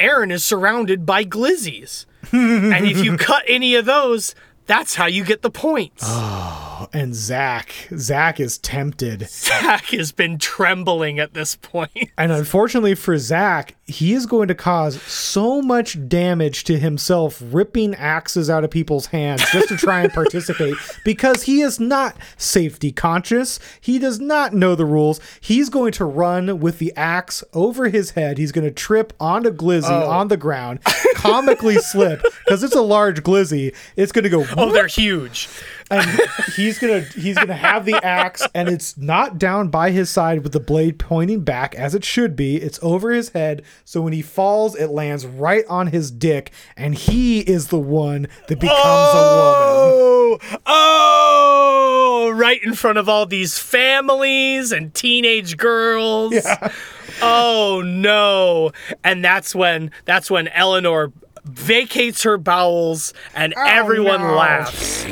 [0.00, 2.06] Aaron is surrounded by glizzies.
[2.32, 4.34] and if you cut any of those,
[4.66, 6.04] that's how you get the points.
[6.06, 9.28] Oh, and Zak, Zak is tempted.
[9.28, 12.10] Zak has been trembling at this point.
[12.18, 17.94] And unfortunately for Zak, he is going to cause so much damage to himself, ripping
[17.94, 20.74] axes out of people's hands just to try and participate
[21.06, 23.58] because he is not safety conscious.
[23.80, 25.20] He does not know the rules.
[25.40, 28.36] He's going to run with the axe over his head.
[28.38, 30.10] He's going to trip onto Glizzy Oh.
[30.10, 30.80] on the ground,
[31.14, 33.74] comically slip because it's a large Glizzy.
[33.96, 34.44] It's going to go.
[34.56, 35.48] Oh, they're huge.
[35.90, 36.20] And
[36.54, 40.52] he's gonna he's gonna have the axe, and it's not down by his side with
[40.52, 42.56] the blade pointing back as it should be.
[42.56, 46.94] It's over his head, so when he falls, it lands right on his dick, and
[46.94, 54.72] he is the one that becomes oh, Oh, right in front of all these families
[54.72, 56.34] and teenage girls.
[56.34, 56.72] Yeah.
[57.20, 58.70] Oh no.
[59.02, 61.12] And that's when that's when Eleanor
[61.44, 64.34] vacates her bowels and oh, everyone no.
[64.34, 65.04] laughs.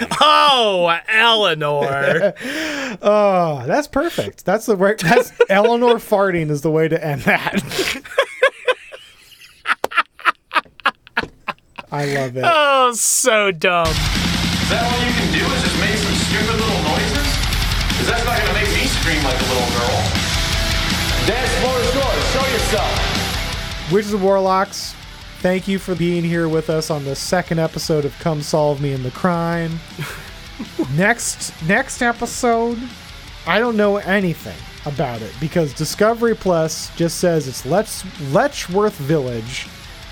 [0.20, 2.34] oh, Eleanor.
[3.02, 4.46] Oh, that's perfect.
[4.46, 4.96] That's the right.
[4.96, 7.60] That's Eleanor farting is the way to end that.
[11.92, 12.44] I love it.
[12.46, 13.86] Oh, so dumb.
[13.88, 17.28] Is that all you can do is just make some stupid little noises?
[17.90, 19.98] Because that's not going to make me scream like a little girl.
[21.28, 22.22] Dance floor is yours.
[22.32, 23.92] Show yourself.
[23.92, 24.94] Witches of Warlocks,
[25.46, 28.90] thank you for being here with us on the second episode of Come Solve Me
[28.90, 29.78] in the Crime.
[30.96, 32.76] next next episode,
[33.46, 34.56] I don't know anything
[34.86, 38.02] about it because Discovery Plus just says it's Letch
[38.32, 39.68] Letchworth Village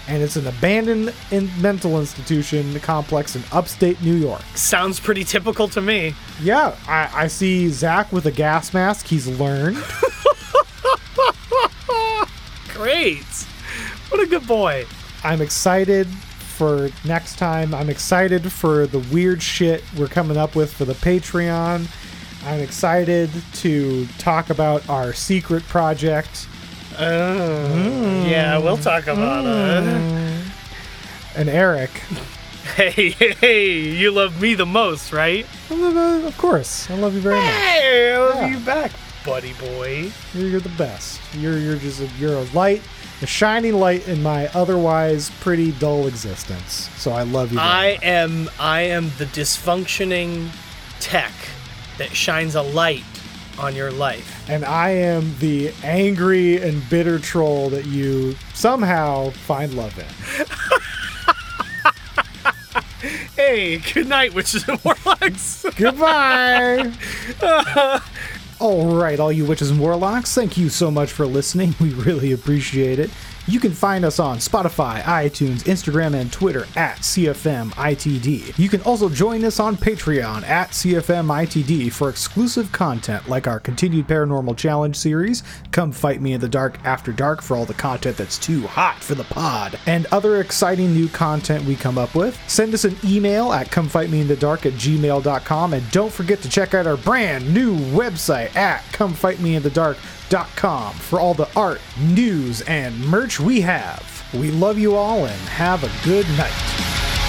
[0.07, 4.43] and it's an abandoned in- mental institution complex in upstate New York.
[4.55, 6.15] Sounds pretty typical to me.
[6.41, 9.09] Yeah, I, I see Zak with a gas mask.
[9.09, 9.79] He's learned.
[12.69, 13.25] Great.
[14.11, 14.87] What a good boy.
[15.25, 17.75] I'm excited for next time.
[17.75, 21.87] I'm excited for the weird shit we're coming up with for the Patreon.
[22.47, 26.47] I'm excited to talk about our secret project.
[26.99, 29.83] Oh, yeah, we'll talk about it.
[29.85, 31.39] Hmm.
[31.41, 31.91] And Erik.
[32.77, 35.47] Hey, hey, you love me the most, right?
[35.71, 36.91] Uh, of course.
[36.91, 37.45] I love you very much.
[37.45, 38.47] Hey, I love Yeah.
[38.49, 38.91] you back,
[39.25, 40.11] buddy boy.
[40.33, 41.21] You're, you're the best.
[41.35, 42.83] You're you're just a, you're a light,
[43.23, 46.91] a shining light in my otherwise pretty dull existence.
[46.97, 47.59] So I love you.
[47.61, 50.49] I am I am the dysfunctioning
[51.01, 51.33] tech
[51.99, 53.05] that shines a light
[53.59, 54.49] on your life.
[54.51, 60.47] and I am the angry and bitter troll that you somehow find love in.
[63.37, 65.67] Hey, good night, witches and warlocks.
[65.77, 66.93] Goodbye.
[68.61, 71.75] All right, all you witches and warlocks, thank you so much for listening.
[71.81, 73.11] We really appreciate it.
[73.47, 78.59] You can find us on Spotify, iTunes, Instagram, and Twitter at CFMITD.
[78.59, 84.09] You can also join us on Patreon at CFMITD for exclusive content like our continued
[84.09, 85.43] Paranormal Challenge series,
[85.73, 89.03] Come Fight Me in the Dark After Dark for all the content that's too hot
[89.03, 92.39] for the pod, and other exciting new content we come up with.
[92.49, 96.97] Send us an email at comefightmeinthedark at gmail.com and don't forget to check out our
[96.97, 100.24] brand new website at comefightmeinthedark.com
[100.95, 104.25] for all the art, news, and merch we have.
[104.35, 107.24] We love you all and have a good night.